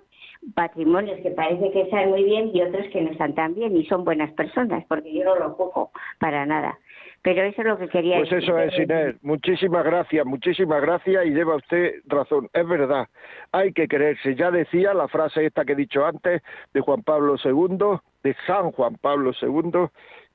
patrimonios 0.55 1.21
que 1.21 1.31
parece 1.31 1.71
que 1.71 1.83
están 1.83 2.11
muy 2.11 2.25
bien 2.25 2.51
y 2.55 2.63
otros 2.63 2.87
que 2.93 3.01
no 3.01 3.11
están 3.11 3.35
tan 3.35 3.55
bien 3.55 3.77
y 3.77 3.85
son 3.87 4.05
buenas 4.05 4.33
personas, 4.33 4.85
porque 4.89 5.13
yo 5.13 5.25
no 5.25 5.37
lo 5.37 5.57
cojo 5.57 5.91
para 6.19 6.47
nada. 6.47 6.79
Pero 7.23 7.43
eso 7.43 7.61
es 7.61 7.67
lo 7.67 7.77
que 7.77 7.89
quería 7.89 8.19
Pues 8.19 8.31
eso 8.31 8.57
es, 8.57 8.79
Inés. 8.79 9.17
Muchísimas 9.23 9.85
gracias, 9.85 10.25
muchísimas 10.25 10.81
gracias 10.81 11.27
y 11.27 11.31
lleva 11.31 11.57
usted 11.57 11.95
razón. 12.07 12.49
Es 12.53 12.69
verdad, 12.69 13.09
hay 13.51 13.73
que 13.73 13.89
quererse. 13.89 14.37
Ya 14.37 14.53
decía 14.53 14.95
la 14.95 15.09
frase 15.09 15.47
esta 15.47 15.65
que 15.65 15.73
he 15.73 15.77
dicho 15.77 16.07
antes 16.07 16.41
de 16.73 16.81
Juan 16.81 17.03
Pablo 17.03 17.35
II, 17.43 17.99
de 18.23 18.37
San 18.47 18.71
Juan 18.71 18.95
Pablo 19.01 19.33
II, 19.43 19.89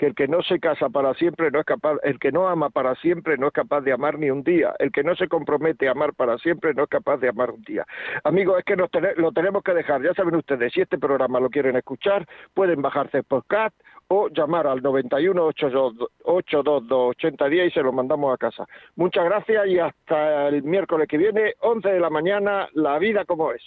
el 0.05 0.15
que 0.15 0.27
no 0.27 0.41
se 0.41 0.59
casa 0.59 0.89
para 0.89 1.13
siempre 1.13 1.51
no 1.51 1.59
es 1.59 1.65
capaz, 1.65 1.97
el 2.03 2.19
que 2.19 2.31
no 2.31 2.47
ama 2.47 2.69
para 2.69 2.95
siempre 2.95 3.37
no 3.37 3.47
es 3.47 3.53
capaz 3.53 3.81
de 3.81 3.91
amar 3.91 4.17
ni 4.17 4.29
un 4.29 4.43
día, 4.43 4.73
el 4.79 4.91
que 4.91 5.03
no 5.03 5.15
se 5.15 5.27
compromete 5.27 5.87
a 5.87 5.91
amar 5.91 6.13
para 6.13 6.37
siempre 6.37 6.73
no 6.73 6.83
es 6.83 6.89
capaz 6.89 7.17
de 7.17 7.29
amar 7.29 7.51
un 7.51 7.61
día. 7.61 7.85
Amigos, 8.23 8.59
es 8.59 8.65
que 8.65 8.75
nos 8.75 8.89
lo 9.17 9.31
tenemos 9.31 9.63
que 9.63 9.73
dejar, 9.73 10.01
ya 10.01 10.13
saben 10.13 10.35
ustedes, 10.35 10.73
si 10.73 10.81
este 10.81 10.97
programa 10.97 11.39
lo 11.39 11.49
quieren 11.49 11.75
escuchar, 11.75 12.25
pueden 12.53 12.81
bajarse 12.81 13.23
podcast 13.23 13.75
o 14.07 14.27
llamar 14.29 14.67
al 14.67 14.81
91 14.81 15.45
822 15.45 16.09
8010 16.23 17.67
y 17.67 17.71
se 17.71 17.81
lo 17.81 17.93
mandamos 17.93 18.33
a 18.33 18.37
casa. 18.37 18.65
Muchas 18.95 19.25
gracias 19.25 19.67
y 19.67 19.79
hasta 19.79 20.47
el 20.47 20.63
miércoles 20.63 21.07
que 21.07 21.17
viene, 21.17 21.53
11 21.59 21.89
de 21.89 21.99
la 21.99 22.09
mañana, 22.09 22.67
la 22.73 22.99
vida 22.99 23.25
como 23.25 23.51
es. 23.51 23.61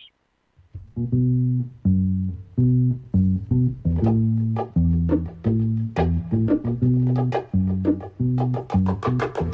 Thank 6.65 7.35
you. 9.39 9.54